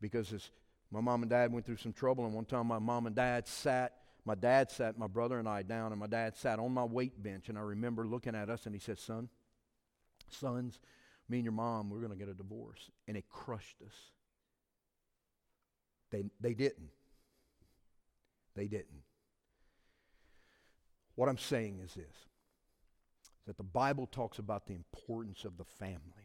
because 0.00 0.50
my 0.90 1.00
mom 1.00 1.22
and 1.22 1.30
dad 1.30 1.52
went 1.52 1.66
through 1.66 1.78
some 1.78 1.92
trouble, 1.92 2.24
and 2.24 2.34
one 2.34 2.44
time 2.44 2.66
my 2.66 2.78
mom 2.78 3.06
and 3.06 3.16
dad 3.16 3.46
sat, 3.48 3.94
my 4.24 4.34
dad 4.34 4.70
sat 4.70 4.98
my 4.98 5.06
brother 5.06 5.38
and 5.38 5.48
I 5.48 5.62
down, 5.62 5.92
and 5.92 6.00
my 6.00 6.06
dad 6.06 6.36
sat 6.36 6.58
on 6.58 6.72
my 6.72 6.84
weight 6.84 7.20
bench, 7.22 7.48
and 7.48 7.58
I 7.58 7.62
remember 7.62 8.06
looking 8.06 8.34
at 8.34 8.48
us, 8.48 8.66
and 8.66 8.74
he 8.74 8.80
said, 8.80 8.98
Son, 8.98 9.28
sons, 10.28 10.80
me 11.28 11.38
and 11.38 11.44
your 11.44 11.52
mom, 11.52 11.90
we're 11.90 12.00
going 12.00 12.12
to 12.12 12.18
get 12.18 12.28
a 12.28 12.34
divorce. 12.34 12.90
And 13.08 13.16
it 13.16 13.28
crushed 13.28 13.80
us. 13.84 13.94
They, 16.10 16.24
they 16.40 16.54
didn't. 16.54 16.90
They 18.54 18.66
didn't. 18.66 19.02
What 21.16 21.28
I'm 21.28 21.38
saying 21.38 21.80
is 21.84 21.94
this 21.94 22.14
that 23.46 23.56
the 23.58 23.62
Bible 23.62 24.06
talks 24.06 24.38
about 24.38 24.66
the 24.66 24.74
importance 24.74 25.44
of 25.44 25.58
the 25.58 25.64
family. 25.64 26.23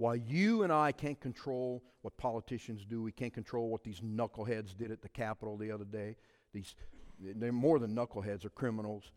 While 0.00 0.16
you 0.16 0.62
and 0.62 0.72
I 0.72 0.92
can't 0.92 1.20
control 1.20 1.84
what 2.00 2.16
politicians 2.16 2.86
do, 2.86 3.02
we 3.02 3.12
can't 3.12 3.34
control 3.34 3.68
what 3.68 3.84
these 3.84 4.00
knuckleheads 4.00 4.74
did 4.74 4.90
at 4.90 5.02
the 5.02 5.10
Capitol 5.10 5.58
the 5.58 5.70
other 5.70 5.84
day. 5.84 6.16
These, 6.54 6.74
they're 7.18 7.52
more 7.52 7.78
than 7.78 7.94
knuckleheads, 7.94 8.40
they're 8.40 8.50
criminals. 8.50 9.12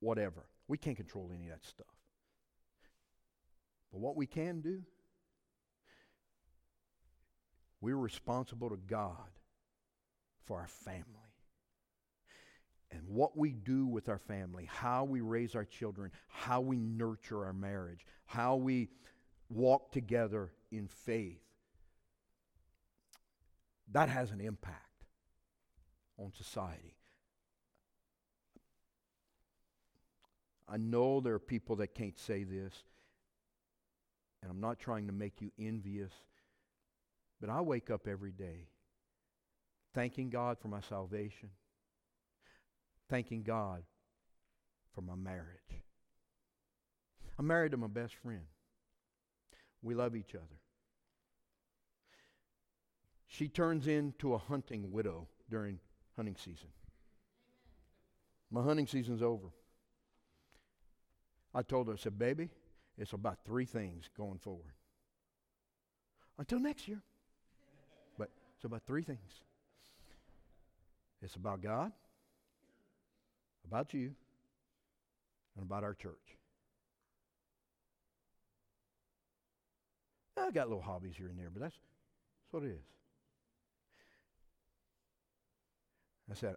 Whatever. 0.00 0.44
We 0.68 0.76
can't 0.76 0.98
control 0.98 1.30
any 1.34 1.46
of 1.46 1.52
that 1.52 1.64
stuff. 1.64 1.86
But 3.90 4.00
what 4.00 4.16
we 4.16 4.26
can 4.26 4.60
do, 4.60 4.82
we're 7.80 7.96
responsible 7.96 8.68
to 8.68 8.76
God 8.76 9.30
for 10.44 10.58
our 10.58 10.68
family. 10.68 11.27
And 12.90 13.02
what 13.06 13.36
we 13.36 13.52
do 13.52 13.86
with 13.86 14.08
our 14.08 14.18
family, 14.18 14.64
how 14.70 15.04
we 15.04 15.20
raise 15.20 15.54
our 15.54 15.64
children, 15.64 16.10
how 16.28 16.60
we 16.60 16.78
nurture 16.78 17.44
our 17.44 17.52
marriage, 17.52 18.06
how 18.24 18.56
we 18.56 18.88
walk 19.50 19.92
together 19.92 20.52
in 20.70 20.88
faith, 20.88 21.42
that 23.92 24.08
has 24.08 24.30
an 24.30 24.40
impact 24.40 25.04
on 26.18 26.32
society. 26.32 26.94
I 30.68 30.76
know 30.76 31.20
there 31.20 31.34
are 31.34 31.38
people 31.38 31.76
that 31.76 31.94
can't 31.94 32.18
say 32.18 32.44
this, 32.44 32.74
and 34.42 34.50
I'm 34.50 34.60
not 34.60 34.78
trying 34.78 35.06
to 35.06 35.12
make 35.12 35.40
you 35.40 35.50
envious, 35.58 36.12
but 37.40 37.48
I 37.48 37.60
wake 37.62 37.90
up 37.90 38.06
every 38.06 38.32
day 38.32 38.68
thanking 39.94 40.28
God 40.28 40.58
for 40.58 40.68
my 40.68 40.80
salvation, 40.80 41.48
thanking 43.08 43.42
God 43.42 43.82
for 44.94 45.00
my 45.00 45.14
marriage. 45.14 45.82
I'm 47.38 47.46
married 47.46 47.72
to 47.72 47.76
my 47.76 47.86
best 47.86 48.14
friend. 48.14 48.42
We 49.82 49.94
love 49.94 50.16
each 50.16 50.34
other. 50.34 50.58
She 53.28 53.48
turns 53.48 53.86
into 53.86 54.34
a 54.34 54.38
hunting 54.38 54.90
widow 54.90 55.28
during 55.48 55.78
hunting 56.16 56.36
season. 56.36 56.68
My 58.50 58.62
hunting 58.62 58.86
season's 58.86 59.22
over. 59.22 59.48
I 61.54 61.62
told 61.62 61.86
her, 61.88 61.94
I 61.94 61.96
said, 61.96 62.18
baby, 62.18 62.48
it's 62.96 63.12
about 63.12 63.38
three 63.44 63.66
things 63.66 64.08
going 64.16 64.38
forward. 64.38 64.72
Until 66.38 66.60
next 66.60 66.88
year. 66.88 67.00
But 68.18 68.30
it's 68.56 68.64
about 68.64 68.82
three 68.84 69.04
things. 69.04 69.42
It's 71.22 71.36
about 71.36 71.62
God, 71.62 71.92
about 73.68 73.92
you, 73.92 74.12
and 75.56 75.66
about 75.66 75.84
our 75.84 75.94
church. 75.94 76.36
I've 80.36 80.54
got 80.54 80.68
little 80.68 80.82
hobbies 80.82 81.14
here 81.16 81.28
and 81.28 81.38
there, 81.38 81.50
but 81.52 81.60
that's, 81.60 81.74
that's 81.74 82.52
what 82.52 82.62
it 82.62 82.70
is. 82.70 82.84
I 86.30 86.34
said, 86.34 86.54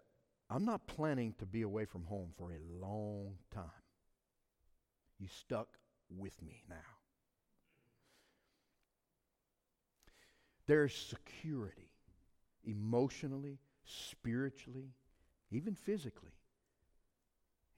I'm 0.49 0.65
not 0.65 0.87
planning 0.87 1.33
to 1.39 1.45
be 1.45 1.63
away 1.63 1.85
from 1.85 2.05
home 2.05 2.29
for 2.37 2.51
a 2.51 2.59
long 2.79 3.35
time. 3.53 3.63
You 5.19 5.27
stuck 5.27 5.67
with 6.17 6.41
me 6.41 6.63
now. 6.69 6.75
There's 10.67 10.95
security 10.95 11.89
emotionally, 12.63 13.59
spiritually, 13.83 14.93
even 15.51 15.75
physically 15.75 16.31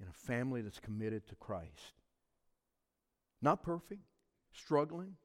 in 0.01 0.07
a 0.07 0.13
family 0.13 0.61
that's 0.61 0.79
committed 0.79 1.27
to 1.27 1.35
Christ. 1.35 1.93
Not 3.41 3.63
perfect, 3.63 4.01
struggling, 4.53 5.15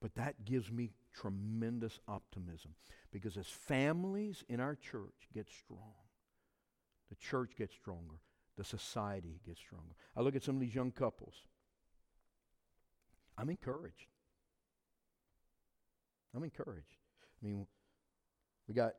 but 0.00 0.14
that 0.14 0.44
gives 0.44 0.70
me 0.70 0.90
tremendous 1.12 1.98
optimism 2.06 2.74
because 3.10 3.36
as 3.36 3.46
families 3.46 4.44
in 4.48 4.60
our 4.60 4.76
church 4.76 5.28
get 5.34 5.48
strong, 5.50 5.94
the 7.08 7.16
church 7.16 7.52
gets 7.56 7.74
stronger, 7.74 8.20
the 8.56 8.64
society 8.64 9.40
gets 9.46 9.60
stronger. 9.60 9.94
I 10.16 10.20
look 10.20 10.36
at 10.36 10.42
some 10.42 10.56
of 10.56 10.60
these 10.60 10.74
young 10.74 10.90
couples. 10.90 11.34
I'm 13.36 13.50
encouraged. 13.50 14.08
I'm 16.34 16.44
encouraged. 16.44 16.98
I 17.42 17.46
mean, 17.46 17.66
we 18.68 18.74
got 18.74 18.92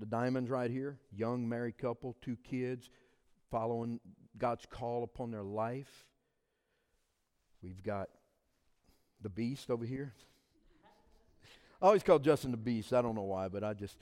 the 0.00 0.06
diamonds 0.06 0.50
right 0.50 0.70
here, 0.70 0.98
young 1.14 1.48
married 1.48 1.78
couple, 1.78 2.16
two 2.22 2.36
kids, 2.42 2.90
following 3.50 4.00
God's 4.38 4.66
call 4.68 5.04
upon 5.04 5.30
their 5.30 5.42
life. 5.42 6.06
We've 7.62 7.82
got 7.82 8.08
the 9.20 9.28
beast 9.28 9.70
over 9.70 9.84
here. 9.84 10.14
I 11.82 11.86
always 11.86 12.02
call 12.02 12.18
Justin 12.18 12.50
the 12.50 12.56
beast. 12.56 12.92
I 12.92 13.02
don't 13.02 13.14
know 13.14 13.22
why, 13.22 13.48
but 13.48 13.62
I 13.62 13.74
just. 13.74 13.98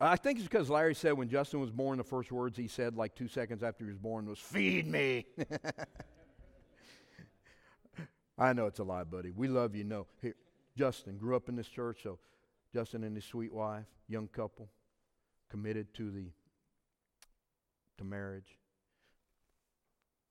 I 0.00 0.14
think 0.14 0.38
it's 0.38 0.46
because 0.46 0.70
Larry 0.70 0.94
said 0.94 1.14
when 1.14 1.28
Justin 1.28 1.58
was 1.60 1.72
born, 1.72 1.98
the 1.98 2.04
first 2.04 2.30
words 2.30 2.56
he 2.56 2.68
said, 2.68 2.96
like 2.96 3.16
two 3.16 3.26
seconds 3.26 3.64
after 3.64 3.84
he 3.84 3.90
was 3.90 3.98
born, 3.98 4.26
was 4.26 4.38
"Feed 4.38 4.86
me." 4.86 5.26
I 8.38 8.52
know 8.52 8.66
it's 8.66 8.78
a 8.78 8.84
lie, 8.84 9.02
buddy. 9.04 9.32
We 9.32 9.48
love 9.48 9.74
you. 9.74 9.82
No, 9.82 10.06
here, 10.20 10.36
Justin 10.76 11.18
grew 11.18 11.34
up 11.34 11.48
in 11.48 11.56
this 11.56 11.66
church, 11.68 11.98
so 12.04 12.20
Justin 12.72 13.02
and 13.02 13.16
his 13.16 13.24
sweet 13.24 13.52
wife, 13.52 13.86
young 14.08 14.28
couple, 14.28 14.68
committed 15.52 15.92
to 15.92 16.10
the 16.10 16.24
to 17.98 18.04
marriage. 18.04 18.58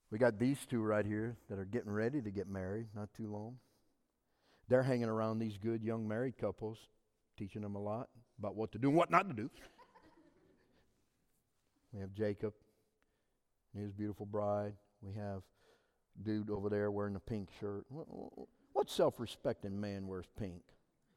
We 0.10 0.18
got 0.18 0.40
these 0.40 0.58
two 0.68 0.82
right 0.82 1.06
here 1.06 1.38
that 1.48 1.60
are 1.60 1.66
getting 1.66 1.92
ready 1.92 2.22
to 2.22 2.32
get 2.32 2.50
married, 2.50 2.88
not 2.96 3.14
too 3.16 3.32
long. 3.32 3.58
They're 4.68 4.82
hanging 4.82 5.10
around 5.10 5.38
these 5.38 5.58
good 5.58 5.84
young 5.84 6.08
married 6.08 6.40
couples, 6.40 6.80
teaching 7.38 7.62
them 7.62 7.76
a 7.76 7.80
lot 7.80 8.10
about 8.40 8.56
what 8.56 8.72
to 8.72 8.80
do 8.80 8.88
and 8.88 8.98
what 8.98 9.12
not 9.12 9.30
to 9.30 9.36
do. 9.36 9.50
we 11.94 12.00
have 12.00 12.14
Jacob 12.16 12.54
and 13.76 13.84
his 13.84 13.92
beautiful 13.94 14.26
bride. 14.26 14.74
We 15.04 15.14
have 15.14 15.44
dude 16.24 16.50
over 16.50 16.68
there 16.68 16.90
wearing 16.90 17.16
a 17.16 17.20
pink 17.20 17.50
shirt. 17.60 17.86
What, 17.90 18.90
self-respecting 18.90 19.80
man 19.80 20.08
wears 20.08 20.26
pink? 20.40 20.64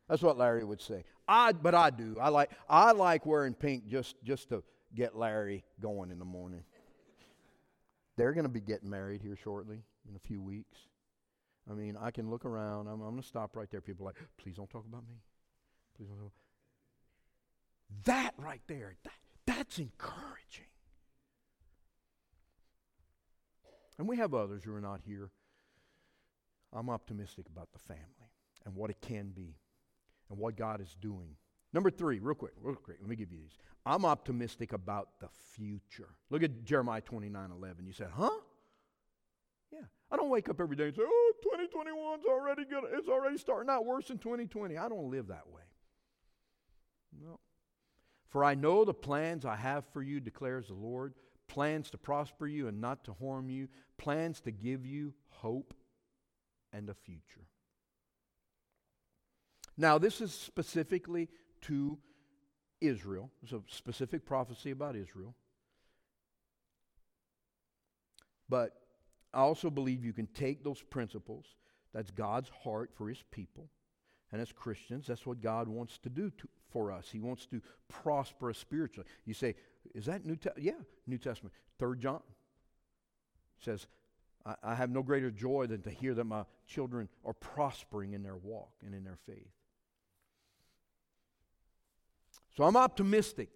That's 0.09 0.23
what 0.23 0.37
Larry 0.37 0.65
would 0.65 0.81
say. 0.81 1.05
I, 1.27 1.53
but 1.53 1.75
I 1.75 1.91
do. 1.91 2.17
I 2.21 2.29
like, 2.29 2.51
I 2.69 2.93
like 2.93 3.25
wearing 3.25 3.55
pink 3.55 3.87
just, 3.87 4.17
just 4.23 4.51
to 4.51 4.63
get 4.95 5.17
Larry 5.17 5.65
going 5.81 6.11
in 6.11 6.19
the 6.19 6.25
morning. 6.25 6.63
They're 8.17 8.33
going 8.33 8.45
to 8.45 8.51
be 8.51 8.61
getting 8.61 8.91
married 8.91 9.23
here 9.23 9.37
shortly 9.37 9.83
in 10.09 10.15
a 10.15 10.19
few 10.19 10.41
weeks. 10.43 10.79
I 11.69 11.73
mean, 11.73 11.97
I 12.01 12.11
can 12.11 12.31
look 12.31 12.45
around. 12.45 12.87
I'm, 12.87 13.01
I'm 13.01 13.11
going 13.11 13.23
to 13.23 13.27
stop 13.27 13.57
right 13.57 13.71
there. 13.71 13.81
People 13.81 14.07
are 14.07 14.11
like, 14.11 14.23
please 14.37 14.57
don't 14.57 14.69
talk 14.69 14.85
about 14.87 15.09
me. 15.09 15.17
Please 15.97 16.09
don't 16.09 16.19
talk. 16.19 16.33
That 18.05 18.35
right 18.37 18.61
there, 18.67 18.95
that, 19.05 19.13
that's 19.47 19.79
encouraging. 19.79 20.67
And 23.99 24.07
we 24.07 24.17
have 24.19 24.35
others 24.35 24.65
who 24.65 24.75
are 24.75 24.81
not 24.81 25.01
here. 25.07 25.31
I'm 26.73 26.91
optimistic 26.91 27.47
about 27.47 27.69
the 27.73 27.79
family 27.79 28.05
and 28.67 28.75
what 28.75 28.91
it 28.91 29.01
can 29.01 29.31
be 29.31 29.55
and 30.31 30.39
what 30.39 30.57
God 30.57 30.81
is 30.81 30.97
doing. 31.01 31.37
Number 31.73 31.91
three, 31.91 32.21
real 32.21 32.35
quick, 32.35 32.53
real 32.61 32.77
quick, 32.77 32.99
let 33.01 33.09
me 33.09 33.17
give 33.17 33.33
you 33.33 33.39
these. 33.39 33.59
I'm 33.85 34.05
optimistic 34.05 34.73
about 34.73 35.09
the 35.21 35.29
future. 35.55 36.09
Look 36.31 36.43
at 36.43 36.65
Jeremiah 36.65 37.01
29 37.01 37.51
11. 37.51 37.87
You 37.87 37.93
said, 37.93 38.09
huh? 38.15 38.31
Yeah. 39.73 39.87
I 40.11 40.17
don't 40.17 40.31
wake 40.31 40.49
up 40.49 40.61
every 40.61 40.77
day 40.77 40.85
and 40.85 40.95
say, 40.95 41.03
oh, 41.05 41.33
2021's 41.45 42.25
already 42.27 42.65
good. 42.65 42.85
It's 42.93 43.09
already 43.09 43.39
starting 43.39 43.69
out 43.69 43.85
worse 43.85 44.07
than 44.07 44.19
2020. 44.19 44.79
I 44.79 44.89
don't 44.89 45.11
live 45.11 45.29
that 45.29 45.49
way. 45.49 45.63
No. 47.21 47.41
For 48.29 48.45
I 48.45 48.55
know 48.55 48.85
the 48.85 48.95
plans 48.95 49.45
I 49.45 49.57
have 49.57 49.85
for 49.93 50.03
you, 50.03 50.21
declares 50.21 50.69
the 50.69 50.75
Lord 50.75 51.15
plans 51.47 51.91
to 51.91 51.99
prosper 51.99 52.47
you 52.47 52.69
and 52.69 52.81
not 52.81 53.05
to 53.05 53.15
harm 53.15 53.51
you, 53.51 53.69
plans 53.99 54.41
to 54.43 54.51
give 54.51 54.87
you 54.87 55.15
hope 55.29 55.75
and 56.73 56.89
a 56.89 56.95
future. 56.95 57.47
Now, 59.77 59.99
this 59.99 60.21
is 60.21 60.33
specifically 60.33 61.29
to 61.63 61.99
Israel. 62.81 63.31
It's 63.43 63.53
a 63.53 63.63
specific 63.69 64.25
prophecy 64.25 64.71
about 64.71 64.97
Israel. 64.97 65.35
But 68.49 68.73
I 69.33 69.41
also 69.41 69.71
believe 69.71 70.05
you 70.05 70.13
can 70.13 70.27
take 70.29 70.63
those 70.63 70.83
principles, 70.83 71.47
that's 71.93 72.11
God's 72.11 72.51
heart 72.63 72.91
for 72.95 73.09
his 73.09 73.23
people. 73.31 73.69
And 74.33 74.41
as 74.41 74.53
Christians, 74.53 75.07
that's 75.07 75.27
what 75.27 75.41
God 75.41 75.69
wants 75.69 75.99
to 75.99 76.09
do 76.09 76.31
to, 76.39 76.49
for 76.71 76.91
us. 76.91 77.09
He 77.11 77.21
wants 77.21 77.47
to 77.47 77.61
prosper 77.89 78.51
us 78.51 78.59
spiritually. 78.59 79.09
You 79.25 79.35
say, 79.35 79.55
is 79.95 80.07
that 80.07 80.25
New 80.25 80.37
Testament? 80.37 80.65
Yeah, 80.65 80.85
New 81.07 81.19
Testament. 81.19 81.55
Third 81.79 82.01
John 82.01 82.21
says, 83.61 83.87
I, 84.45 84.55
I 84.63 84.75
have 84.75 84.91
no 84.91 85.03
greater 85.03 85.31
joy 85.31 85.67
than 85.67 85.83
to 85.83 85.91
hear 85.91 86.15
that 86.15 86.25
my 86.25 86.45
children 86.67 87.09
are 87.25 87.33
prospering 87.33 88.13
in 88.13 88.23
their 88.23 88.37
walk 88.37 88.73
and 88.85 88.95
in 88.95 89.05
their 89.05 89.19
faith. 89.27 89.53
So 92.57 92.65
I'm 92.65 92.77
optimistic 92.77 93.49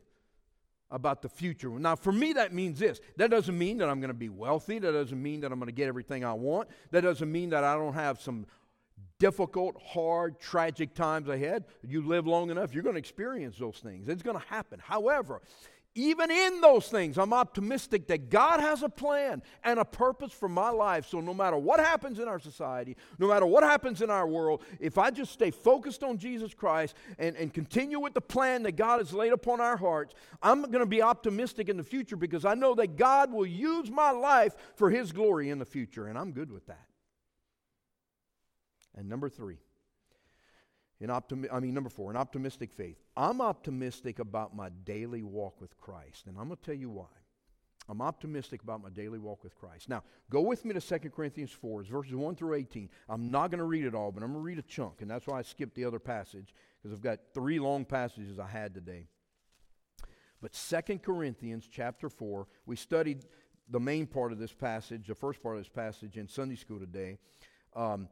about 0.90 1.22
the 1.22 1.28
future. 1.28 1.68
Now, 1.70 1.96
for 1.96 2.12
me, 2.12 2.32
that 2.34 2.52
means 2.52 2.78
this. 2.78 3.00
That 3.16 3.30
doesn't 3.30 3.56
mean 3.56 3.78
that 3.78 3.88
I'm 3.88 4.00
going 4.00 4.08
to 4.08 4.14
be 4.14 4.28
wealthy. 4.30 4.78
That 4.78 4.92
doesn't 4.92 5.22
mean 5.22 5.40
that 5.40 5.52
I'm 5.52 5.58
going 5.58 5.68
to 5.68 5.74
get 5.74 5.88
everything 5.88 6.24
I 6.24 6.32
want. 6.32 6.68
That 6.90 7.02
doesn't 7.02 7.30
mean 7.30 7.50
that 7.50 7.62
I 7.62 7.74
don't 7.74 7.94
have 7.94 8.20
some 8.20 8.46
difficult, 9.18 9.80
hard, 9.82 10.40
tragic 10.40 10.94
times 10.94 11.28
ahead. 11.28 11.64
You 11.82 12.06
live 12.06 12.26
long 12.26 12.50
enough, 12.50 12.72
you're 12.72 12.82
going 12.82 12.94
to 12.94 13.00
experience 13.00 13.58
those 13.58 13.78
things. 13.78 14.08
It's 14.08 14.22
going 14.22 14.38
to 14.38 14.46
happen. 14.46 14.80
However, 14.82 15.42
even 15.98 16.30
in 16.30 16.60
those 16.60 16.86
things, 16.86 17.18
I'm 17.18 17.32
optimistic 17.32 18.06
that 18.06 18.30
God 18.30 18.60
has 18.60 18.84
a 18.84 18.88
plan 18.88 19.42
and 19.64 19.80
a 19.80 19.84
purpose 19.84 20.32
for 20.32 20.48
my 20.48 20.70
life. 20.70 21.08
So, 21.08 21.20
no 21.20 21.34
matter 21.34 21.56
what 21.56 21.80
happens 21.80 22.20
in 22.20 22.28
our 22.28 22.38
society, 22.38 22.96
no 23.18 23.26
matter 23.26 23.44
what 23.44 23.64
happens 23.64 24.00
in 24.00 24.08
our 24.08 24.26
world, 24.26 24.62
if 24.78 24.96
I 24.96 25.10
just 25.10 25.32
stay 25.32 25.50
focused 25.50 26.04
on 26.04 26.16
Jesus 26.16 26.54
Christ 26.54 26.94
and, 27.18 27.34
and 27.34 27.52
continue 27.52 27.98
with 27.98 28.14
the 28.14 28.20
plan 28.20 28.62
that 28.62 28.76
God 28.76 29.00
has 29.00 29.12
laid 29.12 29.32
upon 29.32 29.60
our 29.60 29.76
hearts, 29.76 30.14
I'm 30.40 30.62
going 30.62 30.78
to 30.78 30.86
be 30.86 31.02
optimistic 31.02 31.68
in 31.68 31.76
the 31.76 31.82
future 31.82 32.16
because 32.16 32.44
I 32.44 32.54
know 32.54 32.76
that 32.76 32.94
God 32.94 33.32
will 33.32 33.46
use 33.46 33.90
my 33.90 34.12
life 34.12 34.54
for 34.76 34.90
His 34.90 35.10
glory 35.10 35.50
in 35.50 35.58
the 35.58 35.66
future. 35.66 36.06
And 36.06 36.16
I'm 36.16 36.30
good 36.30 36.52
with 36.52 36.66
that. 36.66 36.86
And 38.94 39.08
number 39.08 39.28
three, 39.28 39.58
in 41.00 41.10
optimi- 41.10 41.50
I 41.50 41.60
mean, 41.60 41.74
number 41.74 41.90
four, 41.90 42.10
an 42.10 42.16
optimistic 42.16 42.72
faith. 42.72 42.98
I'm 43.16 43.40
optimistic 43.40 44.18
about 44.18 44.54
my 44.54 44.68
daily 44.68 45.22
walk 45.22 45.60
with 45.60 45.76
Christ, 45.78 46.26
and 46.26 46.36
I'm 46.38 46.48
going 46.48 46.58
to 46.58 46.62
tell 46.62 46.74
you 46.74 46.90
why. 46.90 47.06
I'm 47.88 48.02
optimistic 48.02 48.62
about 48.62 48.82
my 48.82 48.90
daily 48.90 49.18
walk 49.18 49.42
with 49.42 49.56
Christ. 49.56 49.88
Now, 49.88 50.02
go 50.28 50.42
with 50.42 50.64
me 50.64 50.74
to 50.74 50.80
2 50.80 51.10
Corinthians 51.10 51.52
4, 51.52 51.84
verses 51.84 52.14
1 52.14 52.34
through 52.34 52.54
18. 52.54 52.90
I'm 53.08 53.30
not 53.30 53.50
going 53.50 53.60
to 53.60 53.64
read 53.64 53.84
it 53.84 53.94
all, 53.94 54.12
but 54.12 54.22
I'm 54.22 54.32
going 54.32 54.42
to 54.42 54.44
read 54.44 54.58
a 54.58 54.62
chunk, 54.62 55.00
and 55.00 55.10
that's 55.10 55.26
why 55.26 55.38
I 55.38 55.42
skipped 55.42 55.74
the 55.74 55.86
other 55.86 55.98
passage, 55.98 56.54
because 56.82 56.96
I've 56.96 57.02
got 57.02 57.20
three 57.32 57.58
long 57.58 57.86
passages 57.86 58.38
I 58.38 58.46
had 58.46 58.74
today. 58.74 59.06
But 60.42 60.52
2 60.52 60.98
Corinthians 60.98 61.66
chapter 61.70 62.08
4, 62.08 62.46
we 62.66 62.76
studied 62.76 63.24
the 63.70 63.80
main 63.80 64.06
part 64.06 64.32
of 64.32 64.38
this 64.38 64.52
passage, 64.52 65.06
the 65.06 65.14
first 65.14 65.42
part 65.42 65.56
of 65.56 65.62
this 65.62 65.68
passage 65.68 66.16
in 66.16 66.28
Sunday 66.28 66.56
school 66.56 66.78
today. 66.78 67.16
Um, 67.74 68.08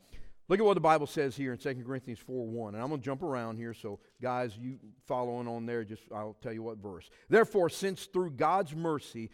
Look 0.49 0.61
at 0.61 0.65
what 0.65 0.75
the 0.75 0.81
Bible 0.81 1.07
says 1.07 1.37
here 1.37 1.53
in 1.53 1.59
2 1.59 1.83
Corinthians 1.85 2.21
4 2.21 2.47
1. 2.47 2.75
And 2.75 2.83
I'm 2.83 2.89
going 2.89 3.01
to 3.01 3.05
jump 3.05 3.23
around 3.23 3.57
here, 3.57 3.75
so 3.75 3.99
guys, 4.23 4.57
you 4.57 4.79
following 5.07 5.49
on 5.49 5.67
there, 5.67 5.85
just 5.85 6.03
I'll 6.15 6.37
tell 6.41 6.53
you 6.53 6.63
what 6.63 6.79
verse. 6.79 7.09
Therefore, 7.29 7.69
since 7.69 8.07
through 8.07 8.31
God's 8.31 8.75
mercy 8.75 9.31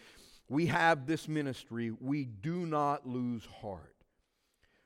we 0.49 0.67
have 0.67 1.07
this 1.07 1.29
ministry, 1.29 1.93
we 2.01 2.25
do 2.25 2.67
not 2.67 3.07
lose 3.07 3.47
heart. 3.61 3.95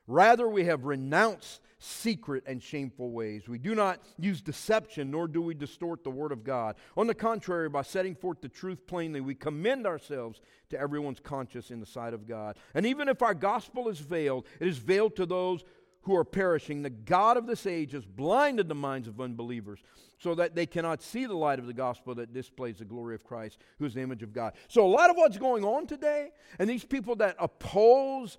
Rather, 0.07 0.47
we 0.47 0.63
have 0.65 0.85
renounced 0.85 1.61
secret 1.79 2.43
and 2.47 2.63
shameful 2.63 3.11
ways. 3.11 3.47
We 3.47 3.59
do 3.59 3.75
not 3.75 3.99
use 4.17 4.41
deception, 4.41 5.11
nor 5.11 5.27
do 5.27 5.41
we 5.41 5.53
distort 5.53 6.03
the 6.03 6.09
word 6.09 6.31
of 6.31 6.43
God. 6.43 6.75
On 6.95 7.07
the 7.07 7.13
contrary, 7.13 7.69
by 7.69 7.81
setting 7.83 8.15
forth 8.15 8.41
the 8.41 8.49
truth 8.49 8.87
plainly, 8.87 9.21
we 9.21 9.35
commend 9.35 9.85
ourselves 9.85 10.41
to 10.69 10.79
everyone's 10.79 11.19
conscience 11.19 11.69
in 11.69 11.79
the 11.79 11.85
sight 11.85 12.13
of 12.13 12.27
God. 12.27 12.57
And 12.73 12.85
even 12.85 13.09
if 13.09 13.21
our 13.21 13.33
gospel 13.33 13.89
is 13.89 13.99
veiled, 13.99 14.47
it 14.59 14.67
is 14.67 14.77
veiled 14.77 15.15
to 15.17 15.25
those 15.25 15.63
who 16.07 16.15
are 16.15 16.23
perishing. 16.23 16.83
The 16.83 16.89
God 16.89 17.35
of 17.35 17.47
this 17.47 17.65
age 17.65 17.91
has 17.91 18.05
blinded 18.05 18.69
the 18.69 18.75
minds 18.75 19.09
of 19.09 19.19
unbelievers 19.19 19.81
so 20.17 20.33
that 20.35 20.55
they 20.55 20.65
cannot 20.65 21.01
see 21.01 21.25
the 21.25 21.35
light 21.35 21.59
of 21.59 21.67
the 21.67 21.73
gospel 21.73 22.15
that 22.15 22.33
displays 22.33 22.77
the 22.77 22.85
glory 22.85 23.13
of 23.13 23.25
Christ, 23.25 23.59
who 23.77 23.83
is 23.83 23.93
the 23.93 23.99
image 23.99 24.23
of 24.23 24.31
God. 24.31 24.53
So, 24.69 24.85
a 24.85 24.87
lot 24.87 25.09
of 25.09 25.17
what's 25.17 25.37
going 25.37 25.65
on 25.65 25.85
today, 25.85 26.29
and 26.59 26.69
these 26.69 26.85
people 26.85 27.17
that 27.17 27.35
oppose, 27.39 28.37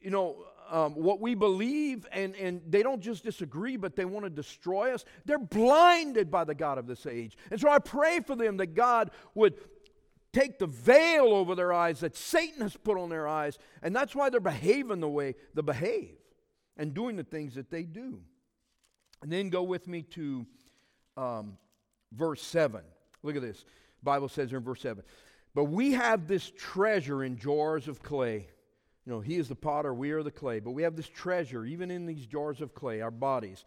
you 0.00 0.10
know, 0.10 0.36
um, 0.70 0.94
what 0.94 1.20
we 1.20 1.34
believe, 1.34 2.06
and, 2.12 2.36
and 2.36 2.62
they 2.68 2.84
don't 2.84 3.00
just 3.00 3.24
disagree, 3.24 3.76
but 3.76 3.96
they 3.96 4.04
want 4.04 4.24
to 4.24 4.30
destroy 4.30 4.94
us, 4.94 5.04
they're 5.24 5.38
blinded 5.38 6.30
by 6.30 6.44
the 6.44 6.54
God 6.54 6.78
of 6.78 6.86
this 6.86 7.04
age. 7.04 7.36
And 7.50 7.60
so 7.60 7.68
I 7.68 7.80
pray 7.80 8.20
for 8.20 8.36
them 8.36 8.58
that 8.58 8.74
God 8.74 9.10
would 9.34 9.54
take 10.32 10.60
the 10.60 10.68
veil 10.68 11.34
over 11.34 11.56
their 11.56 11.72
eyes 11.72 11.98
that 11.98 12.14
Satan 12.14 12.62
has 12.62 12.76
put 12.76 12.96
on 12.96 13.08
their 13.08 13.26
eyes, 13.26 13.58
and 13.82 13.96
that's 13.96 14.14
why 14.14 14.30
they're 14.30 14.38
behaving 14.38 15.00
the 15.00 15.08
way 15.08 15.34
they 15.54 15.62
behave 15.62 16.17
and 16.78 16.94
doing 16.94 17.16
the 17.16 17.24
things 17.24 17.54
that 17.56 17.70
they 17.70 17.82
do. 17.82 18.20
And 19.22 19.32
then 19.32 19.50
go 19.50 19.64
with 19.64 19.88
me 19.88 20.02
to 20.02 20.46
um, 21.16 21.58
verse 22.12 22.42
7. 22.42 22.80
Look 23.22 23.36
at 23.36 23.42
this. 23.42 23.64
Bible 24.02 24.28
says 24.28 24.52
in 24.52 24.60
verse 24.60 24.80
7 24.80 25.02
But 25.54 25.64
we 25.64 25.92
have 25.92 26.28
this 26.28 26.52
treasure 26.56 27.24
in 27.24 27.36
jars 27.36 27.88
of 27.88 28.02
clay. 28.02 28.46
You 29.04 29.12
know, 29.12 29.20
He 29.20 29.36
is 29.36 29.48
the 29.48 29.56
potter, 29.56 29.92
we 29.92 30.12
are 30.12 30.22
the 30.22 30.30
clay. 30.30 30.60
But 30.60 30.70
we 30.70 30.84
have 30.84 30.96
this 30.96 31.08
treasure, 31.08 31.64
even 31.64 31.90
in 31.90 32.06
these 32.06 32.26
jars 32.26 32.60
of 32.60 32.74
clay, 32.74 33.00
our 33.00 33.10
bodies, 33.10 33.64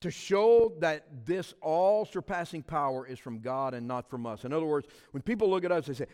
to 0.00 0.10
show 0.10 0.72
that 0.78 1.26
this 1.26 1.54
all 1.60 2.04
surpassing 2.04 2.62
power 2.62 3.06
is 3.06 3.18
from 3.18 3.40
God 3.40 3.74
and 3.74 3.86
not 3.86 4.08
from 4.08 4.26
us. 4.26 4.44
In 4.44 4.52
other 4.52 4.64
words, 4.64 4.86
when 5.10 5.22
people 5.22 5.50
look 5.50 5.64
at 5.64 5.72
us, 5.72 5.86
they 5.86 5.94
say, 5.94 6.06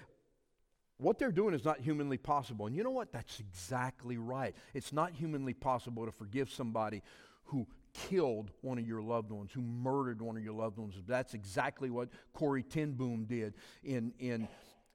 what 0.98 1.18
they're 1.18 1.33
doing 1.33 1.54
is 1.54 1.64
not 1.64 1.80
humanly 1.80 2.18
possible. 2.18 2.66
And 2.66 2.76
you 2.76 2.85
know 2.85 2.90
what? 2.90 3.12
That's 3.12 3.40
exactly 3.40 4.16
right. 4.16 4.54
It's 4.74 4.92
not 4.92 5.12
humanly 5.12 5.54
possible 5.54 6.07
to 6.07 6.12
forgive 6.12 6.50
somebody 6.50 7.02
who 7.44 7.66
killed 7.92 8.50
one 8.61 8.78
of 8.78 8.87
your 8.87 9.02
loved 9.02 9.30
ones, 9.30 9.50
who 9.52 9.61
murdered 9.61 10.22
one 10.22 10.37
of 10.37 10.42
your 10.42 10.54
loved 10.54 10.78
ones. 10.78 10.94
That's 11.07 11.35
exactly 11.35 11.90
what 11.90 12.09
Corrie 12.33 12.62
ten 12.62 12.92
Boom 12.92 13.24
did 13.24 13.54
in, 13.83 14.12
in, 14.18 14.48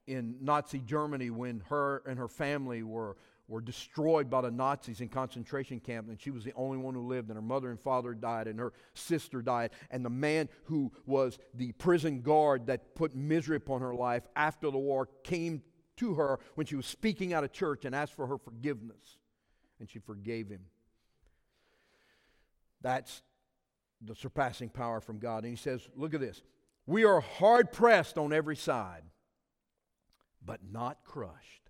in 0.07 0.35
Nazi 0.41 0.79
Germany 0.79 1.29
when 1.29 1.61
her 1.69 2.01
and 2.07 2.17
her 2.17 2.27
family 2.27 2.81
were, 2.83 3.15
were 3.47 3.61
destroyed 3.61 4.29
by 4.29 4.41
the 4.41 4.51
Nazis 4.51 5.01
in 5.01 5.09
concentration 5.09 5.79
camp, 5.79 6.09
and 6.09 6.19
she 6.19 6.31
was 6.31 6.43
the 6.43 6.53
only 6.55 6.77
one 6.77 6.93
who 6.93 7.07
lived, 7.07 7.29
and 7.29 7.37
her 7.37 7.41
mother 7.41 7.69
and 7.69 7.79
father 7.79 8.13
died, 8.13 8.47
and 8.47 8.59
her 8.59 8.73
sister 8.93 9.41
died, 9.41 9.71
and 9.91 10.03
the 10.03 10.09
man 10.09 10.49
who 10.63 10.91
was 11.05 11.37
the 11.53 11.71
prison 11.73 12.21
guard 12.21 12.67
that 12.67 12.95
put 12.95 13.15
misery 13.15 13.57
upon 13.57 13.81
her 13.81 13.93
life 13.93 14.27
after 14.35 14.71
the 14.71 14.77
war 14.77 15.07
came 15.23 15.61
to 15.99 16.15
her 16.15 16.39
when 16.55 16.65
she 16.65 16.75
was 16.75 16.85
speaking 16.85 17.33
out 17.33 17.43
of 17.43 17.51
church 17.51 17.85
and 17.85 17.93
asked 17.93 18.13
for 18.13 18.27
her 18.27 18.37
forgiveness. 18.37 19.17
And 19.79 19.89
she 19.89 19.99
forgave 19.99 20.49
him. 20.49 20.61
That's 22.81 23.21
the 24.01 24.15
surpassing 24.15 24.69
power 24.69 25.01
from 25.01 25.19
God. 25.19 25.43
And 25.43 25.51
he 25.51 25.61
says, 25.61 25.87
Look 25.95 26.13
at 26.13 26.19
this. 26.19 26.41
We 26.85 27.05
are 27.05 27.19
hard 27.19 27.71
pressed 27.71 28.17
on 28.17 28.33
every 28.33 28.55
side, 28.55 29.03
but 30.43 30.59
not 30.69 31.03
crushed. 31.03 31.69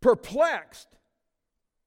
Perplexed, 0.00 0.88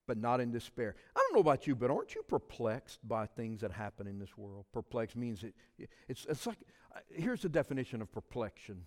but 0.06 0.18
not 0.18 0.40
in 0.42 0.52
despair. 0.52 0.96
I 1.16 1.20
don't 1.20 1.34
know 1.36 1.42
about 1.42 1.68
you, 1.68 1.76
but 1.76 1.90
aren't 1.90 2.16
you 2.16 2.24
perplexed 2.24 3.00
by 3.08 3.26
things 3.26 3.62
that 3.62 3.72
happen 3.72 4.08
in 4.08 4.20
this 4.20 4.38
world? 4.38 4.66
Perplexed 4.74 5.16
means 5.16 5.44
it, 5.44 5.56
it's, 6.08 6.26
it's 6.30 6.46
like, 6.46 6.60
uh, 6.96 7.00
here's 7.10 7.42
the 7.42 7.50
definition 7.50 8.02
of 8.02 8.12
perplexion 8.12 8.84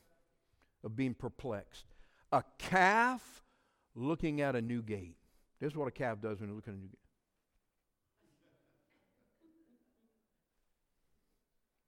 of 0.84 0.96
being 0.96 1.14
perplexed. 1.14 1.86
A 2.32 2.42
calf 2.58 3.42
looking 3.94 4.40
at 4.40 4.54
a 4.56 4.62
new 4.62 4.82
gate. 4.82 5.16
This 5.60 5.72
is 5.72 5.76
what 5.76 5.88
a 5.88 5.90
calf 5.90 6.20
does 6.20 6.40
when 6.40 6.48
you 6.48 6.54
look 6.54 6.68
at 6.68 6.74
a 6.74 6.76
new 6.76 6.88
gate. 6.88 6.98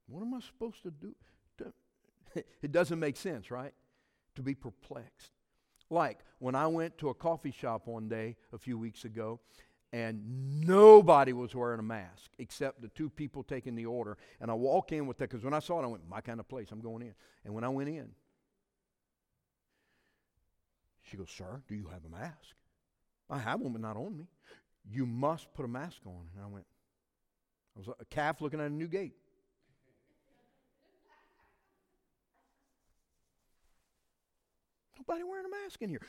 What 0.08 0.20
am 0.20 0.34
I 0.34 0.40
supposed 0.40 0.82
to 0.82 0.90
do? 0.90 1.14
it 2.62 2.72
doesn't 2.72 2.98
make 2.98 3.16
sense, 3.16 3.50
right? 3.50 3.72
To 4.36 4.42
be 4.42 4.54
perplexed. 4.54 5.32
Like 5.90 6.20
when 6.38 6.54
I 6.54 6.66
went 6.66 6.98
to 6.98 7.08
a 7.08 7.14
coffee 7.14 7.50
shop 7.50 7.86
one 7.86 8.08
day 8.08 8.36
a 8.52 8.58
few 8.58 8.78
weeks 8.78 9.04
ago 9.04 9.40
and 9.92 10.64
nobody 10.66 11.32
was 11.32 11.54
wearing 11.54 11.80
a 11.80 11.82
mask 11.82 12.30
except 12.38 12.80
the 12.80 12.88
two 12.88 13.10
people 13.10 13.42
taking 13.42 13.74
the 13.74 13.86
order. 13.86 14.16
And 14.40 14.50
I 14.50 14.54
walk 14.54 14.92
in 14.92 15.06
with 15.06 15.18
that 15.18 15.30
because 15.30 15.44
when 15.44 15.52
I 15.52 15.58
saw 15.58 15.80
it, 15.80 15.84
I 15.84 15.86
went, 15.86 16.08
my 16.08 16.20
kind 16.20 16.40
of 16.40 16.48
place, 16.48 16.68
I'm 16.72 16.80
going 16.80 17.02
in. 17.02 17.14
And 17.44 17.52
when 17.54 17.64
I 17.64 17.68
went 17.68 17.90
in, 17.90 18.08
she 21.12 21.18
goes, 21.18 21.30
Sir, 21.30 21.60
do 21.68 21.74
you 21.74 21.88
have 21.92 22.00
a 22.06 22.08
mask? 22.08 22.56
I 23.28 23.38
have 23.38 23.60
one, 23.60 23.72
but 23.72 23.82
not 23.82 23.98
on 23.98 24.16
me. 24.16 24.24
You 24.90 25.04
must 25.04 25.52
put 25.52 25.66
a 25.66 25.68
mask 25.68 25.98
on. 26.06 26.26
And 26.34 26.42
I 26.42 26.46
went, 26.46 26.64
I 27.76 27.80
was 27.80 27.88
a 28.00 28.04
calf 28.06 28.40
looking 28.40 28.60
at 28.60 28.66
a 28.66 28.70
new 28.70 28.88
gate. 28.88 29.12
Nobody 34.98 35.22
wearing 35.22 35.44
a 35.44 35.64
mask 35.64 35.82
in 35.82 35.90
here. 35.90 36.00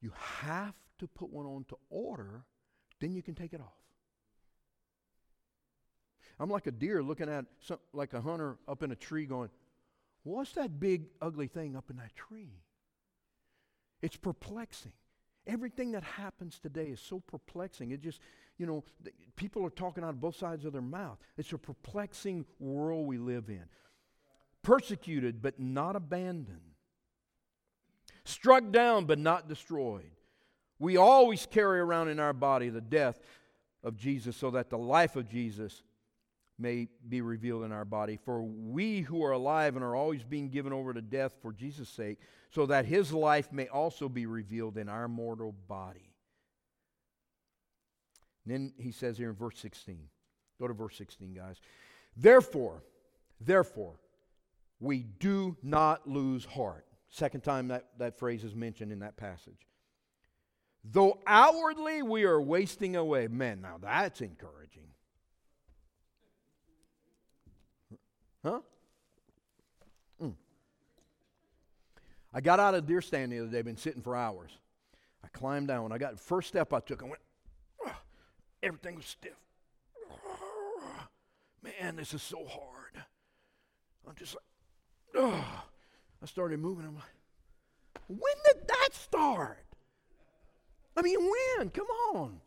You 0.00 0.12
have 0.16 0.74
to 0.98 1.06
put 1.06 1.30
one 1.30 1.46
on 1.46 1.64
to 1.68 1.76
order, 1.88 2.44
then 3.00 3.14
you 3.14 3.22
can 3.22 3.36
take 3.36 3.52
it 3.52 3.60
off. 3.60 3.68
I'm 6.40 6.50
like 6.50 6.66
a 6.66 6.72
deer 6.72 7.00
looking 7.00 7.28
at 7.28 7.44
some, 7.60 7.78
like 7.92 8.12
a 8.12 8.20
hunter 8.20 8.56
up 8.66 8.82
in 8.82 8.90
a 8.90 8.96
tree 8.96 9.24
going, 9.24 9.50
What's 10.24 10.52
that 10.52 10.80
big 10.80 11.04
ugly 11.20 11.46
thing 11.46 11.76
up 11.76 11.90
in 11.90 11.96
that 11.96 12.16
tree? 12.16 12.62
It's 14.02 14.16
perplexing. 14.16 14.92
Everything 15.46 15.92
that 15.92 16.04
happens 16.04 16.58
today 16.58 16.86
is 16.86 17.00
so 17.00 17.20
perplexing. 17.20 17.90
It 17.90 18.00
just, 18.00 18.20
you 18.58 18.66
know, 18.66 18.84
people 19.36 19.64
are 19.64 19.70
talking 19.70 20.04
out 20.04 20.10
of 20.10 20.20
both 20.20 20.36
sides 20.36 20.64
of 20.64 20.72
their 20.72 20.82
mouth. 20.82 21.18
It's 21.36 21.52
a 21.52 21.58
perplexing 21.58 22.44
world 22.60 23.06
we 23.06 23.18
live 23.18 23.48
in. 23.48 23.64
Persecuted, 24.62 25.42
but 25.42 25.58
not 25.58 25.96
abandoned. 25.96 26.60
Struck 28.24 28.70
down, 28.70 29.06
but 29.06 29.18
not 29.18 29.48
destroyed. 29.48 30.10
We 30.78 30.96
always 30.96 31.46
carry 31.46 31.80
around 31.80 32.08
in 32.08 32.20
our 32.20 32.32
body 32.32 32.68
the 32.68 32.80
death 32.80 33.20
of 33.82 33.96
Jesus 33.96 34.36
so 34.36 34.50
that 34.50 34.70
the 34.70 34.78
life 34.78 35.16
of 35.16 35.28
Jesus 35.28 35.82
may 36.58 36.88
be 37.08 37.20
revealed 37.20 37.64
in 37.64 37.72
our 37.72 37.84
body. 37.84 38.18
For 38.24 38.42
we 38.42 39.00
who 39.00 39.24
are 39.24 39.32
alive 39.32 39.76
and 39.76 39.84
are 39.84 39.96
always 39.96 40.22
being 40.22 40.48
given 40.48 40.72
over 40.72 40.92
to 40.92 41.00
death 41.00 41.34
for 41.40 41.52
Jesus' 41.52 41.88
sake, 41.88 42.18
so 42.50 42.66
that 42.66 42.84
his 42.84 43.12
life 43.12 43.52
may 43.52 43.68
also 43.68 44.08
be 44.08 44.26
revealed 44.26 44.76
in 44.76 44.88
our 44.88 45.08
mortal 45.08 45.54
body. 45.68 46.12
And 48.44 48.52
then 48.52 48.72
he 48.76 48.92
says 48.92 49.16
here 49.16 49.30
in 49.30 49.36
verse 49.36 49.58
16, 49.58 49.98
go 50.60 50.68
to 50.68 50.74
verse 50.74 50.96
16, 50.96 51.34
guys. 51.34 51.56
Therefore, 52.16 52.82
therefore, 53.40 53.94
we 54.80 55.04
do 55.20 55.56
not 55.62 56.08
lose 56.08 56.44
heart. 56.44 56.84
Second 57.08 57.42
time 57.42 57.68
that, 57.68 57.86
that 57.98 58.18
phrase 58.18 58.42
is 58.42 58.54
mentioned 58.54 58.90
in 58.90 59.00
that 59.00 59.16
passage. 59.16 59.68
Though 60.84 61.20
outwardly 61.26 62.02
we 62.02 62.24
are 62.24 62.40
wasting 62.40 62.96
away. 62.96 63.28
Man, 63.28 63.60
now 63.60 63.78
that's 63.80 64.20
encouraging. 64.20 64.88
Huh? 68.44 68.60
Mm. 70.20 70.34
I 72.34 72.40
got 72.40 72.60
out 72.60 72.74
of 72.74 72.86
deer 72.86 73.02
stand 73.02 73.32
the 73.32 73.40
other 73.40 73.48
day, 73.48 73.62
been 73.62 73.76
sitting 73.76 74.02
for 74.02 74.16
hours. 74.16 74.50
I 75.24 75.28
climbed 75.28 75.68
down. 75.68 75.92
I 75.92 75.98
got 75.98 76.18
first 76.18 76.48
step 76.48 76.72
I 76.72 76.80
took, 76.80 77.02
I 77.02 77.06
went, 77.06 77.20
everything 78.62 78.96
was 78.96 79.06
stiff. 79.06 79.32
Man, 81.62 81.96
this 81.96 82.14
is 82.14 82.22
so 82.22 82.38
hard. 82.46 83.04
I'm 84.08 84.14
just 84.16 84.34
like, 84.34 84.44
oh. 85.22 85.62
I 86.22 86.26
started 86.26 86.60
moving. 86.60 86.86
I'm 86.86 86.94
like, 86.94 87.04
when 88.06 88.20
did 88.20 88.68
that 88.68 88.90
start? 88.92 89.58
I 90.96 91.02
mean, 91.02 91.18
when? 91.18 91.70
Come 91.70 91.88
on. 92.14 92.40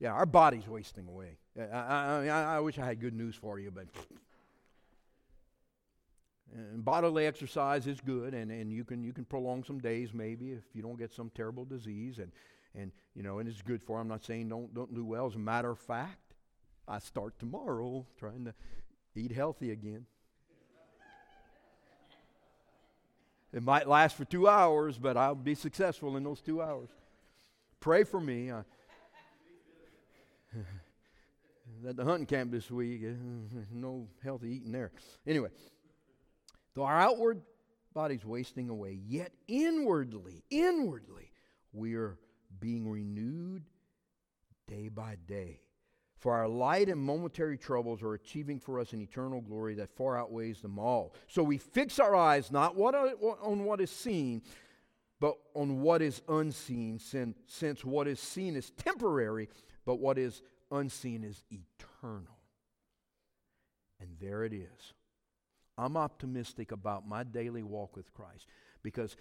Yeah, 0.00 0.12
our 0.12 0.26
body's 0.26 0.66
wasting 0.66 1.06
away. 1.06 1.36
I, 1.58 1.76
I, 1.76 2.26
I, 2.26 2.56
I 2.56 2.60
wish 2.60 2.78
I 2.78 2.86
had 2.86 3.00
good 3.00 3.14
news 3.14 3.34
for 3.34 3.58
you, 3.58 3.70
but 3.70 3.86
and 6.54 6.84
bodily 6.84 7.26
exercise 7.26 7.86
is 7.86 8.00
good, 8.00 8.32
and, 8.32 8.50
and 8.50 8.72
you 8.72 8.84
can 8.84 9.02
you 9.02 9.12
can 9.12 9.24
prolong 9.24 9.64
some 9.64 9.80
days 9.80 10.14
maybe 10.14 10.52
if 10.52 10.62
you 10.72 10.82
don't 10.82 10.98
get 10.98 11.12
some 11.12 11.30
terrible 11.34 11.64
disease, 11.64 12.18
and 12.18 12.30
and 12.74 12.92
you 13.14 13.22
know, 13.22 13.38
and 13.40 13.48
it's 13.48 13.62
good 13.62 13.82
for. 13.82 14.00
I'm 14.00 14.08
not 14.08 14.24
saying 14.24 14.48
don't 14.48 14.72
don't 14.74 14.94
do 14.94 15.04
well. 15.04 15.26
As 15.26 15.34
a 15.34 15.38
matter 15.38 15.70
of 15.70 15.78
fact, 15.78 16.34
I 16.86 16.98
start 17.00 17.38
tomorrow 17.38 18.06
trying 18.18 18.44
to 18.44 18.54
eat 19.16 19.32
healthy 19.32 19.72
again. 19.72 20.06
It 23.52 23.62
might 23.62 23.86
last 23.88 24.16
for 24.16 24.24
two 24.24 24.48
hours, 24.48 24.98
but 24.98 25.16
I'll 25.16 25.36
be 25.36 25.54
successful 25.54 26.16
in 26.16 26.24
those 26.24 26.40
two 26.40 26.60
hours. 26.60 26.88
Pray 27.78 28.02
for 28.02 28.20
me. 28.20 28.50
I, 28.50 28.62
at 31.88 31.96
the 31.96 32.04
hunting 32.04 32.26
camp 32.26 32.50
this 32.50 32.68
week, 32.70 33.02
no 33.72 34.08
healthy 34.24 34.56
eating 34.56 34.72
there. 34.72 34.90
Anyway, 35.24 35.50
though 36.74 36.84
our 36.84 37.00
outward 37.00 37.42
body's 37.92 38.24
wasting 38.24 38.68
away, 38.68 38.98
yet 39.06 39.32
inwardly, 39.46 40.42
inwardly, 40.50 41.30
we 41.72 41.94
are 41.94 42.18
being 42.60 42.88
renewed 42.88 43.62
day 44.66 44.88
by 44.88 45.16
day. 45.26 45.60
For 46.18 46.32
our 46.32 46.48
light 46.48 46.88
and 46.88 46.98
momentary 47.00 47.58
troubles 47.58 48.02
are 48.02 48.14
achieving 48.14 48.58
for 48.58 48.80
us 48.80 48.94
an 48.94 49.02
eternal 49.02 49.42
glory 49.42 49.74
that 49.74 49.94
far 49.94 50.18
outweighs 50.18 50.62
them 50.62 50.78
all. 50.78 51.14
So 51.26 51.42
we 51.42 51.58
fix 51.58 51.98
our 51.98 52.16
eyes 52.16 52.50
not 52.50 52.76
what 52.76 52.94
on 52.94 53.64
what 53.64 53.80
is 53.80 53.90
seen, 53.90 54.40
but 55.20 55.36
on 55.54 55.82
what 55.82 56.00
is 56.00 56.22
unseen, 56.28 56.98
since 57.46 57.84
what 57.84 58.08
is 58.08 58.20
seen 58.20 58.56
is 58.56 58.70
temporary, 58.70 59.50
but 59.84 59.96
what 59.96 60.16
is 60.16 60.40
unseen 60.70 61.24
is 61.24 61.42
eternal. 61.50 62.38
And 64.00 64.16
there 64.18 64.44
it 64.44 64.54
is. 64.54 64.94
I'm 65.76 65.96
optimistic 65.96 66.72
about 66.72 67.06
my 67.06 67.24
daily 67.24 67.62
walk 67.62 67.96
with 67.96 68.12
Christ 68.14 68.46
because 68.82 69.16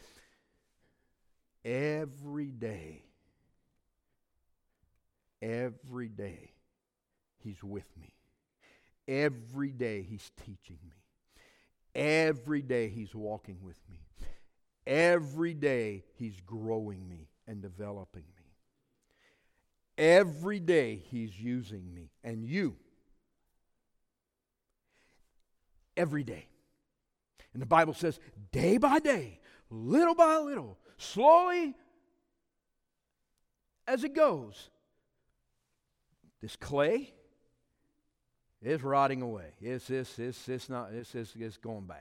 every 1.66 2.52
day, 2.52 3.04
every 5.42 6.10
day, 6.10 6.52
He's 7.40 7.64
with 7.64 7.88
me. 8.00 8.14
Every 9.08 9.72
day 9.72 10.02
He's 10.04 10.32
teaching 10.46 10.80
me. 10.88 10.98
Every 11.96 12.62
day 12.62 12.90
He's 12.90 13.14
walking 13.16 13.58
with 13.62 13.80
me. 13.90 14.00
Every 14.86 15.54
day 15.54 16.04
He's 16.16 16.40
growing 16.46 17.08
me 17.08 17.30
and 17.48 17.62
developing 17.62 18.26
me. 18.38 18.44
Every 19.98 20.60
day 20.60 21.02
He's 21.10 21.40
using 21.40 21.94
me 21.94 22.12
and 22.24 22.46
you. 22.46 22.76
Every 25.96 26.24
day. 26.24 26.48
And 27.54 27.62
the 27.62 27.68
Bible 27.68 27.94
says, 27.94 28.20
day 28.52 28.78
by 28.78 29.00
day, 29.00 29.40
little 29.70 30.16
by 30.16 30.38
little, 30.38 30.78
slowly 30.98 31.76
as 33.88 34.04
it 34.04 34.16
goes, 34.16 34.70
this 36.42 36.56
clay 36.56 37.14
is 38.62 38.82
rotting 38.82 39.22
away. 39.22 39.54
It's, 39.62 39.90
it's, 39.90 40.18
it's, 40.18 40.50
it's, 40.50 40.70
not, 40.70 40.90
it's, 40.94 41.14
it's, 41.14 41.36
it's 41.36 41.58
going 41.58 41.86
bad. 41.86 42.00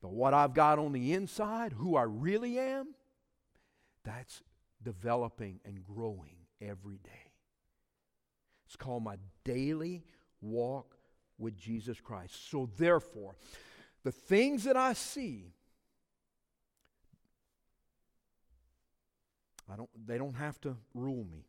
But 0.00 0.12
what 0.12 0.34
I've 0.34 0.54
got 0.54 0.78
on 0.78 0.92
the 0.92 1.14
inside, 1.14 1.72
who 1.72 1.96
I 1.96 2.02
really 2.02 2.58
am, 2.58 2.94
that's 4.04 4.42
developing 4.82 5.60
and 5.64 5.82
growing 5.82 6.36
every 6.60 6.98
day. 6.98 7.32
It's 8.66 8.76
called 8.76 9.02
my 9.02 9.16
daily 9.44 10.04
walk 10.40 10.97
with 11.38 11.56
Jesus 11.56 12.00
Christ. 12.00 12.50
So, 12.50 12.68
therefore, 12.76 13.36
the 14.04 14.12
things 14.12 14.64
that 14.64 14.76
I 14.76 14.92
see, 14.92 15.52
I 19.70 19.76
don't, 19.76 19.90
they 20.06 20.18
don't 20.18 20.34
have 20.34 20.60
to 20.62 20.76
rule 20.94 21.24
me. 21.24 21.44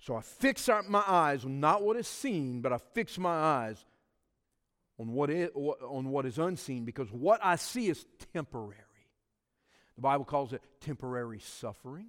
So 0.00 0.16
I 0.16 0.22
fix 0.22 0.68
my 0.88 1.04
eyes 1.06 1.44
on 1.44 1.60
not 1.60 1.82
what 1.82 1.96
is 1.96 2.08
seen, 2.08 2.62
but 2.62 2.72
I 2.72 2.78
fix 2.78 3.18
my 3.18 3.34
eyes 3.34 3.84
on 4.98 5.12
what 5.12 5.30
is, 5.30 5.50
on 5.54 6.08
what 6.08 6.26
is 6.26 6.38
unseen 6.38 6.84
because 6.84 7.12
what 7.12 7.38
I 7.42 7.56
see 7.56 7.88
is 7.88 8.04
temporary. 8.32 8.76
The 9.96 10.02
Bible 10.02 10.24
calls 10.24 10.54
it 10.54 10.62
temporary 10.80 11.38
suffering. 11.40 12.06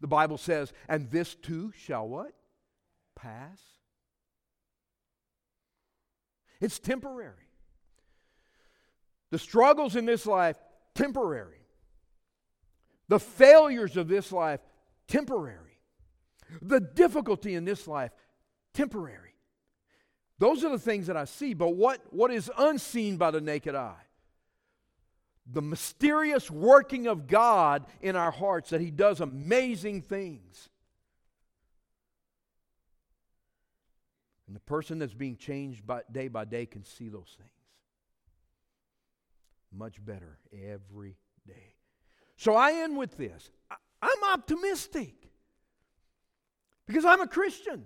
The 0.00 0.06
Bible 0.06 0.36
says, 0.36 0.72
and 0.86 1.10
this 1.10 1.34
too 1.34 1.72
shall 1.76 2.06
what? 2.06 2.32
Pass. 3.24 3.58
It's 6.60 6.78
temporary. 6.78 7.48
The 9.30 9.38
struggles 9.38 9.96
in 9.96 10.04
this 10.04 10.26
life, 10.26 10.58
temporary. 10.94 11.64
The 13.08 13.18
failures 13.18 13.96
of 13.96 14.08
this 14.08 14.30
life, 14.30 14.60
temporary. 15.08 15.80
The 16.60 16.80
difficulty 16.80 17.54
in 17.54 17.64
this 17.64 17.88
life, 17.88 18.10
temporary. 18.74 19.36
Those 20.38 20.62
are 20.62 20.70
the 20.70 20.78
things 20.78 21.06
that 21.06 21.16
I 21.16 21.24
see, 21.24 21.54
but 21.54 21.76
what, 21.76 22.02
what 22.10 22.30
is 22.30 22.50
unseen 22.58 23.16
by 23.16 23.30
the 23.30 23.40
naked 23.40 23.74
eye? 23.74 24.04
The 25.50 25.62
mysterious 25.62 26.50
working 26.50 27.06
of 27.06 27.26
God 27.26 27.86
in 28.02 28.16
our 28.16 28.32
hearts, 28.32 28.68
that 28.68 28.82
He 28.82 28.90
does 28.90 29.22
amazing 29.22 30.02
things. 30.02 30.68
And 34.46 34.54
the 34.54 34.60
person 34.60 34.98
that's 34.98 35.14
being 35.14 35.36
changed 35.36 35.86
by, 35.86 36.02
day 36.10 36.28
by 36.28 36.44
day 36.44 36.66
can 36.66 36.84
see 36.84 37.08
those 37.08 37.34
things 37.38 37.50
much 39.76 40.04
better 40.04 40.38
every 40.52 41.16
day. 41.46 41.74
So 42.36 42.54
I 42.54 42.72
end 42.82 42.96
with 42.96 43.16
this 43.16 43.50
I'm 44.02 44.32
optimistic. 44.32 45.14
Because 46.86 47.06
I'm 47.06 47.22
a 47.22 47.26
Christian. 47.26 47.84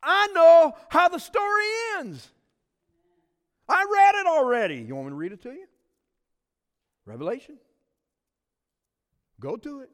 I 0.00 0.28
know 0.28 0.76
how 0.88 1.08
the 1.08 1.18
story 1.18 1.64
ends. 1.98 2.28
I 3.68 3.84
read 3.92 4.14
it 4.20 4.26
already. 4.28 4.76
You 4.76 4.94
want 4.94 5.08
me 5.08 5.10
to 5.10 5.16
read 5.16 5.32
it 5.32 5.42
to 5.42 5.50
you? 5.50 5.66
Revelation. 7.04 7.58
Go 9.40 9.56
to 9.56 9.80
it. 9.80 9.90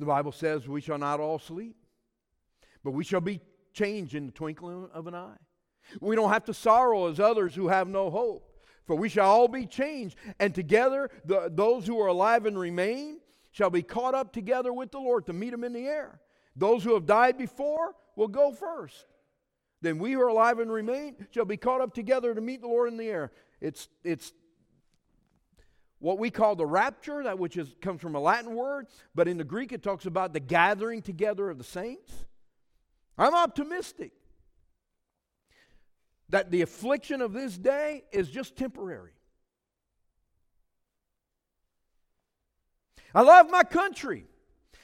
The 0.00 0.06
Bible 0.06 0.32
says 0.32 0.66
we 0.66 0.80
shall 0.80 0.96
not 0.96 1.20
all 1.20 1.38
sleep, 1.38 1.76
but 2.82 2.92
we 2.92 3.04
shall 3.04 3.20
be 3.20 3.40
changed 3.74 4.14
in 4.14 4.24
the 4.24 4.32
twinkling 4.32 4.88
of 4.94 5.06
an 5.06 5.14
eye. 5.14 5.36
We 6.00 6.16
don't 6.16 6.32
have 6.32 6.44
to 6.46 6.54
sorrow 6.54 7.08
as 7.08 7.20
others 7.20 7.54
who 7.54 7.68
have 7.68 7.86
no 7.86 8.10
hope. 8.10 8.46
For 8.86 8.96
we 8.96 9.10
shall 9.10 9.28
all 9.28 9.46
be 9.46 9.66
changed, 9.66 10.16
and 10.40 10.54
together 10.54 11.10
the, 11.26 11.50
those 11.52 11.86
who 11.86 12.00
are 12.00 12.06
alive 12.06 12.46
and 12.46 12.58
remain 12.58 13.18
shall 13.52 13.68
be 13.68 13.82
caught 13.82 14.14
up 14.14 14.32
together 14.32 14.72
with 14.72 14.90
the 14.90 14.98
Lord 14.98 15.26
to 15.26 15.34
meet 15.34 15.52
him 15.52 15.64
in 15.64 15.74
the 15.74 15.86
air. 15.86 16.18
Those 16.56 16.82
who 16.82 16.94
have 16.94 17.04
died 17.04 17.36
before 17.36 17.94
will 18.16 18.28
go 18.28 18.52
first. 18.52 19.04
Then 19.82 19.98
we 19.98 20.12
who 20.12 20.22
are 20.22 20.28
alive 20.28 20.60
and 20.60 20.72
remain 20.72 21.14
shall 21.30 21.44
be 21.44 21.58
caught 21.58 21.82
up 21.82 21.92
together 21.92 22.34
to 22.34 22.40
meet 22.40 22.62
the 22.62 22.68
Lord 22.68 22.90
in 22.90 22.96
the 22.96 23.08
air. 23.08 23.32
It's, 23.60 23.88
it's 24.02 24.32
what 26.00 26.18
we 26.18 26.30
call 26.30 26.56
the 26.56 26.66
rapture, 26.66 27.22
that 27.22 27.38
which 27.38 27.56
is, 27.56 27.74
comes 27.80 28.00
from 28.00 28.14
a 28.14 28.20
Latin 28.20 28.54
word, 28.54 28.86
but 29.14 29.28
in 29.28 29.36
the 29.36 29.44
Greek 29.44 29.70
it 29.70 29.82
talks 29.82 30.06
about 30.06 30.32
the 30.32 30.40
gathering 30.40 31.02
together 31.02 31.48
of 31.48 31.58
the 31.58 31.64
saints. 31.64 32.12
I'm 33.16 33.34
optimistic 33.34 34.12
that 36.30 36.50
the 36.50 36.62
affliction 36.62 37.20
of 37.20 37.32
this 37.32 37.56
day 37.56 38.04
is 38.12 38.30
just 38.30 38.56
temporary. 38.56 39.12
I 43.14 43.20
love 43.22 43.50
my 43.50 43.62
country, 43.62 44.26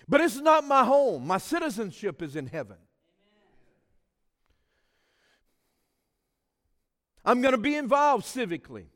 but 0.07 0.21
it's 0.21 0.37
not 0.37 0.65
my 0.65 0.85
home. 0.85 1.27
My 1.27 1.39
citizenship 1.39 2.21
is 2.21 2.37
in 2.37 2.47
heaven. 2.47 2.77
I'm 7.25 7.41
going 7.41 7.53
to 7.53 7.59
be 7.59 7.75
involved 7.75 8.25
civically. 8.25 8.87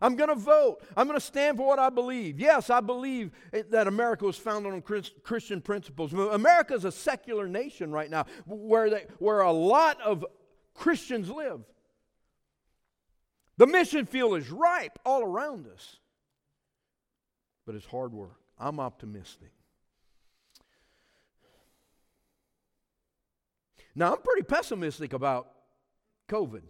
I'm 0.00 0.16
going 0.16 0.28
to 0.28 0.34
vote. 0.34 0.78
I'm 0.96 1.06
going 1.06 1.18
to 1.18 1.24
stand 1.24 1.56
for 1.56 1.66
what 1.66 1.78
I 1.78 1.90
believe. 1.90 2.38
Yes, 2.38 2.70
I 2.70 2.80
believe 2.80 3.32
that 3.70 3.86
America 3.86 4.24
was 4.24 4.36
founded 4.36 4.72
on 4.72 4.82
Christian 4.82 5.60
principles. 5.60 6.12
America 6.12 6.74
is 6.74 6.84
a 6.84 6.92
secular 6.92 7.48
nation 7.48 7.90
right 7.90 8.10
now 8.10 8.26
where, 8.46 8.90
they, 8.90 9.06
where 9.18 9.40
a 9.40 9.52
lot 9.52 10.00
of 10.00 10.24
Christians 10.74 11.28
live. 11.30 11.60
The 13.56 13.66
mission 13.66 14.06
field 14.06 14.38
is 14.38 14.50
ripe 14.50 14.98
all 15.04 15.22
around 15.22 15.66
us, 15.66 15.96
but 17.66 17.74
it's 17.74 17.86
hard 17.86 18.12
work. 18.12 18.38
I'm 18.56 18.78
optimistic. 18.78 19.50
Now, 23.96 24.12
I'm 24.12 24.22
pretty 24.22 24.42
pessimistic 24.42 25.12
about 25.12 25.48
COVID. 26.28 26.62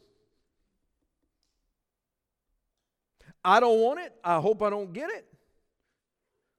I 3.49 3.61
don't 3.61 3.81
want 3.81 3.99
it. 4.01 4.13
I 4.23 4.41
hope 4.41 4.63
I 4.63 4.69
don't 4.69 4.93
get 4.93 5.09
it. 5.09 5.25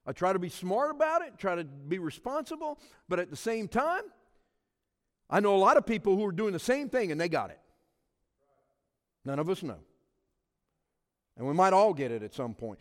I 0.04 0.10
try 0.10 0.32
to 0.32 0.40
be 0.40 0.48
smart 0.48 0.90
about 0.90 1.22
it, 1.22 1.38
try 1.38 1.54
to 1.54 1.62
be 1.62 2.00
responsible, 2.00 2.80
but 3.08 3.20
at 3.20 3.30
the 3.30 3.36
same 3.36 3.68
time, 3.68 4.02
I 5.28 5.38
know 5.38 5.54
a 5.54 5.58
lot 5.58 5.76
of 5.76 5.86
people 5.86 6.16
who 6.16 6.26
are 6.26 6.32
doing 6.32 6.52
the 6.52 6.58
same 6.58 6.88
thing 6.88 7.12
and 7.12 7.20
they 7.20 7.28
got 7.28 7.50
it. 7.50 7.60
None 9.24 9.38
of 9.38 9.48
us 9.48 9.62
know. 9.62 9.78
And 11.36 11.46
we 11.46 11.54
might 11.54 11.72
all 11.72 11.94
get 11.94 12.10
it 12.10 12.24
at 12.24 12.34
some 12.34 12.54
point. 12.54 12.80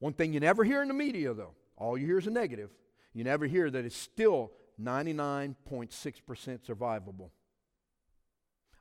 One 0.00 0.12
thing 0.12 0.32
you 0.32 0.40
never 0.40 0.64
hear 0.64 0.82
in 0.82 0.88
the 0.88 0.94
media, 0.94 1.32
though, 1.32 1.54
all 1.76 1.96
you 1.96 2.06
hear 2.06 2.18
is 2.18 2.26
a 2.26 2.30
negative. 2.30 2.70
You 3.14 3.22
never 3.22 3.46
hear 3.46 3.70
that 3.70 3.84
it's 3.84 3.94
still 3.94 4.50
99.6% 4.82 5.88
survivable. 6.66 7.30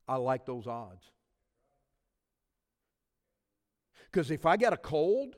I 0.07 0.15
like 0.15 0.47
those 0.47 0.65
odds. 0.65 1.11
Because 4.11 4.31
if 4.31 4.45
I 4.45 4.57
get 4.57 4.73
a 4.73 4.77
cold, 4.77 5.35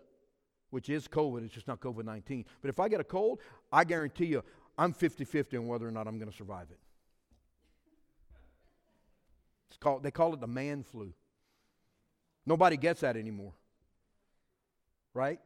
which 0.70 0.90
is 0.90 1.08
COVID, 1.08 1.46
it's 1.46 1.54
just 1.54 1.68
not 1.68 1.80
COVID 1.80 2.06
19, 2.06 2.46
but 2.62 2.70
if 2.70 2.80
I 2.80 2.90
get 2.90 3.00
a 3.00 3.04
cold, 3.04 3.40
I 3.72 3.84
guarantee 3.84 4.26
you 4.26 4.44
I'm 4.78 4.94
50 4.94 5.26
50 5.26 5.58
on 5.58 5.68
whether 5.68 5.88
or 5.88 5.92
not 5.92 6.08
I'm 6.08 6.18
going 6.20 6.30
to 6.30 6.38
survive 6.38 6.68
it. 6.70 6.80
It's 9.70 9.78
called, 9.78 10.04
they 10.04 10.12
call 10.12 10.34
it 10.34 10.40
the 10.40 10.48
man 10.48 10.84
flu. 10.84 11.14
Nobody 12.46 12.78
gets 12.78 13.02
that 13.02 13.18
anymore. 13.18 13.54
Right? 15.14 15.40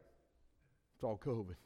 It's 0.94 1.04
all 1.04 1.18
COVID. 1.18 1.56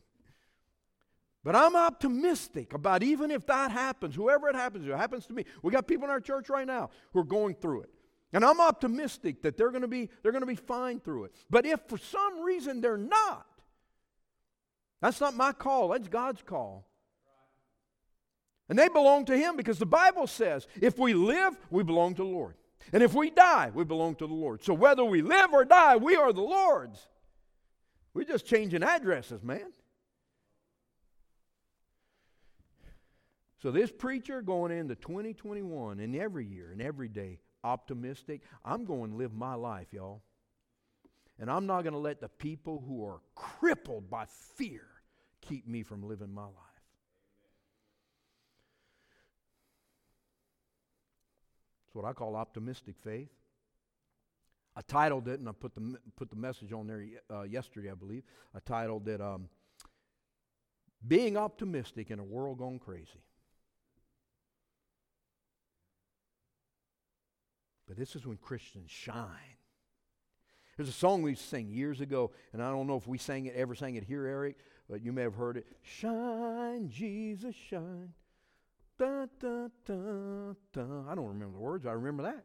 But 1.44 1.54
I'm 1.54 1.76
optimistic 1.76 2.72
about 2.72 3.02
even 3.02 3.30
if 3.30 3.46
that 3.46 3.70
happens, 3.70 4.16
whoever 4.16 4.48
it 4.48 4.56
happens 4.56 4.84
to, 4.84 4.92
it 4.92 4.96
happens 4.96 5.26
to 5.26 5.32
me. 5.32 5.44
We 5.62 5.70
got 5.70 5.86
people 5.86 6.04
in 6.04 6.10
our 6.10 6.20
church 6.20 6.48
right 6.48 6.66
now 6.66 6.90
who 7.12 7.20
are 7.20 7.24
going 7.24 7.54
through 7.54 7.82
it. 7.82 7.90
And 8.36 8.44
I'm 8.44 8.60
optimistic 8.60 9.40
that 9.44 9.56
they're 9.56 9.70
going 9.70 9.80
to 9.80 9.88
be 9.88 10.10
they're 10.22 10.30
going 10.30 10.42
to 10.42 10.46
be 10.46 10.56
fine 10.56 11.00
through 11.00 11.24
it. 11.24 11.34
But 11.48 11.64
if 11.64 11.80
for 11.88 11.96
some 11.96 12.42
reason 12.42 12.82
they're 12.82 12.98
not, 12.98 13.46
that's 15.00 15.22
not 15.22 15.34
my 15.34 15.52
call, 15.52 15.88
that's 15.88 16.06
God's 16.08 16.42
call. 16.42 16.86
And 18.68 18.78
they 18.78 18.88
belong 18.88 19.24
to 19.24 19.38
him 19.38 19.56
because 19.56 19.78
the 19.78 19.86
Bible 19.86 20.26
says 20.26 20.66
if 20.82 20.98
we 20.98 21.14
live, 21.14 21.56
we 21.70 21.82
belong 21.82 22.14
to 22.16 22.22
the 22.22 22.28
Lord. 22.28 22.56
And 22.92 23.02
if 23.02 23.14
we 23.14 23.30
die, 23.30 23.70
we 23.72 23.84
belong 23.84 24.16
to 24.16 24.26
the 24.26 24.34
Lord. 24.34 24.62
So 24.62 24.74
whether 24.74 25.02
we 25.02 25.22
live 25.22 25.54
or 25.54 25.64
die, 25.64 25.96
we 25.96 26.14
are 26.14 26.34
the 26.34 26.42
Lord's. 26.42 27.08
We're 28.12 28.24
just 28.24 28.44
changing 28.44 28.82
addresses, 28.82 29.42
man. 29.42 29.72
So 33.62 33.70
this 33.70 33.90
preacher 33.90 34.42
going 34.42 34.72
into 34.72 34.94
2021 34.94 36.00
and 36.00 36.14
every 36.14 36.44
year 36.44 36.68
and 36.70 36.82
every 36.82 37.08
day 37.08 37.38
optimistic, 37.66 38.42
I'm 38.64 38.84
going 38.84 39.10
to 39.10 39.16
live 39.16 39.34
my 39.34 39.54
life, 39.54 39.88
y'all. 39.92 40.22
And 41.38 41.50
I'm 41.50 41.66
not 41.66 41.82
going 41.82 41.92
to 41.92 41.98
let 41.98 42.20
the 42.20 42.28
people 42.28 42.82
who 42.86 43.04
are 43.04 43.20
crippled 43.34 44.08
by 44.08 44.24
fear 44.56 44.86
keep 45.42 45.68
me 45.68 45.82
from 45.82 46.08
living 46.08 46.32
my 46.32 46.44
life. 46.44 46.52
It's 51.86 51.94
what 51.94 52.04
I 52.04 52.12
call 52.12 52.36
optimistic 52.36 52.94
faith. 53.02 53.28
I 54.74 54.82
titled 54.86 55.28
it, 55.28 55.40
and 55.40 55.48
I 55.48 55.52
put 55.52 55.74
the, 55.74 55.98
put 56.16 56.30
the 56.30 56.36
message 56.36 56.72
on 56.72 56.86
there 56.86 57.04
uh, 57.32 57.42
yesterday, 57.42 57.90
I 57.90 57.94
believe. 57.94 58.24
I 58.54 58.58
titled 58.64 59.08
it 59.08 59.20
um, 59.20 59.48
Being 61.06 61.36
Optimistic 61.36 62.10
in 62.10 62.18
a 62.18 62.24
World 62.24 62.58
Gone 62.58 62.78
Crazy. 62.78 63.25
But 67.86 67.96
this 67.96 68.16
is 68.16 68.26
when 68.26 68.36
Christians 68.36 68.90
shine. 68.90 69.56
There's 70.76 70.88
a 70.88 70.92
song 70.92 71.22
we 71.22 71.34
sang 71.34 71.68
years 71.68 72.00
ago, 72.00 72.32
and 72.52 72.62
I 72.62 72.70
don't 72.70 72.86
know 72.86 72.96
if 72.96 73.06
we 73.06 73.16
sang 73.16 73.46
it, 73.46 73.54
ever 73.54 73.74
sang 73.74 73.94
it 73.94 74.04
here, 74.04 74.26
Eric, 74.26 74.56
but 74.90 75.02
you 75.02 75.12
may 75.12 75.22
have 75.22 75.34
heard 75.34 75.56
it. 75.56 75.66
Shine, 75.82 76.90
Jesus, 76.90 77.54
shine. 77.54 78.12
Da, 78.98 79.26
da, 79.40 79.68
da, 79.86 80.52
da. 80.72 81.10
I 81.10 81.14
don't 81.14 81.28
remember 81.28 81.54
the 81.54 81.62
words, 81.62 81.86
I 81.86 81.92
remember 81.92 82.24
that. 82.24 82.44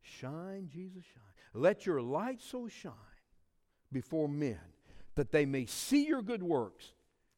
Shine, 0.00 0.68
Jesus, 0.72 1.04
shine. 1.04 1.22
Let 1.52 1.84
your 1.84 2.00
light 2.00 2.40
so 2.40 2.68
shine 2.68 2.92
before 3.92 4.28
men 4.28 4.60
that 5.16 5.32
they 5.32 5.44
may 5.44 5.66
see 5.66 6.06
your 6.06 6.22
good 6.22 6.42
works 6.42 6.92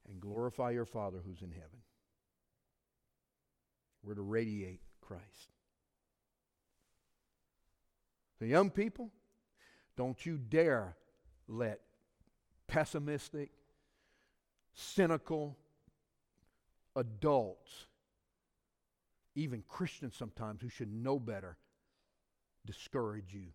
and 0.09 0.20
glorify 0.20 0.70
your 0.70 0.84
Father 0.84 1.18
who's 1.24 1.42
in 1.42 1.50
heaven. 1.50 1.80
We're 4.05 4.14
to 4.14 4.22
radiate 4.22 4.80
Christ. 5.00 5.50
Young 8.47 8.70
people, 8.70 9.11
don't 9.97 10.24
you 10.24 10.38
dare 10.38 10.97
let 11.49 11.80
pessimistic, 12.66 13.51
cynical 14.74 15.57
adults, 16.97 17.86
even 19.34 19.62
Christians 19.68 20.14
sometimes 20.16 20.61
who 20.62 20.68
should 20.68 20.93
know 20.93 21.18
better, 21.18 21.57
discourage 22.66 23.32
you 23.32 23.49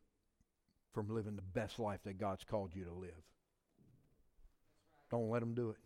from 0.93 1.09
living 1.09 1.35
the 1.35 1.41
best 1.41 1.79
life 1.79 1.99
that 2.03 2.17
God's 2.17 2.43
called 2.43 2.75
you 2.75 2.85
to 2.85 2.93
live. 2.93 3.11
Don't 5.09 5.29
let 5.29 5.39
them 5.39 5.53
do 5.53 5.69
it. 5.69 5.77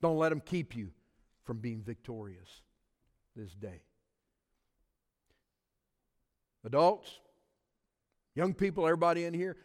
Don't 0.00 0.18
let 0.18 0.30
them 0.30 0.40
keep 0.40 0.76
you 0.76 0.90
from 1.44 1.58
being 1.58 1.82
victorious 1.82 2.62
this 3.34 3.52
day. 3.54 3.82
Adults, 6.64 7.10
young 8.38 8.54
people, 8.54 8.86
everybody 8.86 9.24
in 9.24 9.34
here, 9.34 9.56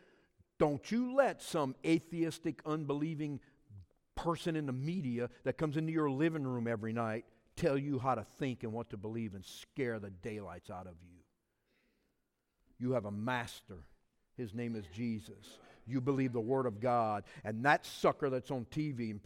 don't 0.57 0.91
you 0.91 1.15
let 1.15 1.43
some 1.43 1.75
atheistic, 1.85 2.59
unbelieving 2.65 3.39
person 4.15 4.55
in 4.55 4.65
the 4.65 4.73
media 4.73 5.29
that 5.43 5.59
comes 5.59 5.77
into 5.77 5.91
your 5.91 6.09
living 6.09 6.43
room 6.43 6.67
every 6.67 6.91
night 6.91 7.23
tell 7.55 7.77
you 7.77 7.99
how 7.99 8.15
to 8.15 8.25
think 8.39 8.63
and 8.63 8.73
what 8.73 8.89
to 8.89 8.97
believe 8.97 9.35
and 9.35 9.45
scare 9.45 9.99
the 9.99 10.09
daylights 10.09 10.71
out 10.71 10.87
of 10.87 10.95
you. 11.03 11.19
You 12.79 12.93
have 12.93 13.05
a 13.05 13.11
master. 13.11 13.77
His 14.37 14.55
name 14.55 14.75
is 14.75 14.85
Jesus. 14.91 15.59
You 15.85 16.01
believe 16.01 16.33
the 16.33 16.41
Word 16.41 16.65
of 16.65 16.79
God. 16.79 17.25
And 17.43 17.63
that 17.65 17.85
sucker 17.85 18.31
that's 18.31 18.49
on 18.49 18.65
TV, 18.71 19.19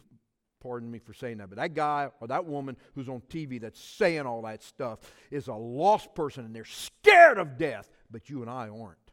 pardon 0.60 0.90
me 0.90 0.98
for 0.98 1.14
saying 1.14 1.38
that, 1.38 1.48
but 1.48 1.56
that 1.56 1.72
guy 1.72 2.10
or 2.20 2.28
that 2.28 2.44
woman 2.44 2.76
who's 2.94 3.08
on 3.08 3.22
TV 3.30 3.58
that's 3.58 3.80
saying 3.82 4.26
all 4.26 4.42
that 4.42 4.62
stuff 4.62 4.98
is 5.30 5.48
a 5.48 5.54
lost 5.54 6.14
person 6.14 6.44
and 6.44 6.54
they're 6.54 6.66
scared 6.66 7.38
of 7.38 7.56
death. 7.56 7.88
But 8.10 8.28
you 8.28 8.42
and 8.42 8.50
I 8.50 8.68
aren't. 8.68 9.07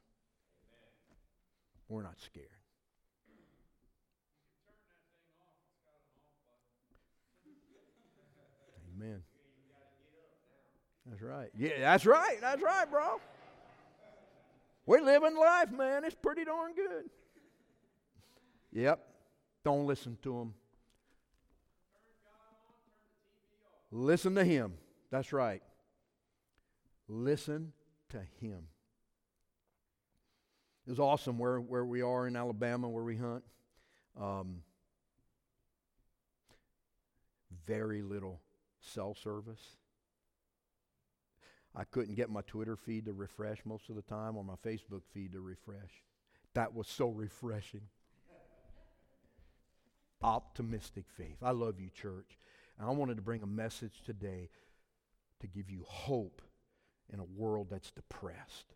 We're 1.87 2.03
not 2.03 2.19
scared. 2.19 2.47
Amen. 8.95 9.21
That's 11.05 11.21
right. 11.21 11.49
Yeah, 11.57 11.79
that's 11.79 12.05
right. 12.05 12.37
That's 12.41 12.61
right, 12.61 12.89
bro. 12.89 13.19
We're 14.85 15.01
living 15.01 15.35
life, 15.35 15.71
man. 15.71 16.03
It's 16.03 16.15
pretty 16.15 16.45
darn 16.45 16.73
good. 16.73 17.09
Yep. 18.71 18.99
Don't 19.63 19.85
listen 19.85 20.17
to 20.23 20.37
them. 20.37 20.53
Listen 23.91 24.35
to 24.35 24.43
him. 24.43 24.73
That's 25.11 25.31
right. 25.31 25.61
Listen 27.07 27.71
to 28.09 28.19
him. 28.39 28.67
It 30.87 30.89
was 30.89 30.99
awesome 30.99 31.39
where, 31.39 31.59
where 31.59 31.85
we 31.85 32.01
are 32.01 32.27
in 32.27 32.35
Alabama, 32.35 32.87
where 32.87 33.03
we 33.03 33.17
hunt. 33.17 33.43
Um, 34.19 34.61
very 37.65 38.01
little 38.03 38.39
cell 38.81 39.15
service. 39.15 39.77
I 41.75 41.83
couldn't 41.85 42.15
get 42.15 42.29
my 42.29 42.41
Twitter 42.41 42.75
feed 42.75 43.05
to 43.05 43.13
refresh 43.13 43.57
most 43.65 43.89
of 43.89 43.95
the 43.95 44.03
time 44.03 44.37
or 44.37 44.43
my 44.43 44.55
Facebook 44.65 45.01
feed 45.11 45.33
to 45.33 45.41
refresh. 45.41 46.03
That 46.53 46.73
was 46.73 46.87
so 46.87 47.09
refreshing. 47.09 47.81
optimistic 50.23 51.05
faith. 51.17 51.37
I 51.41 51.51
love 51.51 51.79
you, 51.79 51.89
church. 51.89 52.37
And 52.79 52.87
I 52.87 52.91
wanted 52.91 53.15
to 53.15 53.21
bring 53.21 53.43
a 53.43 53.47
message 53.47 54.01
today 54.05 54.49
to 55.41 55.47
give 55.47 55.69
you 55.69 55.83
hope 55.87 56.41
in 57.11 57.19
a 57.19 57.23
world 57.23 57.67
that's 57.69 57.91
depressed, 57.91 58.74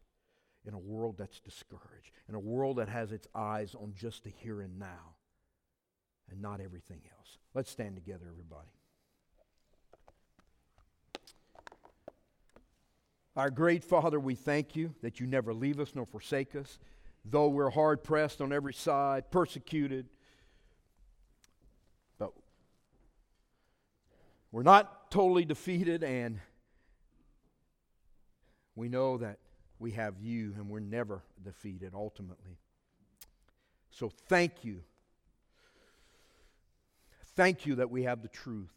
in 0.70 0.76
a 0.76 0.78
world 0.78 1.16
that's 1.18 1.40
discouraged, 1.40 2.12
in 2.30 2.36
a 2.36 2.40
world 2.40 2.78
that 2.78 2.88
has 2.88 3.12
its 3.12 3.28
eyes 3.34 3.74
on 3.74 3.92
just 3.96 4.24
the 4.24 4.30
here 4.30 4.62
and 4.62 4.78
now 4.78 5.16
and 6.30 6.40
not 6.40 6.62
everything 6.62 7.02
else. 7.18 7.40
Let's 7.56 7.72
stand 7.72 7.96
together, 7.96 8.26
everybody. 8.30 8.70
Our 13.36 13.50
great 13.50 13.84
Father, 13.84 14.20
we 14.20 14.36
thank 14.36 14.76
you 14.76 14.94
that 15.02 15.20
you 15.20 15.26
never 15.26 15.56
leave 15.56 15.80
us 15.80 15.94
nor 15.96 16.06
forsake 16.06 16.56
us, 16.56 16.78
though 17.26 17.48
we're 17.48 17.72
hard 17.72 18.04
pressed 18.04 18.40
on 18.40 18.54
every 18.54 18.74
side, 18.76 19.32
persecuted. 19.32 20.06
But 22.20 22.34
we're 24.52 24.62
not 24.62 25.10
totally 25.10 25.46
defeated, 25.46 26.04
and 26.04 26.40
we 28.76 28.88
know 28.88 29.18
that 29.18 29.40
we 29.80 29.92
have 29.92 30.16
you 30.22 30.54
and 30.58 30.70
we're 30.70 30.80
never 30.80 31.24
defeated 31.44 31.94
ultimately. 31.96 32.58
So 33.92 34.12
thank 34.28 34.64
you. 34.64 34.82
Thank 37.36 37.66
you 37.66 37.76
that 37.76 37.90
we 37.90 38.04
have 38.04 38.22
the 38.22 38.28
truth. 38.28 38.74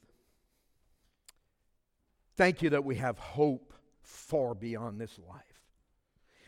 Thank 2.36 2.62
you 2.62 2.70
that 2.70 2.84
we 2.84 2.96
have 2.96 3.18
hope 3.18 3.72
far 4.02 4.54
beyond 4.54 5.00
this 5.00 5.18
life. 5.28 5.42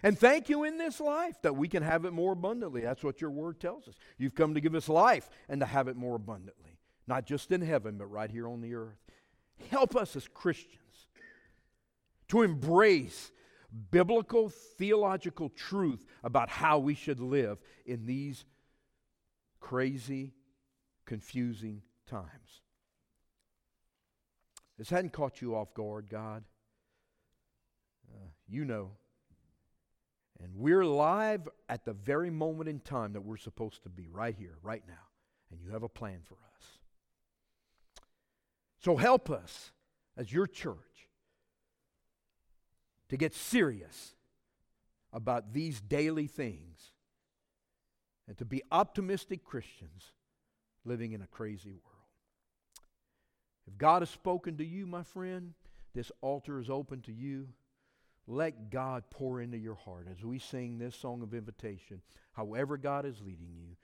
And 0.02 0.18
thank 0.18 0.48
you 0.48 0.64
in 0.64 0.76
this 0.76 1.00
life 1.00 1.40
that 1.42 1.56
we 1.56 1.66
can 1.66 1.82
have 1.82 2.04
it 2.04 2.12
more 2.12 2.32
abundantly. 2.32 2.82
That's 2.82 3.02
what 3.02 3.20
your 3.20 3.30
word 3.30 3.58
tells 3.58 3.88
us. 3.88 3.94
You've 4.18 4.34
come 4.34 4.54
to 4.54 4.60
give 4.60 4.74
us 4.74 4.88
life 4.88 5.30
and 5.48 5.60
to 5.60 5.66
have 5.66 5.88
it 5.88 5.96
more 5.96 6.14
abundantly, 6.14 6.78
not 7.06 7.26
just 7.26 7.50
in 7.52 7.62
heaven, 7.62 7.96
but 7.96 8.06
right 8.06 8.30
here 8.30 8.46
on 8.46 8.60
the 8.60 8.74
earth. 8.74 8.98
Help 9.70 9.96
us 9.96 10.14
as 10.14 10.28
Christians 10.28 11.08
to 12.28 12.42
embrace 12.42 13.32
biblical 13.90 14.48
theological 14.48 15.48
truth 15.48 16.04
about 16.22 16.48
how 16.48 16.78
we 16.78 16.94
should 16.94 17.20
live 17.20 17.58
in 17.84 18.06
these 18.06 18.44
crazy, 19.60 20.34
confusing 21.06 21.82
times. 22.06 22.62
This 24.78 24.90
hadn't 24.90 25.12
caught 25.12 25.40
you 25.40 25.54
off 25.54 25.72
guard, 25.74 26.08
God. 26.08 26.44
Uh, 28.12 28.28
you 28.48 28.64
know. 28.64 28.90
And 30.42 30.54
we're 30.56 30.84
live 30.84 31.48
at 31.68 31.84
the 31.84 31.92
very 31.92 32.30
moment 32.30 32.68
in 32.68 32.80
time 32.80 33.12
that 33.12 33.22
we're 33.22 33.36
supposed 33.36 33.84
to 33.84 33.88
be, 33.88 34.08
right 34.10 34.34
here, 34.36 34.58
right 34.62 34.82
now. 34.86 34.94
And 35.50 35.60
you 35.60 35.70
have 35.70 35.84
a 35.84 35.88
plan 35.88 36.20
for 36.24 36.34
us. 36.34 36.78
So 38.78 38.96
help 38.96 39.30
us 39.30 39.70
as 40.16 40.32
your 40.32 40.46
church 40.46 40.93
to 43.08 43.16
get 43.16 43.34
serious 43.34 44.14
about 45.12 45.52
these 45.52 45.80
daily 45.80 46.26
things 46.26 46.92
and 48.26 48.36
to 48.38 48.44
be 48.44 48.62
optimistic 48.72 49.44
Christians 49.44 50.12
living 50.84 51.12
in 51.12 51.22
a 51.22 51.26
crazy 51.26 51.70
world. 51.70 51.94
If 53.66 53.78
God 53.78 54.02
has 54.02 54.10
spoken 54.10 54.56
to 54.58 54.64
you, 54.64 54.86
my 54.86 55.02
friend, 55.02 55.54
this 55.94 56.10
altar 56.20 56.58
is 56.58 56.68
open 56.68 57.00
to 57.02 57.12
you. 57.12 57.48
Let 58.26 58.70
God 58.70 59.04
pour 59.10 59.40
into 59.40 59.58
your 59.58 59.74
heart 59.74 60.08
as 60.10 60.24
we 60.24 60.38
sing 60.38 60.78
this 60.78 60.96
song 60.96 61.22
of 61.22 61.34
invitation, 61.34 62.00
however 62.32 62.76
God 62.76 63.04
is 63.04 63.20
leading 63.20 63.54
you. 63.54 63.76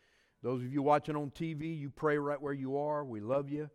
Those 0.43 0.63
of 0.63 0.73
you 0.73 0.83
watching 0.83 1.17
on 1.17 1.31
TV, 1.31 1.79
you 1.79 1.91
pray 1.91 2.17
right 2.17 2.41
where 2.41 2.55
you 2.55 2.79
are. 2.79 3.05
We 3.05 3.21
love 3.21 3.51
you. 3.51 3.69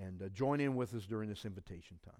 And 0.00 0.20
uh, 0.22 0.28
join 0.30 0.60
in 0.60 0.74
with 0.74 0.94
us 0.94 1.06
during 1.06 1.28
this 1.28 1.44
invitation 1.44 1.98
time. 2.04 2.14